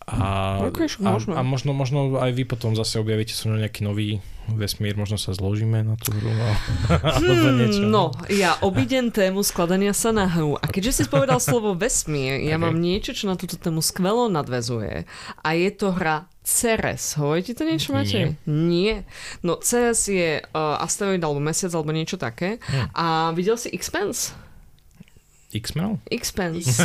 A, 0.04 0.60
a, 0.60 1.12
a 1.40 1.42
možno, 1.48 1.72
možno 1.72 2.20
aj 2.20 2.36
vy 2.36 2.44
potom 2.44 2.76
zase 2.76 3.00
objavíte 3.00 3.32
sa 3.32 3.48
nejaký 3.48 3.88
nový 3.88 4.20
vesmír, 4.52 5.00
možno 5.00 5.16
sa 5.16 5.32
zložíme 5.32 5.80
na 5.88 5.96
tú 5.96 6.12
hru. 6.12 6.28
No. 6.28 6.50
hmm, 7.24 7.88
no, 7.88 8.12
ja 8.28 8.60
obidem 8.60 9.08
tému 9.16 9.48
skladania 9.48 9.96
sa 9.96 10.12
na 10.12 10.28
hru. 10.28 10.60
A 10.60 10.68
keďže 10.68 10.92
si 10.92 11.04
povedal 11.08 11.40
slovo 11.40 11.72
vesmír, 11.72 12.44
ja 12.44 12.60
okay. 12.60 12.64
mám 12.68 12.76
niečo, 12.84 13.16
čo 13.16 13.32
na 13.32 13.40
túto 13.40 13.56
tému 13.56 13.80
skvelo 13.80 14.28
nadvezuje. 14.28 15.08
A 15.40 15.50
je 15.56 15.70
to 15.72 15.96
hra 15.96 16.28
Ceres. 16.44 17.16
Hovoríte 17.16 17.56
to 17.56 17.64
niečo, 17.64 17.96
máte? 17.96 18.36
Nie. 18.44 18.52
Nie. 18.52 18.96
No 19.40 19.64
Ceres 19.64 20.12
je 20.12 20.44
uh, 20.44 20.84
asteroid 20.84 21.24
alebo 21.24 21.40
mesiac 21.40 21.72
alebo 21.72 21.96
niečo 21.96 22.20
také. 22.20 22.60
Hmm. 22.68 22.92
A 22.92 23.06
videl 23.32 23.56
si 23.56 23.72
Expense? 23.72 24.36
X-Mel? 25.54 26.02
Expense. 26.10 26.82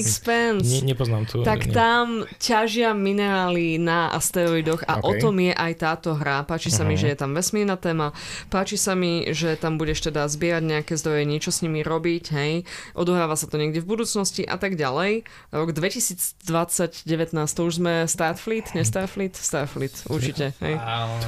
Expense. 0.00 0.64
Ne, 0.64 0.92
nepoznám 0.92 1.28
tu. 1.28 1.44
Tak 1.44 1.68
ne. 1.68 1.74
tam 1.76 2.06
ťažia 2.40 2.96
minerály 2.96 3.76
na 3.76 4.08
asteroidoch 4.16 4.82
a 4.88 4.98
okay. 5.00 5.04
o 5.04 5.12
tom 5.20 5.36
je 5.36 5.52
aj 5.52 5.72
táto 5.76 6.16
hra. 6.16 6.48
Páči 6.48 6.72
sa 6.72 6.82
uh-huh. 6.82 6.96
mi, 6.96 7.00
že 7.00 7.12
je 7.12 7.16
tam 7.16 7.36
vesmírna 7.36 7.76
téma. 7.76 8.16
Páči 8.48 8.80
sa 8.80 8.96
mi, 8.96 9.28
že 9.36 9.54
tam 9.60 9.76
budeš 9.76 10.08
teda 10.08 10.24
zbierať 10.26 10.64
nejaké 10.64 10.94
zdroje, 10.96 11.28
niečo 11.28 11.52
s 11.52 11.60
nimi 11.60 11.84
robiť, 11.84 12.24
hej. 12.32 12.64
Odohráva 12.96 13.36
sa 13.36 13.46
to 13.46 13.60
niekde 13.60 13.84
v 13.84 13.88
budúcnosti 13.88 14.42
a 14.42 14.56
tak 14.56 14.80
ďalej. 14.80 15.28
Rok 15.52 15.70
2020, 15.76 17.04
19, 17.04 17.36
to 17.36 17.60
už 17.64 17.74
sme 17.78 18.08
Starfleet, 18.08 18.72
ne 18.72 18.82
Starfleet? 18.82 19.36
Starfleet, 19.36 20.08
určite, 20.08 20.56
hej. 20.64 20.74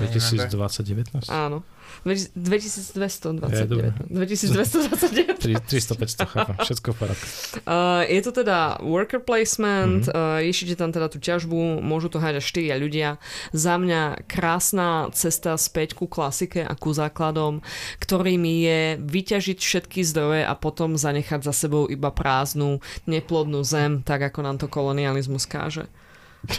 2020, 0.00 0.48
19? 0.84 1.28
Áno. 1.28 1.60
2229. 2.04 4.08
2229. 4.08 5.44
300-500, 5.44 6.26
chápem. 6.26 6.56
Všetko 6.64 6.88
v 6.92 6.96
poriadku. 6.96 7.26
Uh, 7.68 8.00
je 8.08 8.24
to 8.24 8.32
teda 8.32 8.80
worker 8.80 9.20
placement, 9.20 10.08
mm-hmm. 10.08 10.16
uh, 10.16 10.40
riešite 10.40 10.78
tam 10.78 10.88
teda 10.88 11.12
tú 11.12 11.20
ťažbu, 11.20 11.84
môžu 11.84 12.08
to 12.08 12.16
hrať 12.16 12.40
až 12.40 12.44
4 12.48 12.80
ľudia. 12.80 13.20
Za 13.52 13.76
mňa 13.76 14.24
krásna 14.24 15.12
cesta 15.12 15.52
späť 15.60 15.92
ku 15.92 16.08
klasike 16.08 16.64
a 16.64 16.72
ku 16.72 16.96
základom, 16.96 17.60
ktorými 18.00 18.52
je 18.64 18.80
vyťažiť 19.04 19.58
všetky 19.60 20.00
zdroje 20.00 20.48
a 20.48 20.54
potom 20.56 20.96
zanechať 20.96 21.44
za 21.44 21.52
sebou 21.52 21.84
iba 21.92 22.08
prázdnu, 22.08 22.80
neplodnú 23.04 23.60
zem, 23.66 24.00
tak 24.00 24.32
ako 24.32 24.40
nám 24.40 24.56
to 24.56 24.70
kolonializmus 24.70 25.44
káže. 25.44 25.92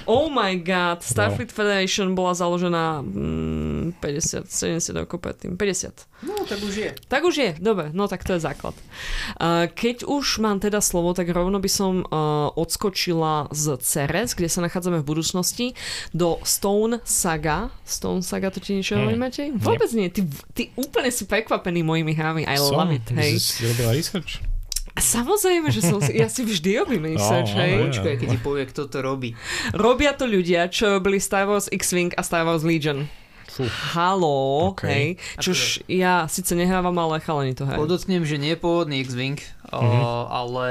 Oh 0.06 0.30
my 0.30 0.60
god, 0.60 1.02
Starfleet 1.02 1.50
wow. 1.50 1.56
Federation 1.56 2.12
bola 2.14 2.36
založená 2.36 3.02
mm, 3.02 3.98
50, 4.04 4.46
70 4.46 5.02
rokov 5.02 5.18
predtým. 5.24 5.56
50. 5.56 6.28
No, 6.28 6.36
tak 6.44 6.60
už 6.60 6.74
je. 6.76 6.92
Tak 7.08 7.24
už 7.24 7.36
je, 7.40 7.52
dobre, 7.58 7.90
no 7.96 8.06
tak 8.12 8.28
to 8.28 8.36
je 8.36 8.44
základ. 8.44 8.76
Uh, 9.40 9.72
keď 9.72 10.04
už 10.04 10.44
mám 10.44 10.60
teda 10.60 10.84
slovo, 10.84 11.16
tak 11.16 11.32
rovno 11.32 11.58
by 11.64 11.70
som 11.72 12.04
uh, 12.04 12.52
odskočila 12.54 13.50
z 13.56 13.80
Ceres, 13.80 14.36
kde 14.36 14.52
sa 14.52 14.60
nachádzame 14.60 15.00
v 15.00 15.08
budúcnosti, 15.08 15.74
do 16.12 16.38
Stone 16.44 17.00
Saga. 17.08 17.72
Stone 17.88 18.22
Saga, 18.22 18.52
to 18.52 18.60
ti 18.60 18.76
niečo 18.76 19.00
hovorí, 19.00 19.16
hmm. 19.16 19.24
Matej? 19.24 19.48
Vôbec 19.58 19.90
nie, 19.96 20.12
ty, 20.12 20.28
ty 20.52 20.76
úplne 20.76 21.10
si 21.10 21.24
prekvapený 21.24 21.88
mojimi 21.88 22.14
hrami, 22.14 22.44
I 22.44 22.60
som, 22.60 22.76
love 22.78 22.94
it, 22.94 23.08
hej. 23.16 23.40
Si 23.40 23.64
robila 23.64 23.96
research? 23.96 24.44
Samozrejme, 24.98 25.70
že 25.70 25.82
som 25.86 26.00
si, 26.02 26.18
ja 26.18 26.26
si 26.32 26.42
vždy 26.42 26.82
robím 26.82 27.14
research, 27.14 27.54
oh, 27.54 27.62
hej. 27.62 27.74
Počkaj, 27.90 28.14
keď 28.18 28.28
ti 28.34 28.40
povie, 28.42 28.64
kto 28.66 28.90
to 28.90 29.00
robí. 29.06 29.38
Robia 29.76 30.16
to 30.18 30.26
ľudia, 30.26 30.66
čo 30.72 30.98
robili 30.98 31.22
Star 31.22 31.46
Wars 31.46 31.70
X-Wing 31.70 32.16
a 32.18 32.22
Star 32.26 32.48
Wars 32.48 32.66
Legion. 32.66 33.06
Fú. 33.50 33.66
Halo, 33.94 34.74
okay. 34.74 34.90
hej. 34.90 35.08
Čož 35.42 35.60
ja 35.90 36.26
síce 36.30 36.54
nehrávam, 36.54 36.96
ale 37.02 37.22
chalani 37.22 37.54
to 37.54 37.66
hej. 37.68 37.78
Podotknem, 37.78 38.24
že 38.26 38.42
nie 38.42 38.54
pôvodný 38.58 39.02
X-Wing, 39.06 39.38
mm-hmm. 39.38 39.78
o, 39.78 40.30
ale 40.30 40.68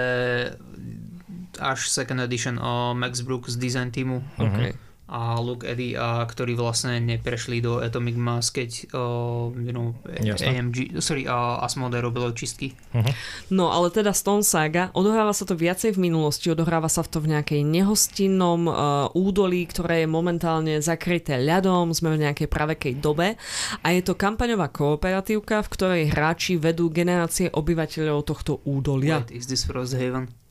až 1.58 1.90
second 1.90 2.22
edition 2.22 2.54
o 2.58 2.94
Max 2.94 3.22
Brook 3.22 3.50
z 3.50 3.58
design 3.58 3.90
týmu. 3.90 4.22
Okay 4.38 4.87
a 5.08 5.40
Luke 5.40 5.64
Eddy, 5.64 5.96
a 5.96 6.20
ktorí 6.28 6.52
vlastne 6.52 7.00
neprešli 7.00 7.64
do 7.64 7.80
Atomic 7.80 8.16
Mass, 8.20 8.52
keď 8.52 8.92
uh, 8.92 9.48
you 9.56 9.72
know, 9.72 9.96
AMG, 10.04 11.00
sorry, 11.00 11.24
uh, 11.24 11.64
Asmodee 11.64 12.04
robilo 12.04 12.28
čistky. 12.36 12.76
Uh-huh. 12.92 13.08
No 13.48 13.72
ale 13.72 13.88
teda 13.88 14.12
Stone 14.12 14.44
Saga, 14.44 14.92
odohráva 14.92 15.32
sa 15.32 15.48
to 15.48 15.56
viacej 15.56 15.96
v 15.96 16.12
minulosti, 16.12 16.52
odohráva 16.52 16.92
sa 16.92 17.00
to 17.00 17.24
v 17.24 17.32
nejakej 17.32 17.64
nehostinnom 17.64 18.68
uh, 18.68 18.76
údolí, 19.16 19.64
ktoré 19.64 20.04
je 20.04 20.08
momentálne 20.12 20.76
zakryté 20.84 21.40
ľadom, 21.40 21.96
sme 21.96 22.12
v 22.20 22.28
nejakej 22.28 22.48
pravekej 22.52 22.92
dobe 23.00 23.40
a 23.80 23.86
je 23.96 24.04
to 24.04 24.12
kampaňová 24.12 24.68
kooperatívka, 24.68 25.64
v 25.64 25.72
ktorej 25.72 26.02
hráči 26.12 26.60
vedú 26.60 26.92
generácie 26.92 27.48
obyvateľov 27.48 28.28
tohto 28.28 28.60
údolia. 28.68 29.24
Wait, 29.24 29.32
is 29.32 29.48
this 29.48 29.64
Frosthaven? 29.64 30.47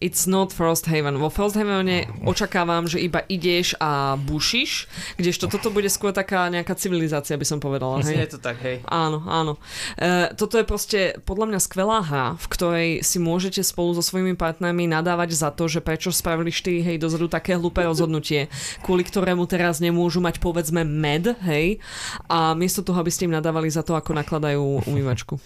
It's 0.00 0.24
not 0.24 0.56
Frosthaven. 0.56 1.20
Vo 1.20 1.28
Frosthavene 1.28 2.08
očakávam, 2.24 2.88
že 2.88 3.04
iba 3.04 3.20
ideš 3.28 3.76
a 3.76 4.16
bušiš, 4.16 4.88
kdežto 5.20 5.44
toto 5.52 5.68
bude 5.68 5.92
skôr 5.92 6.16
taká 6.16 6.48
nejaká 6.48 6.72
civilizácia, 6.72 7.36
by 7.36 7.44
som 7.44 7.60
povedala. 7.60 8.00
Hej? 8.00 8.16
Je 8.16 8.30
to 8.32 8.40
tak, 8.40 8.56
hej. 8.64 8.80
Áno, 8.88 9.20
áno. 9.28 9.60
E, 10.00 10.32
toto 10.40 10.56
je 10.56 10.64
proste 10.64 11.20
podľa 11.28 11.52
mňa 11.52 11.60
skvelá 11.60 12.00
hra, 12.00 12.26
v 12.40 12.46
ktorej 12.48 12.88
si 13.04 13.20
môžete 13.20 13.60
spolu 13.60 13.92
so 13.92 14.00
svojimi 14.00 14.40
partnermi 14.40 14.88
nadávať 14.88 15.36
za 15.36 15.52
to, 15.52 15.68
že 15.68 15.84
prečo 15.84 16.08
spravili 16.08 16.48
4 16.48 16.80
hej 16.80 16.96
dozadu 16.96 17.28
také 17.28 17.60
hlúpe 17.60 17.84
rozhodnutie, 17.84 18.48
kvôli 18.80 19.04
ktorému 19.04 19.44
teraz 19.44 19.84
nemôžu 19.84 20.24
mať 20.24 20.40
povedzme 20.40 20.80
med, 20.80 21.36
hej, 21.44 21.76
a 22.24 22.56
miesto 22.56 22.80
toho, 22.80 23.04
aby 23.04 23.12
ste 23.12 23.28
im 23.28 23.36
nadávali 23.36 23.68
za 23.68 23.84
to, 23.84 23.92
ako 23.92 24.16
nakladajú 24.16 24.88
umývačku. 24.88 25.36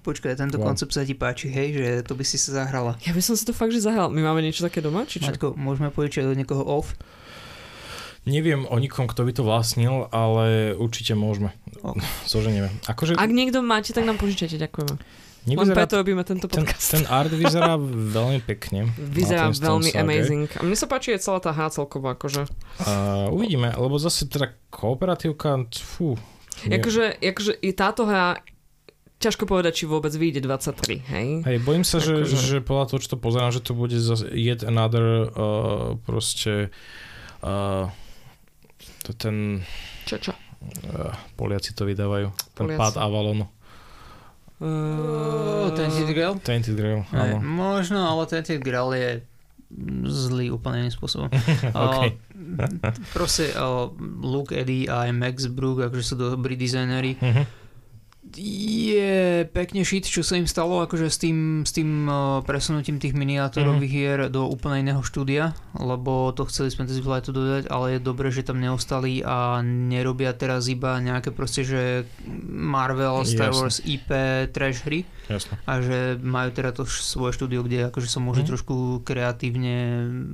Počkaj, 0.00 0.32
tento 0.34 0.56
Wow. 0.56 0.72
koncept 0.72 0.92
sa 0.92 1.04
ti 1.04 1.12
páči, 1.12 1.52
hej, 1.52 1.68
že 1.76 1.86
to 2.02 2.16
by 2.16 2.24
si 2.24 2.40
sa 2.40 2.64
zahrala. 2.64 2.96
Ja 3.04 3.12
by 3.12 3.20
som 3.20 3.36
si 3.36 3.44
to 3.44 3.52
fakt, 3.52 3.70
že 3.70 3.84
zahral. 3.84 4.08
My 4.08 4.24
máme 4.24 4.40
niečo 4.40 4.64
také 4.64 4.80
doma, 4.80 5.04
či 5.04 5.20
čo? 5.20 5.28
Maťko, 5.28 5.60
môžeme 5.60 5.92
požičať 5.92 6.24
od 6.24 6.36
niekoho 6.40 6.64
off? 6.64 6.96
Neviem 8.24 8.68
o 8.68 8.76
nikom, 8.76 9.08
kto 9.08 9.24
by 9.24 9.32
to 9.32 9.42
vlastnil, 9.44 10.08
ale 10.12 10.76
určite 10.76 11.16
môžeme. 11.16 11.56
Ok. 11.80 12.00
Zoženieme. 12.32 12.68
Akože 12.84 13.16
Ak 13.16 13.32
niekto 13.32 13.64
máte, 13.64 13.96
tak 13.96 14.04
nám 14.04 14.20
požičajte, 14.20 14.60
ďakujeme. 14.60 14.96
Len 15.40 15.56
nevyzerá, 15.56 15.72
preto 15.72 15.96
robíme 15.96 16.20
tento 16.20 16.44
ten, 16.52 16.68
podcast. 16.68 16.92
ten 16.92 17.08
art 17.08 17.32
vyzerá 17.32 17.80
veľmi 18.12 18.44
pekne. 18.44 18.92
Vyzerá 19.16 19.48
ten 19.48 19.56
veľmi 19.56 19.90
amazing. 19.96 20.52
A 20.52 20.60
mne 20.60 20.76
sa 20.76 20.84
páči 20.84 21.16
aj 21.16 21.24
celá 21.24 21.40
tá 21.40 21.48
hra 21.48 21.72
celkovo, 21.72 22.12
akože. 22.12 22.44
A 22.84 22.92
uvidíme, 23.32 23.72
lebo 23.72 23.96
zase 23.96 24.28
teda 24.28 24.52
kooperatívka, 24.68 25.64
fú. 25.80 26.20
Akože, 26.68 27.16
akože 27.24 27.56
i 27.56 27.72
táto 27.72 28.04
hra, 28.04 28.44
ťažko 29.20 29.44
povedať, 29.44 29.72
či 29.74 29.84
vôbec 29.84 30.10
vyjde 30.10 30.40
23, 30.40 31.04
hej? 31.06 31.28
Hej, 31.42 31.58
bojím 31.60 31.84
sa, 31.84 31.96
že, 31.96 32.16
Akože- 32.18 32.40
že 32.40 32.58
podľa 32.58 32.84
toho, 32.86 32.98
čo 32.98 33.08
to 33.10 33.18
pozerám, 33.18 33.50
že 33.50 33.60
to 33.60 33.72
bude 33.72 33.92
zase 33.92 34.24
yet 34.30 34.60
another 34.62 35.28
uh, 35.28 35.36
proste 36.00 36.72
uh, 37.40 37.92
to 39.02 39.12
ten 39.12 39.60
Čo, 40.02 40.16
čo? 40.18 40.32
uh, 40.32 41.12
Poliaci 41.34 41.70
to 41.70 41.84
vydávajú. 41.84 42.32
Ten 42.50 42.64
Poliaci. 42.66 42.80
pád 42.80 42.94
Avalonu. 42.96 43.44
Oh, 44.58 45.68
Tainted 45.70 46.08
Grail? 46.10 46.36
Tainted 46.38 46.74
Grail, 46.74 47.00
Hej, 47.10 47.32
áno. 47.32 47.40
možno, 47.40 48.00
ale 48.02 48.24
Tainted 48.24 48.60
Grail 48.60 48.92
je 48.92 49.10
zlý 50.04 50.50
úplne 50.50 50.84
iným 50.84 50.92
spôsobom. 50.92 51.32
OK. 51.78 51.96
uh, 52.02 52.12
proste 53.10 53.52
uh, 53.52 53.88
Luke, 54.18 54.52
Eddie 54.52 54.84
a 54.84 55.04
aj 55.04 55.12
Max 55.12 55.36
Brook, 55.46 55.80
akože 55.82 56.02
sú 56.02 56.14
dobrí 56.14 56.56
dizajnéri. 56.56 57.16
Mhm. 57.16 57.44
Je 58.20 59.48
pekne 59.48 59.80
shit, 59.80 60.04
čo 60.04 60.20
sa 60.20 60.36
im 60.36 60.44
stalo 60.44 60.84
akože 60.84 61.08
s 61.08 61.16
tým, 61.16 61.64
s 61.64 61.72
tým 61.72 62.04
uh, 62.04 62.44
presunutím 62.44 63.00
tých 63.00 63.16
miniaturových 63.16 63.88
hier 63.88 64.20
do 64.28 64.44
úplne 64.44 64.84
iného 64.84 65.00
štúdia, 65.00 65.56
lebo 65.72 66.28
to 66.36 66.44
chceli 66.52 66.68
z 66.68 66.76
Fantasy 66.76 67.00
Flightu 67.00 67.32
dodať, 67.32 67.72
ale 67.72 67.96
je 67.96 68.04
dobré, 68.04 68.28
že 68.28 68.44
tam 68.44 68.60
neostali 68.60 69.24
a 69.24 69.64
nerobia 69.64 70.36
teraz 70.36 70.68
iba 70.68 71.00
nejaké 71.00 71.32
proste, 71.32 71.64
že 71.64 72.04
Marvel, 72.44 73.24
Star 73.24 73.56
Jasne. 73.56 73.56
Wars, 73.56 73.76
IP, 73.88 74.10
trash 74.52 74.84
hry 74.84 75.08
Jasne. 75.26 75.58
a 75.60 75.72
že 75.78 75.98
majú 76.16 76.50
teda 76.50 76.70
to 76.70 76.82
svoje 76.84 77.32
štúdio, 77.32 77.60
kde 77.60 77.86
akože 77.86 78.06
sa 78.06 78.18
môže 78.18 78.40
Mhm. 78.40 78.48
trošku 78.48 78.74
kreatívne 79.02 79.76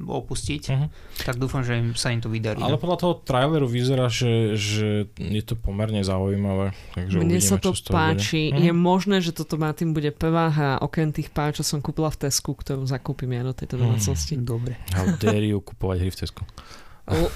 opustiť, 0.04 0.62
Mhm. 0.68 0.86
tak 1.22 1.36
dúfam, 1.36 1.60
že 1.60 1.74
im, 1.74 1.92
sa 1.92 2.08
im 2.08 2.18
to 2.18 2.28
vydarí. 2.28 2.58
Ale 2.58 2.74
no. 2.74 2.78
podľa 2.78 2.98
toho 2.98 3.14
traileru 3.18 3.64
vyzerá, 3.64 4.06
že, 4.06 4.54
že 4.54 4.88
je 5.12 5.42
to 5.42 5.54
pomerne 5.54 6.00
zaujímavé. 6.00 6.72
Takže 6.92 7.16
Mne 7.16 7.36
uvidíme, 7.36 7.44
sa 7.44 7.56
to 7.56 7.70
páči. 7.86 8.48
Bude. 8.48 8.62
Je 8.62 8.72
možné, 8.72 9.16
že 9.18 9.32
toto 9.32 9.56
má 9.56 9.70
tým 9.70 9.90
bude 9.90 10.08
prvá 10.10 10.48
hra, 10.48 10.72
okrem 10.78 11.10
tých 11.10 11.28
pár, 11.28 11.50
čo 11.50 11.60
som 11.60 11.78
kúpila 11.78 12.08
v 12.08 12.22
Tesku, 12.22 12.52
ktorú 12.52 12.84
zakúpim 12.84 13.28
ja 13.30 13.42
do 13.42 13.52
tejto 13.52 13.76
Mhm. 13.76 13.82
domácnosti. 13.82 14.34
Dobre. 14.36 14.80
How 14.90 15.12
dare 15.14 15.42
you 15.42 15.58
kupovať 15.58 15.98
hry 15.98 16.08
v 16.08 16.18
Tesku. 16.18 16.42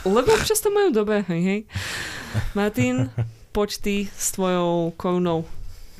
Lebo 0.02 0.28
občas 0.28 0.58
to 0.58 0.68
majú 0.68 0.90
dobre, 0.90 1.22
hej, 1.24 1.42
hej. 1.42 1.60
Martin, 2.58 3.06
poď 3.50 3.70
ty 3.78 3.96
s 4.08 4.32
tvojou 4.32 4.90
korunou. 4.94 5.46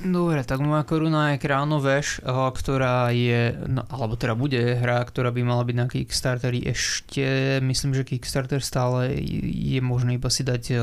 Dobre, 0.00 0.40
tak 0.48 0.64
moja 0.64 0.80
koruna 0.88 1.36
je 1.36 1.44
Ash, 1.92 2.18
eh, 2.18 2.24
ktorá 2.24 3.12
je, 3.12 3.52
no, 3.68 3.84
alebo 3.92 4.16
teda 4.16 4.32
bude 4.32 4.80
hra, 4.80 5.04
ktorá 5.04 5.28
by 5.28 5.44
mala 5.44 5.62
byť 5.68 5.76
na 5.76 5.86
Kickstarteri 5.92 6.64
ešte, 6.64 7.60
myslím, 7.60 7.92
že 7.92 8.08
Kickstarter 8.08 8.64
stále 8.64 9.12
je 9.44 9.80
možné 9.84 10.16
iba 10.16 10.32
si 10.32 10.40
dať 10.40 10.62
eh, 10.72 10.80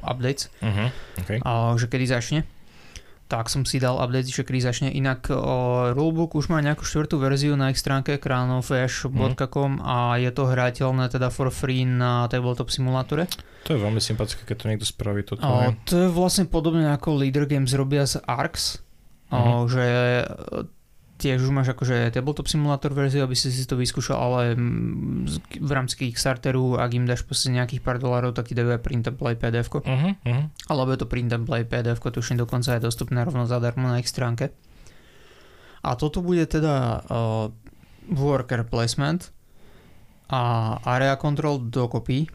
updates, 0.00 0.48
Uh-huh. 0.64 0.88
Okay. 1.20 1.38
že 1.76 1.86
kedy 1.88 2.04
začne. 2.08 2.40
Tak 3.34 3.50
som 3.50 3.62
si 3.62 3.76
dal 3.76 3.98
update, 3.98 4.30
že 4.30 4.40
kedy 4.40 4.60
začne. 4.62 4.88
Inak 4.88 5.26
o, 5.26 5.42
rulebook 5.90 6.34
už 6.34 6.46
má 6.48 6.62
nejakú 6.62 6.82
štvrtú 6.82 7.18
verziu 7.18 7.54
na 7.54 7.68
ich 7.68 7.76
stránke 7.76 8.14
crownoflash.com 8.14 9.72
a 9.80 9.96
je 10.16 10.30
to 10.30 10.46
hrateľné 10.46 11.08
teda 11.08 11.28
for 11.28 11.50
free 11.50 11.82
na 11.82 12.26
tabletop 12.26 12.70
simulátore. 12.70 13.26
To 13.64 13.74
je 13.74 13.80
veľmi 13.80 13.98
sympatické, 13.98 14.44
keď 14.44 14.56
to 14.56 14.66
niekto 14.68 14.86
spraví 14.86 15.24
toto. 15.24 15.42
O, 15.42 15.74
to 15.82 15.94
je 15.98 16.08
vlastne 16.08 16.46
podobné 16.46 16.86
ako 16.88 17.16
Leader 17.16 17.44
Games 17.44 17.72
robia 17.72 18.04
z 18.04 18.22
Arx, 18.22 18.78
o, 19.28 19.34
Mhm. 19.34 19.60
že 19.66 19.84
tiež 21.14 21.46
už 21.46 21.50
máš 21.54 21.70
akože 21.70 22.10
tabletop 22.10 22.50
simulátor 22.50 22.90
verziu, 22.90 23.22
aby 23.22 23.38
si 23.38 23.54
si 23.54 23.62
to 23.64 23.78
vyskúšal, 23.78 24.18
ale 24.18 24.40
v 25.58 25.70
rámci 25.70 25.94
Kickstarteru, 25.94 26.74
ak 26.74 26.90
im 26.94 27.06
dáš 27.06 27.22
proste 27.22 27.54
nejakých 27.54 27.80
pár 27.86 28.02
dolárov, 28.02 28.34
tak 28.34 28.50
ti 28.50 28.54
dajú 28.58 28.74
aj 28.74 28.82
print 28.82 29.06
and 29.06 29.18
play 29.18 29.34
pdf 29.38 29.68
Uh-huh, 29.74 30.14
uh-huh. 30.14 30.44
alebo 30.70 30.94
je 30.94 30.98
to 31.02 31.10
print 31.10 31.30
and 31.34 31.46
play 31.46 31.66
pdf 31.66 31.98
tuším 31.98 32.38
dokonca 32.38 32.78
je 32.78 32.86
dostupné 32.86 33.22
rovno 33.26 33.46
zadarmo 33.46 33.90
na 33.90 33.98
ich 33.98 34.10
stránke. 34.10 34.54
A 35.84 35.98
toto 36.00 36.24
bude 36.24 36.46
teda 36.48 37.04
uh, 37.04 37.52
worker 38.08 38.64
placement 38.64 39.34
a 40.32 40.74
area 40.88 41.14
control 41.20 41.60
dokopy. 41.60 42.26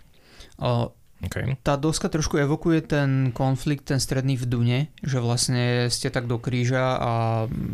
Uh, 0.60 0.92
Okay. 1.20 1.59
tá 1.59 1.76
doska 1.76 2.07
trošku 2.07 2.39
evokuje 2.39 2.80
ten 2.80 3.36
konflikt, 3.36 3.91
ten 3.91 3.99
stredný 3.99 4.39
v 4.39 4.45
Dune, 4.47 4.80
že 5.03 5.20
vlastne 5.20 5.91
ste 5.91 6.07
tak 6.07 6.32
do 6.32 6.39
kríža 6.39 6.95
a 6.95 7.11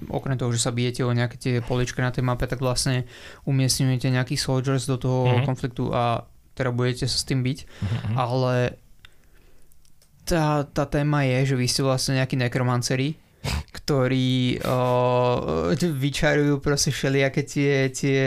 okrem 0.09 0.33
toho, 0.33 0.49
že 0.49 0.65
sa 0.65 0.73
bijete 0.73 1.05
o 1.05 1.13
nejaké 1.13 1.37
tie 1.37 1.53
poličky 1.61 2.01
na 2.01 2.09
tej 2.09 2.25
mape, 2.25 2.49
tak 2.49 2.57
vlastne 2.57 3.05
umiestňujete 3.45 4.09
nejakých 4.09 4.41
soldiers 4.41 4.89
do 4.89 4.97
toho 4.97 5.41
Mhm. 5.41 5.45
konfliktu 5.45 5.93
a 5.93 6.25
teda 6.57 6.73
budete 6.73 7.05
sa 7.05 7.21
s 7.21 7.27
tým 7.27 7.45
byť. 7.45 7.59
Uh-huh. 7.61 8.13
Ale 8.17 8.53
tá, 10.25 10.65
tá 10.65 10.89
téma 10.89 11.21
je, 11.27 11.53
že 11.53 11.55
vy 11.59 11.65
ste 11.69 11.85
vlastne 11.85 12.17
nejakí 12.17 12.33
nekromanceri, 12.39 13.13
ktorí 13.77 14.57
o, 14.65 14.79
vyčarujú 15.77 16.57
proste 16.57 16.89
všelijaké 16.89 17.45
tie, 17.45 17.93
tie 17.93 18.23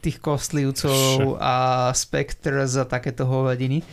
tých 0.00 0.18
kostlivcov 0.18 1.36
a 1.36 1.54
spectres 1.92 2.74
a 2.74 2.84
takéto 2.84 3.28
hovadiny, 3.28 3.84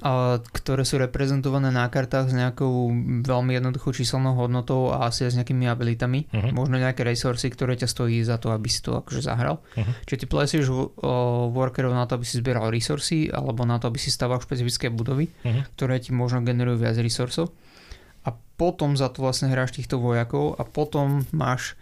a, 0.00 0.40
ktoré 0.40 0.82
sú 0.82 0.96
reprezentované 0.96 1.68
na 1.68 1.84
kartách 1.86 2.32
s 2.32 2.34
nejakou 2.34 2.88
veľmi 3.20 3.52
jednoduchou 3.52 3.92
číselnou 3.92 4.32
hodnotou 4.32 4.90
a 4.90 5.06
asi 5.06 5.28
aj 5.28 5.30
s 5.30 5.38
nejakými 5.38 5.68
abilitami. 5.68 6.24
Mhm. 6.32 6.56
Možno 6.56 6.80
nejaké 6.80 7.04
resursy, 7.04 7.52
ktoré 7.52 7.76
ťa 7.76 7.88
stojí 7.88 8.24
za 8.24 8.40
to, 8.40 8.50
aby 8.50 8.66
si 8.66 8.80
to 8.80 8.96
akože 8.96 9.20
zahral. 9.22 9.60
Mhm. 9.76 9.92
Čiže 10.08 10.20
ty 10.20 10.26
plesieš 10.26 10.66
uh, 10.66 10.88
workerov 11.52 11.92
na 11.92 12.08
to, 12.08 12.16
aby 12.16 12.24
si 12.24 12.40
zbieral 12.40 12.72
resursy 12.72 13.28
alebo 13.28 13.68
na 13.68 13.76
to, 13.76 13.92
aby 13.92 14.00
si 14.00 14.08
staval 14.08 14.40
špecifické 14.40 14.88
budovy, 14.88 15.28
Mhm. 15.44 15.76
ktoré 15.76 16.00
ti 16.00 16.10
možno 16.10 16.40
generujú 16.42 16.80
viac 16.80 16.96
resursov. 16.96 17.52
A 18.24 18.32
potom 18.32 19.00
za 19.00 19.08
to 19.08 19.24
vlastne 19.24 19.48
hráš 19.48 19.80
týchto 19.80 19.96
vojakov 19.96 20.52
a 20.56 20.64
potom 20.64 21.24
máš 21.32 21.72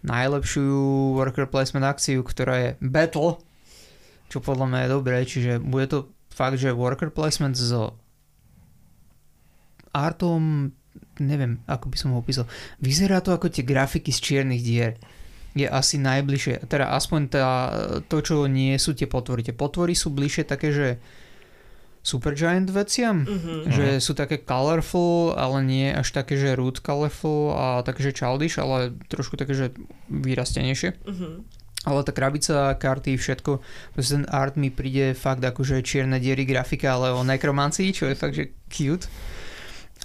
najlepšiu 0.00 0.66
worker 1.16 1.44
placement 1.48 1.84
akciu, 1.84 2.24
ktorá 2.24 2.54
je 2.56 2.70
Battle, 2.80 3.40
čo 4.32 4.38
podľa 4.40 4.66
mňa 4.70 4.78
je 4.80 4.88
dobré, 4.88 5.16
čiže 5.26 5.52
bude 5.60 5.86
to 5.90 5.98
fakt, 6.30 6.56
že 6.56 6.72
worker 6.72 7.12
placement 7.12 7.58
s 7.58 7.74
artom, 9.90 10.70
neviem, 11.18 11.58
ako 11.66 11.90
by 11.90 11.96
som 11.98 12.14
ho 12.14 12.22
opísal. 12.22 12.46
Vyzerá 12.78 13.18
to 13.20 13.34
ako 13.34 13.50
tie 13.50 13.66
grafiky 13.66 14.14
z 14.14 14.20
čiernych 14.22 14.62
dier. 14.62 14.94
Je 15.50 15.66
asi 15.66 15.98
najbližšie, 15.98 16.70
teda 16.70 16.94
aspoň 16.94 17.20
tá, 17.26 17.46
to, 18.06 18.22
čo 18.22 18.46
nie 18.46 18.78
sú 18.78 18.94
tie 18.94 19.10
potvory. 19.10 19.42
Tie 19.42 19.50
potvory 19.50 19.98
sú 19.98 20.14
bližšie 20.14 20.46
také, 20.46 20.70
že 20.70 21.02
Supergiant 22.00 22.64
veciam, 22.72 23.28
Mhm. 23.28 23.68
že 23.68 23.86
sú 24.00 24.16
také 24.16 24.40
colorful, 24.40 25.36
ale 25.36 25.60
nie 25.60 25.92
až 25.92 26.16
také, 26.16 26.40
že 26.40 26.56
root 26.56 26.80
colorful 26.80 27.52
a 27.52 27.84
také, 27.84 28.00
že 28.08 28.16
childish, 28.16 28.56
ale 28.56 28.96
trošku 29.12 29.36
také, 29.36 29.52
že 29.52 29.66
vyrastenejšie. 30.08 30.96
Mhm. 31.04 31.60
Ale 31.80 32.04
tá 32.04 32.12
krabica, 32.12 32.76
karty, 32.76 33.16
všetko, 33.16 33.60
proste 33.96 34.12
ten 34.20 34.28
art 34.28 34.56
mi 34.56 34.68
príde 34.68 35.16
fakt 35.16 35.40
akože 35.40 35.80
čierne 35.80 36.20
diery 36.20 36.44
grafika, 36.44 36.92
ale 36.92 37.12
o 37.12 37.24
nekromancii, 37.24 37.92
čo 37.92 38.04
je 38.08 38.16
fakt, 38.16 38.36
že 38.36 38.52
cute. 38.68 39.08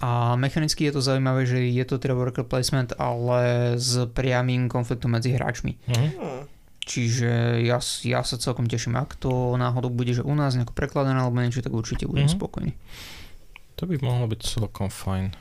A 0.03 0.35
mechanicky 0.35 0.83
je 0.87 0.95
to 0.95 1.03
zaujímavé, 1.03 1.47
že 1.47 1.59
je 1.71 1.83
to 1.87 1.95
teda 1.95 2.15
worker 2.15 2.43
placement, 2.43 2.91
ale 2.99 3.75
s 3.79 3.95
priamým 4.11 4.67
konfliktom 4.67 5.15
medzi 5.15 5.31
hráčmi. 5.31 5.79
Uh-huh. 5.87 6.43
Čiže 6.85 7.29
ja, 7.59 7.77
ja 7.81 8.19
sa 8.21 8.37
celkom 8.37 8.65
teším, 8.65 8.93
ak 8.93 9.17
to 9.17 9.29
náhodou 9.55 9.89
bude, 9.89 10.11
že 10.11 10.21
u 10.21 10.31
nás 10.31 10.53
nejako 10.53 10.71
prekladané 10.71 11.17
alebo 11.17 11.37
niečo, 11.37 11.59
tak 11.59 11.73
určite 11.73 12.05
budem 12.05 12.25
Mhm. 12.25 12.35
spokojný. 12.35 12.71
To 13.75 13.83
by 13.83 13.97
mohlo 13.99 14.25
byť 14.27 14.39
celkom 14.39 14.87
fajn. 14.87 15.33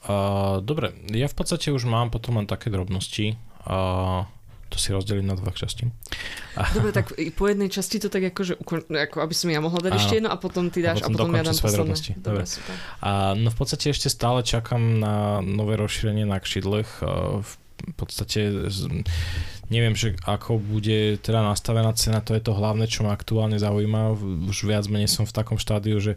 Uh, 0.00 0.62
dobre, 0.62 0.94
ja 1.08 1.26
v 1.26 1.34
podstate 1.34 1.68
už 1.68 1.84
mám 1.84 2.08
potom 2.08 2.38
len 2.38 2.46
také 2.46 2.70
drobnosti. 2.70 3.36
Uh, 3.62 4.24
to 4.66 4.76
si 4.76 4.88
rozdelím 4.88 5.26
na 5.26 5.34
dva 5.34 5.50
časti. 5.50 5.90
Dobre, 6.72 6.92
tak 6.92 7.12
i 7.16 7.28
po 7.28 7.44
jednej 7.44 7.66
časti 7.66 7.98
to 7.98 8.06
tak 8.06 8.24
akože, 8.26 8.56
ako 8.88 9.16
aby 9.18 9.34
som 9.34 9.48
ja 9.48 9.58
mohla 9.58 9.80
dať 9.80 9.90
Áno. 9.90 9.98
ešte 9.98 10.14
jedno 10.14 10.28
a 10.28 10.36
potom 10.36 10.68
ty 10.68 10.80
A 10.80 10.84
dáš 10.86 11.02
a 11.02 11.06
potom 11.06 11.28
potom, 11.28 11.34
ja 11.34 11.40
dokončím 11.40 11.44
dám 11.44 11.56
posledné. 11.58 11.76
drobnosti. 11.76 12.12
Dobre, 12.16 12.42
Dobre. 12.44 12.74
A 13.00 13.10
no 13.34 13.48
v 13.48 13.56
podstate 13.56 13.84
ešte 13.88 14.08
stále 14.08 14.40
čakám 14.40 14.80
na 14.96 15.14
nové 15.40 15.74
rozšírenie 15.74 16.24
na 16.24 16.36
kšidlech. 16.36 16.90
Uh, 17.00 17.40
v 17.40 17.50
v 17.78 17.94
podstate 17.96 18.68
neviem, 19.68 19.92
že 19.92 20.16
ako 20.24 20.56
bude 20.56 21.20
teda 21.20 21.44
nastavená 21.44 21.92
cena, 21.92 22.24
to 22.24 22.32
je 22.32 22.42
to 22.42 22.56
hlavné, 22.56 22.88
čo 22.88 23.04
ma 23.04 23.12
aktuálne 23.12 23.60
zaujíma. 23.60 24.16
Už 24.48 24.64
viac 24.64 24.88
menej 24.88 25.12
som 25.12 25.28
v 25.28 25.36
takom 25.36 25.60
štádiu, 25.60 26.00
že 26.00 26.16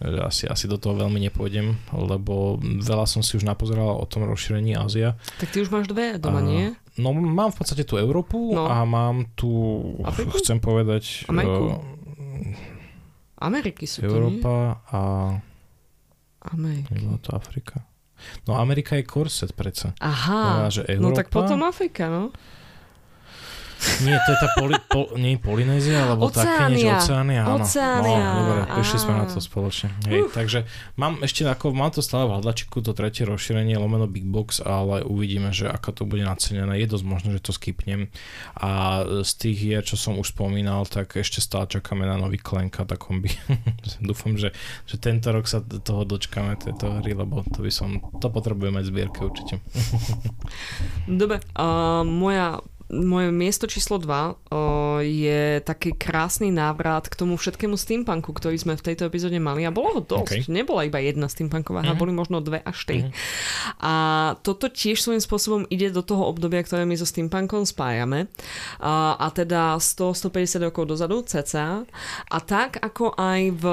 asi, 0.00 0.46
asi 0.46 0.70
do 0.70 0.78
toho 0.78 0.94
veľmi 0.94 1.18
nepôjdem, 1.28 1.74
lebo 1.90 2.62
veľa 2.62 3.06
som 3.10 3.20
si 3.20 3.34
už 3.38 3.44
napozeral 3.44 3.98
o 3.98 4.06
tom 4.06 4.26
rozšírení 4.26 4.78
Ázia. 4.78 5.18
Tak 5.42 5.50
ty 5.50 5.62
už 5.62 5.70
máš 5.74 5.90
dve 5.90 6.16
doma, 6.18 6.40
nie? 6.42 6.74
No 6.94 7.10
mám 7.16 7.50
v 7.50 7.58
podstate 7.64 7.88
tú 7.88 7.96
Európu 7.98 8.54
no. 8.54 8.68
a 8.68 8.84
mám 8.86 9.32
tu, 9.34 9.50
Afriku? 10.04 10.38
chcem 10.38 10.60
povedať... 10.60 11.24
Ameriku? 11.26 11.80
Uh, 11.80 11.80
Ameriky 13.42 13.88
sú 13.88 14.06
Európa 14.06 14.78
to, 14.86 14.94
a... 14.94 15.00
Ameriky. 16.52 16.90
Nebola 16.94 17.18
to 17.22 17.30
Afrika. 17.34 17.82
No 18.48 18.58
Amerika 18.58 18.96
je 18.96 19.04
korset 19.06 19.52
predsa. 19.54 19.92
Aha, 20.00 20.68
že 20.70 20.84
Európa, 20.88 21.02
no 21.02 21.16
tak 21.16 21.28
potom 21.30 21.62
Afrika, 21.62 22.08
no. 22.10 22.34
Nie, 24.02 24.18
to 24.22 24.30
je 24.34 24.38
tá 24.38 24.48
poli, 24.54 24.76
po, 24.86 25.10
nie 25.18 25.34
Polynézia, 25.38 26.06
alebo 26.06 26.30
také 26.30 26.70
niečo, 26.70 26.94
Oceánia, 27.02 27.42
áno. 27.42 27.66
Oceánia. 27.66 28.22
No, 28.22 28.40
dobre, 28.46 28.62
prišli 28.78 28.98
sme 29.02 29.12
na 29.18 29.26
to 29.26 29.38
spoločne. 29.42 29.88
Hej, 30.06 30.20
uh. 30.26 30.30
takže 30.30 30.58
mám 30.94 31.18
ešte 31.22 31.42
ako, 31.42 31.74
mám 31.74 31.90
to 31.90 31.98
stále 31.98 32.30
v 32.30 32.38
hľadačiku, 32.38 32.78
to 32.78 32.94
tretie 32.94 33.26
rozšírenie 33.26 33.74
lomeno 33.74 34.06
Big 34.06 34.26
Box, 34.26 34.62
ale 34.62 35.02
uvidíme, 35.02 35.50
že 35.50 35.66
ako 35.66 35.88
to 35.90 36.02
bude 36.06 36.22
nacenené. 36.22 36.78
Je 36.78 36.86
dosť 36.86 37.04
možné, 37.06 37.28
že 37.38 37.42
to 37.42 37.52
skipnem. 37.54 38.06
A 38.54 39.02
z 39.26 39.32
tých 39.34 39.56
hier, 39.58 39.82
čo 39.82 39.98
som 39.98 40.14
už 40.18 40.30
spomínal, 40.30 40.86
tak 40.86 41.18
ešte 41.18 41.42
stále 41.42 41.66
čakáme 41.66 42.06
na 42.06 42.14
nový 42.14 42.38
Klenka, 42.38 42.86
tak 42.86 43.02
kombi. 43.02 43.34
Dúfam, 43.98 44.38
že, 44.38 44.54
že 44.86 44.96
tento 45.02 45.34
rok 45.34 45.50
sa 45.50 45.58
toho 45.62 46.06
dočkáme, 46.06 46.54
tejto 46.54 47.02
hry, 47.02 47.18
lebo 47.18 47.42
to 47.50 47.66
by 47.66 47.72
som, 47.74 47.98
to 48.22 48.30
potrebujeme 48.30 48.78
mať 48.78 48.86
zbierke 48.88 49.20
určite. 49.26 49.58
Dobre, 51.10 51.42
uh, 51.58 52.06
moja 52.06 52.62
moje 52.92 53.32
miesto 53.32 53.64
číslo 53.64 53.96
2 53.96 54.04
o, 54.04 55.00
je 55.00 55.64
taký 55.64 55.96
krásny 55.96 56.52
návrat 56.52 57.08
k 57.08 57.16
tomu 57.16 57.40
všetkému 57.40 57.80
steampunku, 57.80 58.36
ktorý 58.36 58.60
sme 58.60 58.76
v 58.76 58.84
tejto 58.84 59.08
epizóde 59.08 59.40
mali 59.40 59.64
a 59.64 59.72
bolo 59.72 59.96
ho 59.96 60.00
dosť. 60.04 60.44
Okay. 60.44 60.52
Nebola 60.52 60.84
iba 60.84 61.00
jedna 61.00 61.32
steampunková 61.32 61.80
hra, 61.80 61.96
mm-hmm. 61.96 62.02
boli 62.04 62.12
možno 62.12 62.44
dve 62.44 62.60
až 62.60 62.78
tri. 62.84 63.00
Mm-hmm. 63.00 63.80
A 63.80 63.94
toto 64.44 64.68
tiež 64.68 65.00
svojím 65.00 65.24
spôsobom 65.24 65.64
ide 65.72 65.88
do 65.88 66.04
toho 66.04 66.28
obdobia, 66.28 66.60
ktoré 66.60 66.84
my 66.84 66.92
so 67.00 67.08
steampunkom 67.08 67.64
spájame. 67.64 68.28
A, 68.76 69.16
a 69.16 69.26
teda 69.32 69.80
100-150 69.80 70.68
rokov 70.68 70.92
dozadu 70.92 71.24
cca. 71.24 71.88
A 72.28 72.38
tak 72.44 72.76
ako 72.76 73.16
aj 73.16 73.40
v 73.56 73.64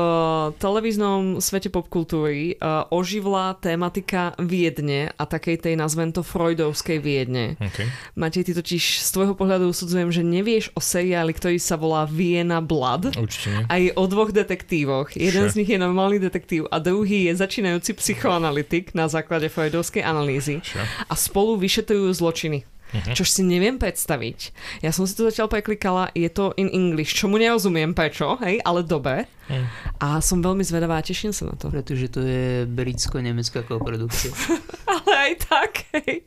televíznom 0.63 1.43
svete 1.43 1.67
popkultúry 1.67 2.55
uh, 2.55 2.87
oživla 2.87 3.59
tematika 3.59 4.31
Viedne 4.39 5.11
a 5.19 5.27
takej 5.27 5.67
tej 5.67 5.75
nazvem 5.75 6.15
to 6.15 6.23
Freudovskej 6.23 7.03
Viedne. 7.03 7.59
Okay. 7.59 7.91
Máte 8.15 8.47
ty 8.47 8.55
totiž 8.55 9.08
z 9.09 9.17
tvojho 9.17 9.33
pohľadu 9.33 9.73
usudzujem, 9.73 10.13
že 10.13 10.21
nevieš 10.21 10.69
o 10.77 10.81
seriáli, 10.81 11.33
ktorý 11.33 11.57
sa 11.57 11.73
volá 11.73 12.05
Vienna 12.05 12.61
Blood. 12.61 13.17
Určite. 13.17 13.65
Aj 13.65 13.83
o 13.97 14.03
dvoch 14.05 14.29
detektívoch. 14.29 15.17
Jeden 15.17 15.49
sure. 15.49 15.51
z 15.51 15.57
nich 15.57 15.69
je 15.73 15.81
normálny 15.81 16.21
detektív 16.21 16.69
a 16.69 16.77
druhý 16.77 17.25
je 17.25 17.33
začínajúci 17.33 17.97
psychoanalytik 17.97 18.93
na 18.93 19.09
základe 19.09 19.49
Freudovskej 19.49 20.05
analýzy. 20.05 20.61
Sure. 20.61 20.85
A 21.09 21.13
spolu 21.17 21.57
vyšetrujú 21.57 22.13
zločiny. 22.13 22.69
Uh-huh. 22.89 23.13
Čož 23.13 23.29
si 23.29 23.41
neviem 23.45 23.77
predstaviť. 23.77 24.39
Ja 24.81 24.89
som 24.89 25.05
si 25.05 25.13
to 25.13 25.29
zatiaľ 25.29 25.45
preklikala, 25.45 26.09
je 26.17 26.25
to 26.29 26.57
in 26.57 26.69
English, 26.73 27.13
čomu 27.13 27.37
nerozumiem 27.37 27.93
prečo, 27.93 28.33
hej, 28.41 28.57
ale 28.65 28.81
dobe. 28.81 29.29
Uh-huh. 29.49 29.65
A 30.01 30.07
som 30.21 30.41
veľmi 30.41 30.61
zvedavá 30.65 30.97
a 30.97 31.05
teším 31.05 31.33
sa 31.33 31.49
na 31.49 31.55
to. 31.57 31.69
Pretože 31.69 32.09
to 32.09 32.21
je 32.21 32.65
britsko-nemecká 32.69 33.65
koprodukcia. 33.65 34.33
ale 34.93 35.11
aj 35.13 35.33
tak, 35.45 35.71
hej. 36.01 36.25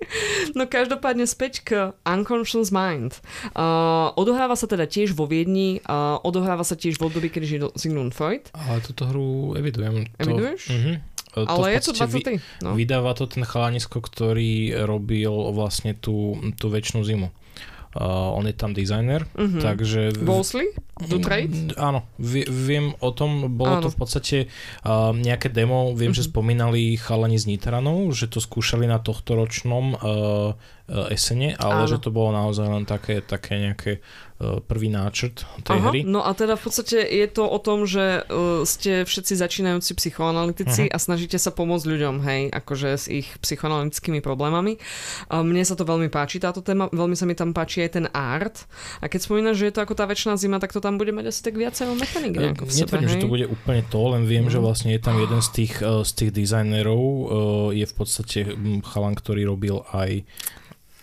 No 0.54 0.66
každopádne 0.66 1.26
späť 1.26 1.62
k 1.66 1.70
Unconscious 2.06 2.70
Mind. 2.74 3.18
Uh, 3.54 4.14
odohráva 4.18 4.54
sa 4.58 4.66
teda 4.66 4.86
tiež 4.86 5.14
vo 5.14 5.26
Viedni, 5.26 5.82
uh, 5.86 6.18
odohráva 6.22 6.62
sa 6.62 6.78
tiež 6.78 6.98
v 6.98 7.10
období, 7.10 7.30
kedy 7.30 7.46
žil 7.46 7.70
Sigmund 7.74 8.14
Freud. 8.14 8.50
Ale 8.54 8.82
túto 8.82 9.06
hru 9.06 9.54
evidujem. 9.58 10.06
Eviduješ? 10.18 10.60
To, 10.66 10.74
uh-huh. 10.74 10.94
To 11.32 11.48
Ale 11.48 11.80
je 11.80 11.80
to 11.88 11.92
23. 11.96 12.40
No. 12.60 12.76
Vydáva 12.76 13.16
to 13.16 13.24
ten 13.24 13.44
chalanisko, 13.48 14.04
ktorý 14.04 14.84
robil 14.84 15.32
vlastne 15.56 15.96
tú, 15.96 16.36
tú 16.60 16.68
väčšinu 16.68 17.00
zimu. 17.02 17.28
Uh, 17.92 18.32
on 18.32 18.48
je 18.48 18.56
tam 18.56 18.72
dizajner, 18.72 19.28
mm-hmm. 19.36 19.60
takže... 19.60 20.16
Wolseley? 20.24 20.72
Do 20.96 21.20
trade? 21.20 21.76
Áno, 21.76 22.08
viem 22.48 22.96
o 23.04 23.12
tom, 23.12 23.52
bolo 23.52 23.76
áno. 23.76 23.84
to 23.84 23.88
v 23.92 23.98
podstate 24.00 24.36
uh, 24.80 25.12
nejaké 25.12 25.52
demo, 25.52 25.92
viem, 25.92 26.08
mm-hmm. 26.08 26.24
že 26.24 26.32
spomínali 26.32 26.96
chalani 26.96 27.36
z 27.36 27.52
Nitranov, 27.52 28.16
že 28.16 28.32
to 28.32 28.40
skúšali 28.40 28.88
na 28.88 28.96
tohto 28.96 29.36
ročnom 29.36 29.92
uh, 29.92 30.56
esene, 30.88 31.54
ale 31.56 31.86
áno. 31.86 31.90
že 31.90 32.02
to 32.02 32.10
bolo 32.10 32.34
naozaj 32.34 32.66
len 32.66 32.84
také, 32.84 33.22
také 33.22 33.58
nejaké 33.58 34.02
E, 34.42 34.58
prvý 34.58 34.90
náčrt 34.90 35.46
tej 35.62 35.78
Aha, 35.78 35.88
hry. 35.94 36.02
No 36.02 36.26
a 36.26 36.34
teda 36.34 36.58
v 36.58 36.62
podstate 36.66 36.98
je 36.98 37.26
to 37.30 37.46
o 37.46 37.58
tom, 37.62 37.86
že 37.86 38.26
uh, 38.26 38.66
ste 38.66 39.06
všetci 39.06 39.38
začínajúci 39.38 39.94
psychoanalytici 39.94 40.90
uh-huh. 40.90 40.94
a 40.94 40.98
snažíte 40.98 41.38
sa 41.38 41.54
pomôcť 41.54 41.86
ľuďom, 41.86 42.14
hej, 42.26 42.42
akože 42.50 42.88
s 42.90 43.06
ich 43.06 43.28
psychoanalytickými 43.38 44.18
problémami. 44.18 44.82
Mne 45.30 45.62
sa 45.62 45.78
to 45.78 45.86
veľmi 45.86 46.10
páči, 46.10 46.42
táto 46.42 46.58
téma, 46.58 46.90
veľmi 46.90 47.14
sa 47.14 47.28
mi 47.28 47.38
tam 47.38 47.54
páči 47.54 47.86
aj 47.86 47.90
ten 48.02 48.06
art. 48.10 48.66
A 48.98 49.06
keď 49.06 49.30
spomínaš, 49.30 49.62
že 49.62 49.70
je 49.70 49.74
to 49.78 49.84
ako 49.86 49.94
tá 49.94 50.10
väčšiná 50.10 50.34
zima, 50.34 50.58
tak 50.58 50.74
to 50.74 50.82
tam 50.82 50.98
bude 50.98 51.14
mať 51.14 51.30
asi 51.30 51.40
tak 51.46 51.54
viacero 51.54 51.94
mechanik 51.94 52.34
v 52.34 52.72
sebe, 52.72 52.98
že 53.06 53.22
to 53.22 53.30
bude 53.30 53.46
úplne 53.46 53.86
to, 53.86 54.00
len 54.10 54.26
viem, 54.26 54.48
uh-huh. 54.48 54.54
že 54.54 54.58
mhm. 54.58 54.64
vlastne 54.66 54.90
je 54.96 55.02
tam 55.02 55.16
jeden 55.22 55.38
z 55.38 55.48
tých, 55.54 55.74
z 55.78 56.10
tých 56.18 56.30
dizajnerov, 56.34 57.02
je 57.70 57.86
v 57.86 57.94
podstate 57.94 58.38
chalan, 58.82 59.14
ktorý 59.14 59.46
robil 59.46 59.86
aj 59.94 60.26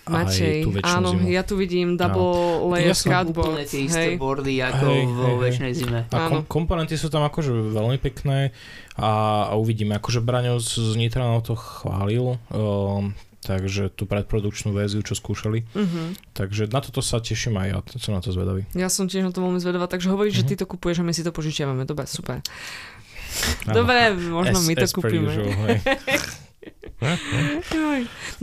Matej, 0.09 0.65
áno, 0.81 1.13
zimu. 1.13 1.29
ja 1.29 1.41
tu 1.45 1.53
vidím 1.55 1.93
double 1.93 2.65
no. 2.65 2.73
layer 2.73 2.97
ja 2.97 3.21
Úplne 3.21 3.63
tie 3.63 3.85
isté 3.85 4.13
hej. 4.13 4.17
boardy 4.17 4.59
ako 4.59 4.85
hej, 4.89 5.03
vo 5.05 5.27
hej, 5.29 5.37
väčšnej 5.45 5.71
zime. 5.77 5.99
A 6.09 6.17
kom- 6.27 6.45
komponenty 6.49 6.97
sú 6.97 7.13
tam 7.13 7.21
akože 7.21 7.53
veľmi 7.53 8.01
pekné 8.01 8.49
a, 8.97 9.45
a 9.49 9.53
uvidíme. 9.55 9.93
Akože 9.95 10.19
Braňo 10.19 10.57
z, 10.57 10.81
z 10.81 10.93
Nitra 10.97 11.23
na 11.23 11.39
to 11.45 11.53
chválil, 11.53 12.41
um, 12.49 13.13
takže 13.45 13.93
tú 13.93 14.09
predprodukčnú 14.09 14.73
verziu, 14.73 15.05
čo 15.05 15.13
skúšali. 15.13 15.63
Uh-huh. 15.71 16.17
Takže 16.33 16.67
na 16.73 16.81
toto 16.81 16.99
sa 17.05 17.21
teším 17.21 17.61
aj 17.61 17.67
ja, 17.69 17.79
som 18.01 18.11
na 18.17 18.21
to 18.25 18.33
zvedavý. 18.33 18.65
Ja 18.73 18.89
som 18.89 19.05
tiež 19.05 19.23
na 19.23 19.31
to 19.31 19.45
veľmi 19.45 19.61
zvedavá, 19.61 19.85
takže 19.85 20.09
hovoríš, 20.09 20.41
uh-huh. 20.41 20.49
že 20.49 20.49
mhm. 20.49 20.51
ty 20.57 20.59
to 20.59 20.65
kupuješ 20.65 20.97
a 20.99 21.07
my 21.07 21.13
si 21.13 21.21
to 21.21 21.31
požičiavame. 21.31 21.85
Dobre, 21.85 22.09
super. 22.09 22.41
Dobre, 23.69 24.17
možno 24.17 24.57
as, 24.57 24.65
my 24.65 24.73
to 24.73 24.87
kúpime. 24.89 25.31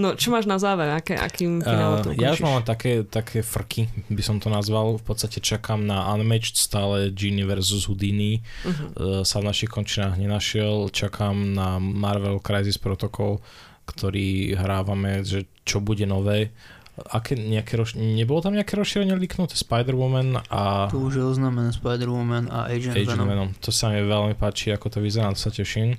No, 0.00 0.16
čo 0.16 0.32
máš 0.32 0.48
na 0.48 0.56
záver? 0.56 0.88
Aké, 0.88 1.12
akým 1.12 1.60
finálom 1.60 2.00
to 2.00 2.10
uh, 2.12 2.16
Ja 2.16 2.32
už 2.32 2.40
mám 2.40 2.64
také, 2.64 3.04
také 3.04 3.44
frky, 3.44 3.88
by 4.08 4.22
som 4.24 4.40
to 4.40 4.48
nazval. 4.48 4.96
V 4.96 5.04
podstate 5.04 5.44
čakám 5.44 5.84
na 5.84 6.08
Unmatched, 6.16 6.56
stále 6.56 7.12
Genie 7.12 7.44
versus 7.44 7.84
Houdini. 7.84 8.40
Uh-huh. 8.64 9.20
Uh, 9.20 9.22
sa 9.28 9.44
v 9.44 9.52
našich 9.52 9.68
končinách 9.68 10.16
nenašiel. 10.16 10.88
Čakám 10.88 11.52
na 11.52 11.76
Marvel 11.76 12.40
Crisis 12.40 12.80
Protocol, 12.80 13.44
ktorý 13.84 14.56
hrávame, 14.56 15.20
že 15.20 15.44
čo 15.68 15.84
bude 15.84 16.08
nové 16.08 16.56
aké 16.96 17.36
nejaké 17.36 17.76
roš... 17.76 17.92
nebolo 17.92 18.40
tam 18.40 18.56
nejaké 18.56 18.72
rozšírenie 18.72 19.12
liknuté 19.20 19.52
Spider-Woman 19.52 20.48
a... 20.48 20.88
Tu 20.88 20.96
už 20.96 21.20
je 21.20 21.24
oznamené 21.28 21.68
Spider-Woman 21.68 22.48
a 22.48 22.72
Agent, 22.72 22.96
Agent 22.96 23.20
Venom. 23.20 23.28
Venom. 23.28 23.48
To 23.60 23.68
sa 23.68 23.92
mi 23.92 24.00
veľmi 24.00 24.32
páči, 24.32 24.72
ako 24.72 24.96
to 24.96 24.98
vyzerá, 25.04 25.28
to 25.36 25.40
sa 25.40 25.52
teším. 25.52 25.92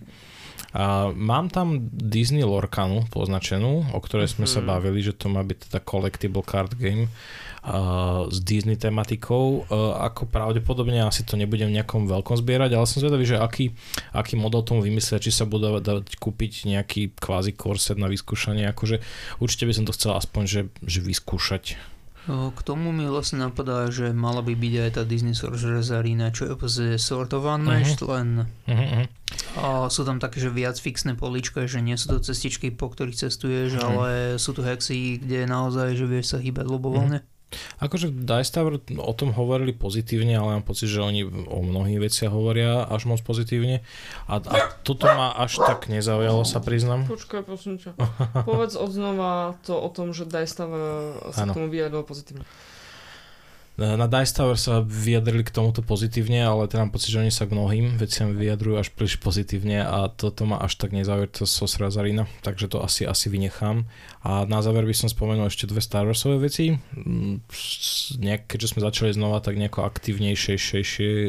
A 0.76 1.15
mám 1.15 1.47
tam 1.47 1.88
Disney 1.91 2.43
Lorkanu 2.43 3.07
poznačenú, 3.07 3.88
o 3.95 3.99
ktorej 4.03 4.36
sme 4.36 4.45
mm. 4.45 4.51
sa 4.51 4.59
mhm. 4.59 4.68
bavili, 4.68 4.99
že 4.99 5.15
to 5.15 5.32
má 5.32 5.41
byť 5.43 5.72
teda 5.72 5.80
collectible 5.84 6.43
card 6.43 6.76
game 6.76 7.07
uh, 7.63 8.28
s 8.28 8.38
Disney 8.43 8.76
tematikou. 8.76 9.63
Uh, 9.68 9.95
ako 10.03 10.28
pravdepodobne 10.28 10.99
asi 11.03 11.24
to 11.24 11.39
nebudem 11.39 11.72
nejakom 11.72 12.07
veľkom 12.07 12.36
zbierať, 12.39 12.76
ale 12.76 12.86
som 12.89 12.99
zvedavý, 12.99 13.24
že 13.24 13.39
aký, 13.39 13.72
aký 14.11 14.36
model 14.36 14.63
tomu 14.63 14.84
vymyslia, 14.84 15.24
či 15.24 15.32
sa 15.32 15.47
bude 15.47 15.80
dať 15.80 16.20
kúpiť 16.20 16.68
nejaký 16.68 17.15
kvázi 17.15 17.55
korset 17.55 17.95
na 17.95 18.11
vyskúšanie. 18.11 18.68
Akože 18.68 18.99
určite 19.39 19.68
by 19.68 19.74
som 19.74 19.86
to 19.88 19.95
chcel 19.95 20.15
aspoň, 20.20 20.43
že, 20.47 20.61
že 20.84 20.99
vyskúšať. 20.99 21.97
K 22.28 22.60
tomu 22.60 22.92
mi 22.92 23.08
vlastne 23.08 23.40
napadá, 23.40 23.88
že 23.88 24.12
mala 24.12 24.44
by 24.44 24.52
byť 24.52 24.74
aj 24.84 24.92
tá 25.00 25.04
Disney 25.08 25.32
Sorcerer's 25.32 25.96
Arena, 25.96 26.28
čo 26.28 26.52
je 26.52 27.00
sort 27.00 27.32
of 27.32 27.48
unmatched, 27.48 28.04
uh-huh. 28.04 28.20
len 28.20 28.28
uh-huh. 28.68 29.08
a 29.56 29.88
sú 29.88 30.04
tam 30.04 30.20
také, 30.20 30.44
že 30.44 30.52
viac 30.52 30.76
fixné 30.76 31.16
polička, 31.16 31.64
že 31.72 31.80
nie 31.80 31.96
sú 31.96 32.20
to 32.20 32.20
cestičky, 32.20 32.68
po 32.68 32.92
ktorých 32.92 33.16
cestuješ, 33.16 33.80
uh-huh. 33.80 33.88
ale 33.88 34.08
sú 34.44 34.52
tu 34.52 34.60
hexy, 34.60 35.24
kde 35.24 35.48
naozaj, 35.48 35.96
že 35.96 36.04
vieš 36.04 36.36
sa 36.36 36.44
hýbať 36.44 36.68
ľubovoľne. 36.68 37.24
Uh-huh. 37.24 37.36
Akože 37.80 38.12
Dice 38.12 38.52
Tower 38.52 38.80
o 38.80 39.14
tom 39.16 39.32
hovorili 39.32 39.72
pozitívne, 39.72 40.36
ale 40.36 40.60
mám 40.60 40.66
pocit, 40.68 40.91
že 40.91 41.00
oni 41.00 41.24
o 41.28 41.64
mnohých 41.64 42.12
veciach 42.12 42.32
hovoria 42.32 42.84
až 42.84 43.08
moc 43.08 43.24
pozitívne. 43.24 43.88
A, 44.28 44.43
a 44.43 44.56
toto 44.84 45.08
ma 45.08 45.32
až 45.32 45.64
tak 45.64 45.88
nezaujalo, 45.88 46.43
sa 46.43 46.60
priznam. 46.60 47.08
Počkaj, 47.08 47.48
prosím 47.48 47.80
ťa. 47.80 47.95
Povedz 48.43 48.76
odznova 48.76 49.56
to 49.64 49.80
o 49.80 49.89
tom, 49.89 50.12
že 50.12 50.28
Dice 50.28 50.60
Tower 50.60 50.84
sa 51.32 51.48
ano. 51.48 51.52
k 51.52 51.56
tomu 51.56 51.68
vyjadril 51.72 52.04
pozitívne. 52.04 52.43
Na 53.78 54.10
Dice 54.10 54.34
Tower 54.34 54.58
sa 54.58 54.82
vyjadrili 54.82 55.46
k 55.46 55.54
tomuto 55.54 55.86
pozitívne, 55.86 56.42
ale 56.42 56.66
teda 56.66 56.82
mám 56.82 56.98
pocit, 56.98 57.14
že 57.14 57.22
oni 57.22 57.30
sa 57.30 57.46
k 57.46 57.54
mnohým 57.54 58.02
veciam 58.02 58.34
vyjadrujú 58.34 58.82
až 58.82 58.90
príliš 58.90 59.22
pozitívne 59.22 59.86
a 59.86 60.10
toto 60.10 60.50
ma 60.50 60.58
až 60.58 60.82
tak 60.82 60.98
nezaujalo 60.98 61.30
to 61.30 61.46
so 61.46 61.70
Srazarina, 61.70 62.26
takže 62.42 62.74
to 62.74 62.82
asi, 62.82 63.06
asi 63.06 63.30
vynechám. 63.30 63.86
A 64.26 64.50
na 64.50 64.66
záver 64.66 64.82
by 64.82 64.98
som 64.98 65.14
spomenul 65.14 65.46
ešte 65.46 65.70
dve 65.70 65.86
Star 65.86 66.10
Warsové 66.10 66.42
veci. 66.42 66.74
Mm, 66.74 67.46
nejak, 68.18 68.50
keďže 68.50 68.74
sme 68.74 68.82
začali 68.82 69.14
znova 69.14 69.46
tak 69.46 69.62
nejako 69.62 69.86
aktívnejšie 69.86 70.58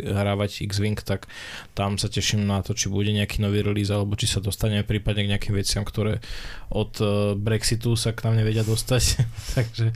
hrávať 0.09 0.65
X-Wing, 0.65 0.97
tak 1.05 1.29
tam 1.77 2.01
sa 2.01 2.09
teším 2.09 2.49
na 2.49 2.65
to, 2.65 2.73
či 2.73 2.89
bude 2.89 3.13
nejaký 3.13 3.45
nový 3.45 3.61
release, 3.61 3.93
alebo 3.93 4.17
či 4.17 4.25
sa 4.25 4.41
dostaneme 4.41 4.89
prípadne 4.89 5.29
k 5.29 5.37
nejakým 5.37 5.53
veciam, 5.53 5.85
ktoré 5.85 6.25
od 6.73 6.97
eh, 6.97 7.37
Brexitu 7.37 7.93
sa 7.93 8.17
k 8.17 8.25
nám 8.25 8.41
nevedia 8.41 8.65
dostať. 8.65 9.21
takže 9.61 9.93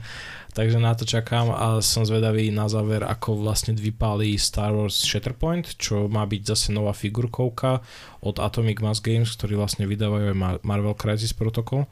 takže 0.53 0.77
na 0.77 0.93
to 0.93 1.03
čakám 1.03 1.49
a 1.49 1.81
som 1.81 2.05
zvedavý 2.05 2.53
na 2.53 2.69
záver, 2.69 3.01
ako 3.01 3.41
vlastne 3.41 3.73
vypálí 3.73 4.37
Star 4.37 4.71
Wars 4.71 4.95
Shatterpoint, 4.95 5.75
čo 5.81 6.07
má 6.07 6.23
byť 6.23 6.41
zase 6.45 6.67
nová 6.71 6.93
figurkovka 6.93 7.81
od 8.23 8.39
Atomic 8.39 8.79
Mass 8.79 9.03
Games, 9.03 9.27
ktorí 9.33 9.59
vlastne 9.59 9.89
vydávajú 9.89 10.31
aj 10.31 10.63
Marvel 10.63 10.95
Crisis 10.95 11.35
Protocol 11.35 11.89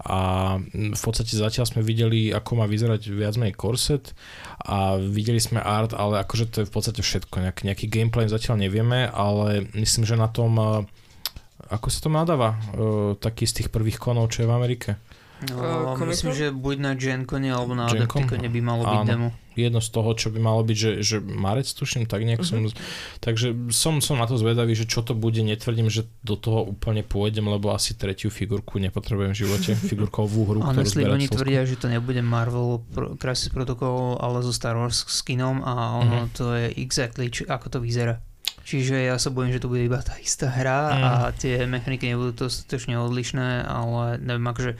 a 0.00 0.56
v 0.70 1.00
podstate 1.02 1.36
zatiaľ 1.36 1.68
sme 1.68 1.82
videli, 1.84 2.32
ako 2.32 2.62
má 2.62 2.66
vyzerať 2.70 3.12
viac 3.12 3.36
menej 3.36 3.58
korset 3.58 4.16
a 4.64 4.96
videli 4.96 5.42
sme 5.42 5.60
art, 5.60 5.92
ale 5.92 6.22
akože 6.24 6.44
to 6.48 6.56
je 6.64 6.68
v 6.70 6.72
podstate 6.72 7.00
všetko, 7.04 7.44
Nejak, 7.44 7.66
nejaký 7.66 7.86
gameplay 7.90 8.30
zatiaľ 8.30 8.64
nevieme, 8.64 9.10
ale 9.12 9.68
myslím, 9.76 10.08
že 10.08 10.16
na 10.16 10.32
tom 10.32 10.56
ako 11.64 11.88
sa 11.88 11.98
to 12.04 12.10
nadáva, 12.12 12.60
taký 13.24 13.48
z 13.48 13.64
tých 13.64 13.68
prvých 13.72 13.96
konov, 13.96 14.28
čo 14.28 14.44
je 14.44 14.48
v 14.48 14.56
Amerike. 14.56 14.90
No, 15.52 15.98
myslím, 16.08 16.32
že 16.32 16.46
buď 16.54 16.76
na 16.80 16.92
GenCone 16.96 17.50
alebo 17.52 17.76
na 17.76 17.90
Adepticone 17.90 18.48
by 18.48 18.60
malo 18.64 18.82
byť 18.88 19.00
Áno. 19.02 19.08
demo. 19.08 19.28
Jedno 19.54 19.78
z 19.78 19.90
toho, 19.94 20.10
čo 20.18 20.34
by 20.34 20.42
malo 20.42 20.66
byť, 20.66 20.76
že, 20.76 20.92
že 21.06 21.16
marec 21.22 21.70
tuším, 21.70 22.10
tak 22.10 22.26
nejak 22.26 22.42
uh-huh. 22.42 22.66
som... 22.66 22.66
Mhm. 22.66 22.74
Takže 23.22 23.46
som, 23.70 24.02
som 24.02 24.18
na 24.18 24.26
to 24.26 24.34
zvedavý, 24.34 24.74
že 24.74 24.88
čo 24.88 25.06
to 25.06 25.14
bude, 25.14 25.38
netvrdím, 25.46 25.86
že 25.86 26.10
do 26.26 26.34
toho 26.34 26.66
úplne 26.66 27.06
pôjdem, 27.06 27.46
lebo 27.46 27.70
asi 27.70 27.94
tretiu 27.94 28.34
figurku 28.34 28.82
nepotrebujem 28.82 29.30
v 29.30 29.38
živote, 29.46 29.70
figurkovú 29.90 30.50
hru, 30.50 30.60
ktorú 30.64 30.74
Honestly, 30.74 31.06
oni 31.06 31.30
tvrdia, 31.30 31.62
že 31.68 31.78
to 31.78 31.86
nebude 31.86 32.18
Marvel 32.24 32.82
Crisis 33.22 33.52
Protocol, 33.54 34.18
ale 34.18 34.42
zo 34.42 34.50
Star 34.50 34.74
Wars 34.74 35.06
skinom 35.06 35.62
a 35.62 36.02
ono 36.02 36.26
uh-huh. 36.26 36.34
to 36.34 36.44
je 36.58 36.66
exactly, 36.80 37.30
či, 37.30 37.46
ako 37.46 37.78
to 37.78 37.78
vyzerá. 37.78 38.18
Čiže 38.64 38.96
ja 38.96 39.20
sa 39.20 39.28
bojím, 39.28 39.52
že 39.52 39.60
to 39.60 39.68
bude 39.68 39.84
iba 39.84 40.00
tá 40.00 40.16
istá 40.16 40.48
hra 40.48 40.80
mm. 40.88 41.02
a 41.04 41.10
tie 41.36 41.68
mechaniky 41.68 42.08
nebudú 42.08 42.48
dostatočne 42.48 42.96
odlišné, 42.96 43.60
ale 43.60 44.16
neviem, 44.24 44.46
akože 44.48 44.72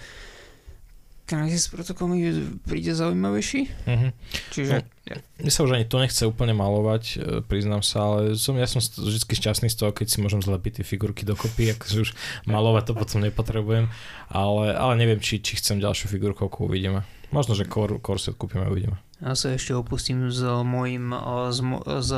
Crisis 1.42 1.66
Protocol 1.72 2.06
mi 2.14 2.18
príde 2.62 2.94
zaujímavejší. 2.94 3.60
Uh-huh. 3.88 4.10
Čiže... 4.54 4.86
No, 5.04 5.20
mne 5.36 5.52
sa 5.52 5.60
už 5.66 5.76
ani 5.76 5.84
to 5.84 6.00
nechce 6.00 6.22
úplne 6.24 6.56
malovať, 6.56 7.02
e, 7.04 7.16
priznám 7.44 7.84
sa, 7.84 8.08
ale 8.08 8.40
som, 8.40 8.56
ja 8.56 8.64
som 8.64 8.80
vždy 8.80 9.20
šťastný 9.28 9.68
z 9.68 9.76
toho, 9.76 9.92
keď 9.92 10.06
si 10.08 10.18
môžem 10.24 10.40
zlepiť 10.40 10.80
tie 10.80 10.84
figurky 10.84 11.28
dokopy, 11.28 11.76
akože 11.76 12.08
už 12.08 12.10
malovať 12.48 12.88
to 12.88 12.92
potom 12.96 13.20
nepotrebujem, 13.20 13.92
ale, 14.32 14.64
ale 14.72 14.92
neviem, 14.96 15.20
či, 15.20 15.44
či 15.44 15.60
chcem 15.60 15.76
ďalšiu 15.76 16.08
figurkovku, 16.08 16.70
uvidíme. 16.70 17.04
Možno, 17.34 17.58
že 17.58 17.68
core, 17.68 17.98
core 17.98 18.22
set 18.22 18.38
kúpime, 18.38 18.64
uvidíme. 18.70 18.96
Ja 19.18 19.34
sa 19.34 19.50
ešte 19.52 19.74
opustím 19.74 20.30
s 20.30 20.42
mojim, 20.44 21.10
s, 21.50 21.58
s 21.84 22.10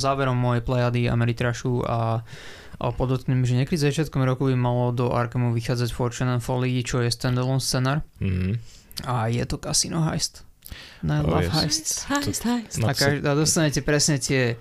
záverom 0.00 0.38
mojej 0.38 0.62
plejady 0.64 1.10
Ameritrašu 1.12 1.84
a 1.84 2.22
a 2.80 2.90
podotknem, 2.92 3.44
že 3.44 3.58
niekedy 3.58 3.78
začiatkom 3.78 4.22
roku 4.24 4.48
by 4.48 4.56
malo 4.56 4.94
do 4.94 5.12
Arkhamu 5.12 5.52
vychádzať 5.52 5.90
Fortune 5.92 6.32
and 6.38 6.44
Folly, 6.44 6.80
čo 6.80 7.04
je 7.04 7.12
standalone 7.12 7.60
scenár. 7.60 8.06
Mm. 8.22 8.56
A 9.08 9.28
je 9.28 9.44
to 9.48 9.56
Casino 9.60 10.04
Heist. 10.04 10.44
Na 11.04 11.20
oh, 11.20 11.28
Love 11.28 11.48
yes. 11.48 11.52
Heists. 11.52 11.92
Heist, 12.08 12.42
heist. 12.48 12.80
A, 12.80 12.92
každá, 12.96 13.32
a 13.32 13.38
dostanete 13.38 13.84
presne 13.84 14.16
tie 14.16 14.56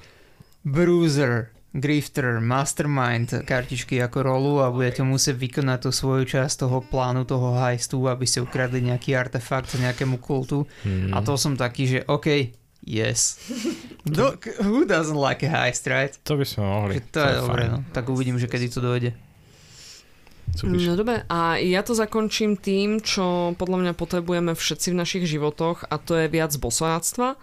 Bruiser, 0.67 1.51
Grifter, 1.71 2.43
Mastermind 2.43 3.47
kartičky 3.47 4.03
ako 4.03 4.27
rolu 4.27 4.53
a 4.59 4.67
budete 4.67 5.07
musieť 5.07 5.39
vykonať 5.39 5.87
tú 5.87 5.89
svoju 5.95 6.27
časť 6.27 6.67
toho 6.67 6.83
plánu, 6.83 7.23
toho 7.23 7.55
heistu, 7.63 8.11
aby 8.11 8.27
ste 8.27 8.43
ukradli 8.43 8.83
nejaký 8.83 9.15
artefakt 9.15 9.71
nejakému 9.79 10.19
kultu. 10.19 10.67
Mm. 10.83 11.15
A 11.15 11.23
to 11.23 11.39
som 11.39 11.55
taký, 11.55 11.87
že 11.87 11.99
OK, 12.11 12.51
Yes. 12.81 13.37
Do, 14.05 14.33
who 14.65 14.85
doesn't 14.85 15.15
like 15.17 15.45
a 15.45 15.49
heist, 15.49 15.85
right? 15.85 16.11
To 16.25 16.33
by 16.37 16.45
sme 16.45 16.65
mohli. 16.65 16.93
to, 16.99 17.05
to 17.13 17.19
je, 17.21 17.33
je 17.33 17.41
dobré, 17.41 17.63
no. 17.69 17.85
Tak 17.93 18.09
uvidím, 18.09 18.39
že 18.41 18.49
kedy 18.49 18.69
to 18.73 18.81
dojde. 18.81 19.13
No 20.59 20.93
dobre, 20.99 21.23
a 21.31 21.55
ja 21.63 21.79
to 21.79 21.95
zakončím 21.95 22.59
tým, 22.59 22.99
čo 22.99 23.55
podľa 23.55 23.77
mňa 23.87 23.93
potrebujeme 23.95 24.51
všetci 24.51 24.91
v 24.91 24.99
našich 24.99 25.23
životoch 25.23 25.87
a 25.87 25.95
to 25.95 26.19
je 26.19 26.27
viac 26.27 26.51
bosojáctva. 26.59 27.39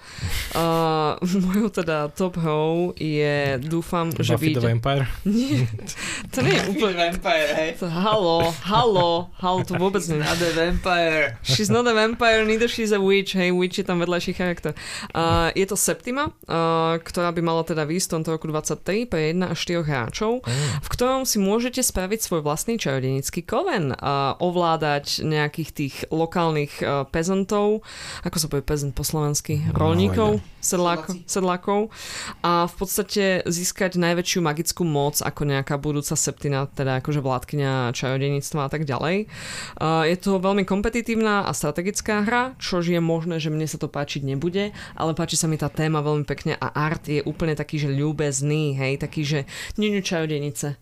Uh, 0.53 1.17
mojou 1.49 1.73
teda 1.73 2.13
top 2.13 2.37
hrou 2.37 2.93
je, 3.01 3.57
dúfam, 3.65 4.13
Buffy 4.13 4.29
že 4.29 4.33
Buffy 4.37 4.53
the 4.55 4.61
Vampire? 4.61 5.09
Nie, 5.25 5.65
to 6.37 6.45
nie 6.45 6.53
je 6.53 6.63
úplne... 6.69 6.95
Vampire, 6.99 7.51
hej? 7.57 7.71
To, 7.81 7.89
halo, 7.89 8.53
halo, 8.69 9.33
halo, 9.41 9.59
to 9.65 9.81
vôbec 9.81 10.05
nie. 10.13 10.21
Not 10.21 10.39
a 10.45 10.51
vampire. 10.53 11.41
She's 11.41 11.73
not 11.73 11.89
a 11.89 11.95
vampire, 11.97 12.45
neither 12.45 12.69
she's 12.69 12.93
a 12.93 13.01
witch, 13.01 13.33
hej, 13.33 13.57
witch 13.57 13.81
je 13.81 13.87
tam 13.89 14.05
vedľajší 14.05 14.37
charakter. 14.37 14.77
Uh, 15.17 15.49
je 15.57 15.65
to 15.65 15.81
Septima, 15.81 16.29
uh, 16.45 17.01
ktorá 17.01 17.33
by 17.33 17.41
mala 17.41 17.65
teda 17.65 17.89
výsť 17.89 18.07
v 18.07 18.13
tomto 18.21 18.29
roku 18.37 18.47
23 18.53 19.09
pre 19.09 19.33
1 19.33 19.49
až 19.49 19.59
4 19.65 19.89
hráčov, 19.89 20.45
mm. 20.45 20.85
v 20.85 20.89
ktorom 20.93 21.25
si 21.25 21.41
môžete 21.41 21.81
spraviť 21.81 22.21
svoj 22.21 22.45
vlastný 22.45 22.77
čar 22.77 22.98
čarodenický 22.99 23.47
koven 23.47 23.95
a 23.95 24.35
ovládať 24.43 25.23
nejakých 25.23 25.71
tých 25.71 25.95
lokálnych 26.11 26.83
uh, 26.83 27.07
pezantov, 27.07 27.87
ako 28.27 28.37
sa 28.43 28.51
povie 28.51 28.67
pezant 28.67 28.91
po 28.91 29.07
slovensky, 29.07 29.63
no, 29.71 29.79
rolníkov, 29.79 30.43
sedláko, 30.59 31.15
sedlákov 31.31 31.95
a 32.43 32.67
v 32.67 32.75
podstate 32.75 33.47
získať 33.47 34.03
najväčšiu 34.03 34.43
magickú 34.43 34.83
moc 34.83 35.23
ako 35.23 35.47
nejaká 35.47 35.79
budúca 35.79 36.19
septina, 36.19 36.67
teda 36.67 36.99
akože 36.99 37.23
vládkynia 37.23 37.95
čarodenictva 37.95 38.67
a 38.67 38.71
tak 38.75 38.83
ďalej. 38.83 39.31
Uh, 39.79 40.03
je 40.11 40.19
to 40.19 40.43
veľmi 40.43 40.67
kompetitívna 40.67 41.47
a 41.47 41.55
strategická 41.55 42.27
hra, 42.27 42.59
čož 42.59 42.91
je 42.91 42.99
možné, 42.99 43.39
že 43.39 43.55
mne 43.55 43.71
sa 43.71 43.79
to 43.79 43.87
páčiť 43.87 44.27
nebude, 44.27 44.75
ale 44.99 45.15
páči 45.15 45.39
sa 45.39 45.47
mi 45.47 45.55
tá 45.55 45.71
téma 45.71 46.03
veľmi 46.03 46.27
pekne 46.27 46.59
a 46.59 46.75
art 46.75 47.07
je 47.07 47.23
úplne 47.23 47.55
taký, 47.55 47.79
že 47.79 47.95
ľúbezný, 47.95 48.75
hej, 48.75 48.99
taký, 48.99 49.23
že 49.23 49.41
nie 49.79 49.95
čarodenice. 50.03 50.75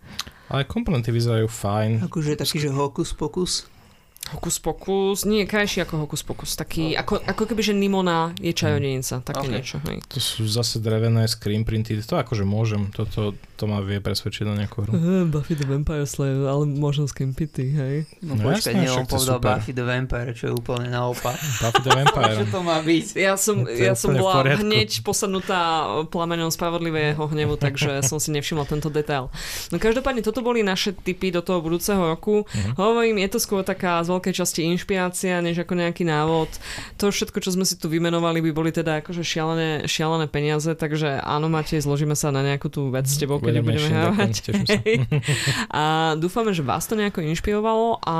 Ale 0.47 0.63
komponenty 0.63 1.11
vyzerajú 1.11 1.51
fajn. 1.51 2.06
Akože 2.07 2.39
taký, 2.39 2.63
že 2.63 2.71
hokus 2.71 3.11
pokus. 3.11 3.67
Hokus 4.27 4.59
pokus, 4.59 5.23
nie, 5.23 5.47
krajší 5.47 5.87
ako 5.87 6.03
hokus 6.03 6.27
pokus, 6.27 6.59
taký, 6.59 6.99
ako, 6.99 7.23
ako 7.23 7.43
keby, 7.47 7.63
že 7.63 7.75
Nimona 7.79 8.35
je 8.43 8.51
čarodenica, 8.51 9.23
také 9.23 9.47
okay. 9.47 9.55
niečo, 9.55 9.79
hej. 9.87 10.03
To 10.11 10.19
sú 10.19 10.51
zase 10.51 10.83
drevené 10.83 11.31
screen 11.31 11.63
printy, 11.63 11.95
to 12.03 12.19
akože 12.19 12.43
môžem, 12.43 12.91
toto, 12.91 13.39
to 13.55 13.65
ma 13.71 13.79
vie 13.87 14.03
presvedčiť 14.03 14.43
na 14.43 14.59
nejakú 14.59 14.83
hru. 14.83 14.91
Uh, 14.99 15.25
Buffy 15.31 15.55
the 15.55 15.63
Vampire 15.63 16.03
Slayer, 16.11 16.43
ale 16.43 16.67
možno 16.67 17.07
screen 17.07 17.39
printy, 17.39 17.71
hej. 17.71 17.97
No, 18.19 18.35
no 18.35 18.51
počkaj, 18.51 18.75
nie, 18.75 18.91
on 18.91 19.07
povedal 19.07 19.39
Buffy 19.39 19.71
the 19.71 19.87
Vampire, 19.87 20.35
čo 20.35 20.51
je 20.51 20.53
úplne 20.59 20.91
naopak. 20.91 21.39
Buffy 21.63 21.83
the 21.87 21.93
Vampire. 21.95 22.35
čo 22.43 22.47
to 22.51 22.61
má 22.67 22.83
byť? 22.83 23.07
Ja 23.15 23.39
som, 23.39 23.63
ja 23.63 23.95
som 23.95 24.11
bola 24.11 24.43
hneď 24.59 25.07
posadnutá 25.07 25.87
plamenom 26.11 26.51
spravodlivého 26.51 27.23
hnevu, 27.31 27.55
takže 27.65 28.03
som 28.03 28.19
si 28.19 28.35
nevšimla 28.35 28.67
tento 28.67 28.91
detail. 28.91 29.31
No 29.71 29.79
každopádne, 29.79 30.27
toto 30.27 30.43
boli 30.43 30.67
naše 30.67 30.91
typy 30.99 31.31
do 31.31 31.47
toho 31.47 31.63
budúceho 31.63 32.03
roku. 32.03 32.43
Uh-huh. 32.43 32.73
Hovorím, 32.75 33.23
je 33.23 33.29
to 33.31 33.39
skôr 33.39 33.63
taká 33.63 34.03
veľkej 34.17 34.35
časti 34.35 34.65
inšpirácia, 34.65 35.45
než 35.45 35.63
ako 35.63 35.77
nejaký 35.77 36.09
návod. 36.09 36.49
To 36.97 37.13
všetko, 37.13 37.39
čo 37.45 37.53
sme 37.53 37.69
si 37.69 37.77
tu 37.77 37.93
vymenovali, 37.93 38.41
by 38.41 38.51
boli 38.57 38.71
teda 38.73 39.05
akože 39.05 39.21
šialené, 39.21 39.85
šialené 39.85 40.27
peniaze, 40.27 40.73
takže 40.73 41.21
áno, 41.21 41.53
Matej, 41.53 41.85
zložíme 41.85 42.17
sa 42.17 42.33
na 42.33 42.41
nejakú 42.41 42.73
tú 42.73 42.89
vec 42.89 43.05
s 43.05 43.21
tebou, 43.21 43.39
keď 43.39 43.61
budeme 43.61 43.93
hrávať. 43.93 44.57
a 45.69 46.15
dúfame, 46.17 46.57
že 46.57 46.65
vás 46.65 46.89
to 46.89 46.97
nejako 46.97 47.21
inšpirovalo 47.21 48.01
a 48.03 48.17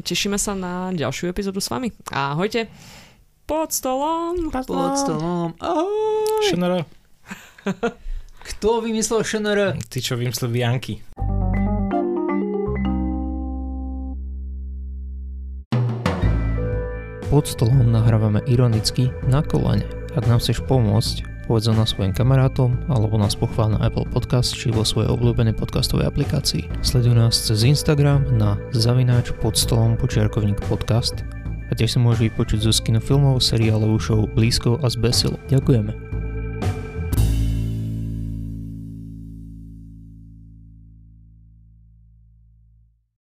tešíme 0.00 0.40
sa 0.40 0.56
na 0.56 0.90
ďalšiu 0.96 1.28
epizódu 1.28 1.60
s 1.60 1.68
vami. 1.68 1.92
Ahojte! 2.08 2.72
Pod 3.44 3.76
stolom! 3.76 4.48
Pod 4.48 4.64
stolom! 4.96 5.52
Ahoj! 5.60 6.48
ŠNR. 6.48 6.88
Kto 8.44 8.84
vymyslel 8.84 9.20
ŠNR? 9.24 9.76
Ty, 9.88 9.98
čo 10.00 10.16
vymyslel 10.16 10.52
Vianky. 10.52 11.00
Pod 17.28 17.48
stolom 17.48 17.88
nahrávame 17.88 18.44
ironicky 18.44 19.08
na 19.28 19.40
kolene. 19.40 19.84
Ak 20.14 20.28
nám 20.30 20.38
chceš 20.38 20.62
pomôcť, 20.64 21.24
povedz 21.44 21.68
na 21.68 21.84
svojim 21.84 22.12
kamarátom 22.12 22.76
alebo 22.88 23.20
nás 23.20 23.36
pochvál 23.36 23.76
na 23.76 23.82
Apple 23.84 24.08
Podcast 24.08 24.56
či 24.56 24.72
vo 24.72 24.86
svojej 24.86 25.12
obľúbenej 25.12 25.56
podcastovej 25.56 26.08
aplikácii. 26.08 26.70
Sleduj 26.80 27.14
nás 27.16 27.36
cez 27.36 27.64
Instagram 27.66 28.24
na 28.36 28.56
zavináč 28.72 29.32
pod 29.42 29.58
stolom 29.58 29.98
počiarkovník 30.00 30.60
podcast 30.70 31.26
a 31.68 31.72
tiež 31.72 31.96
si 31.96 31.98
môžeš 32.00 32.32
vypočuť 32.32 32.60
zo 32.64 32.72
skino 32.72 33.00
filmov, 33.00 33.42
seriálovú 33.42 33.96
show 34.00 34.20
Blízko 34.28 34.80
a 34.80 34.86
zbesilo. 34.88 35.40
Ďakujeme. 35.50 36.13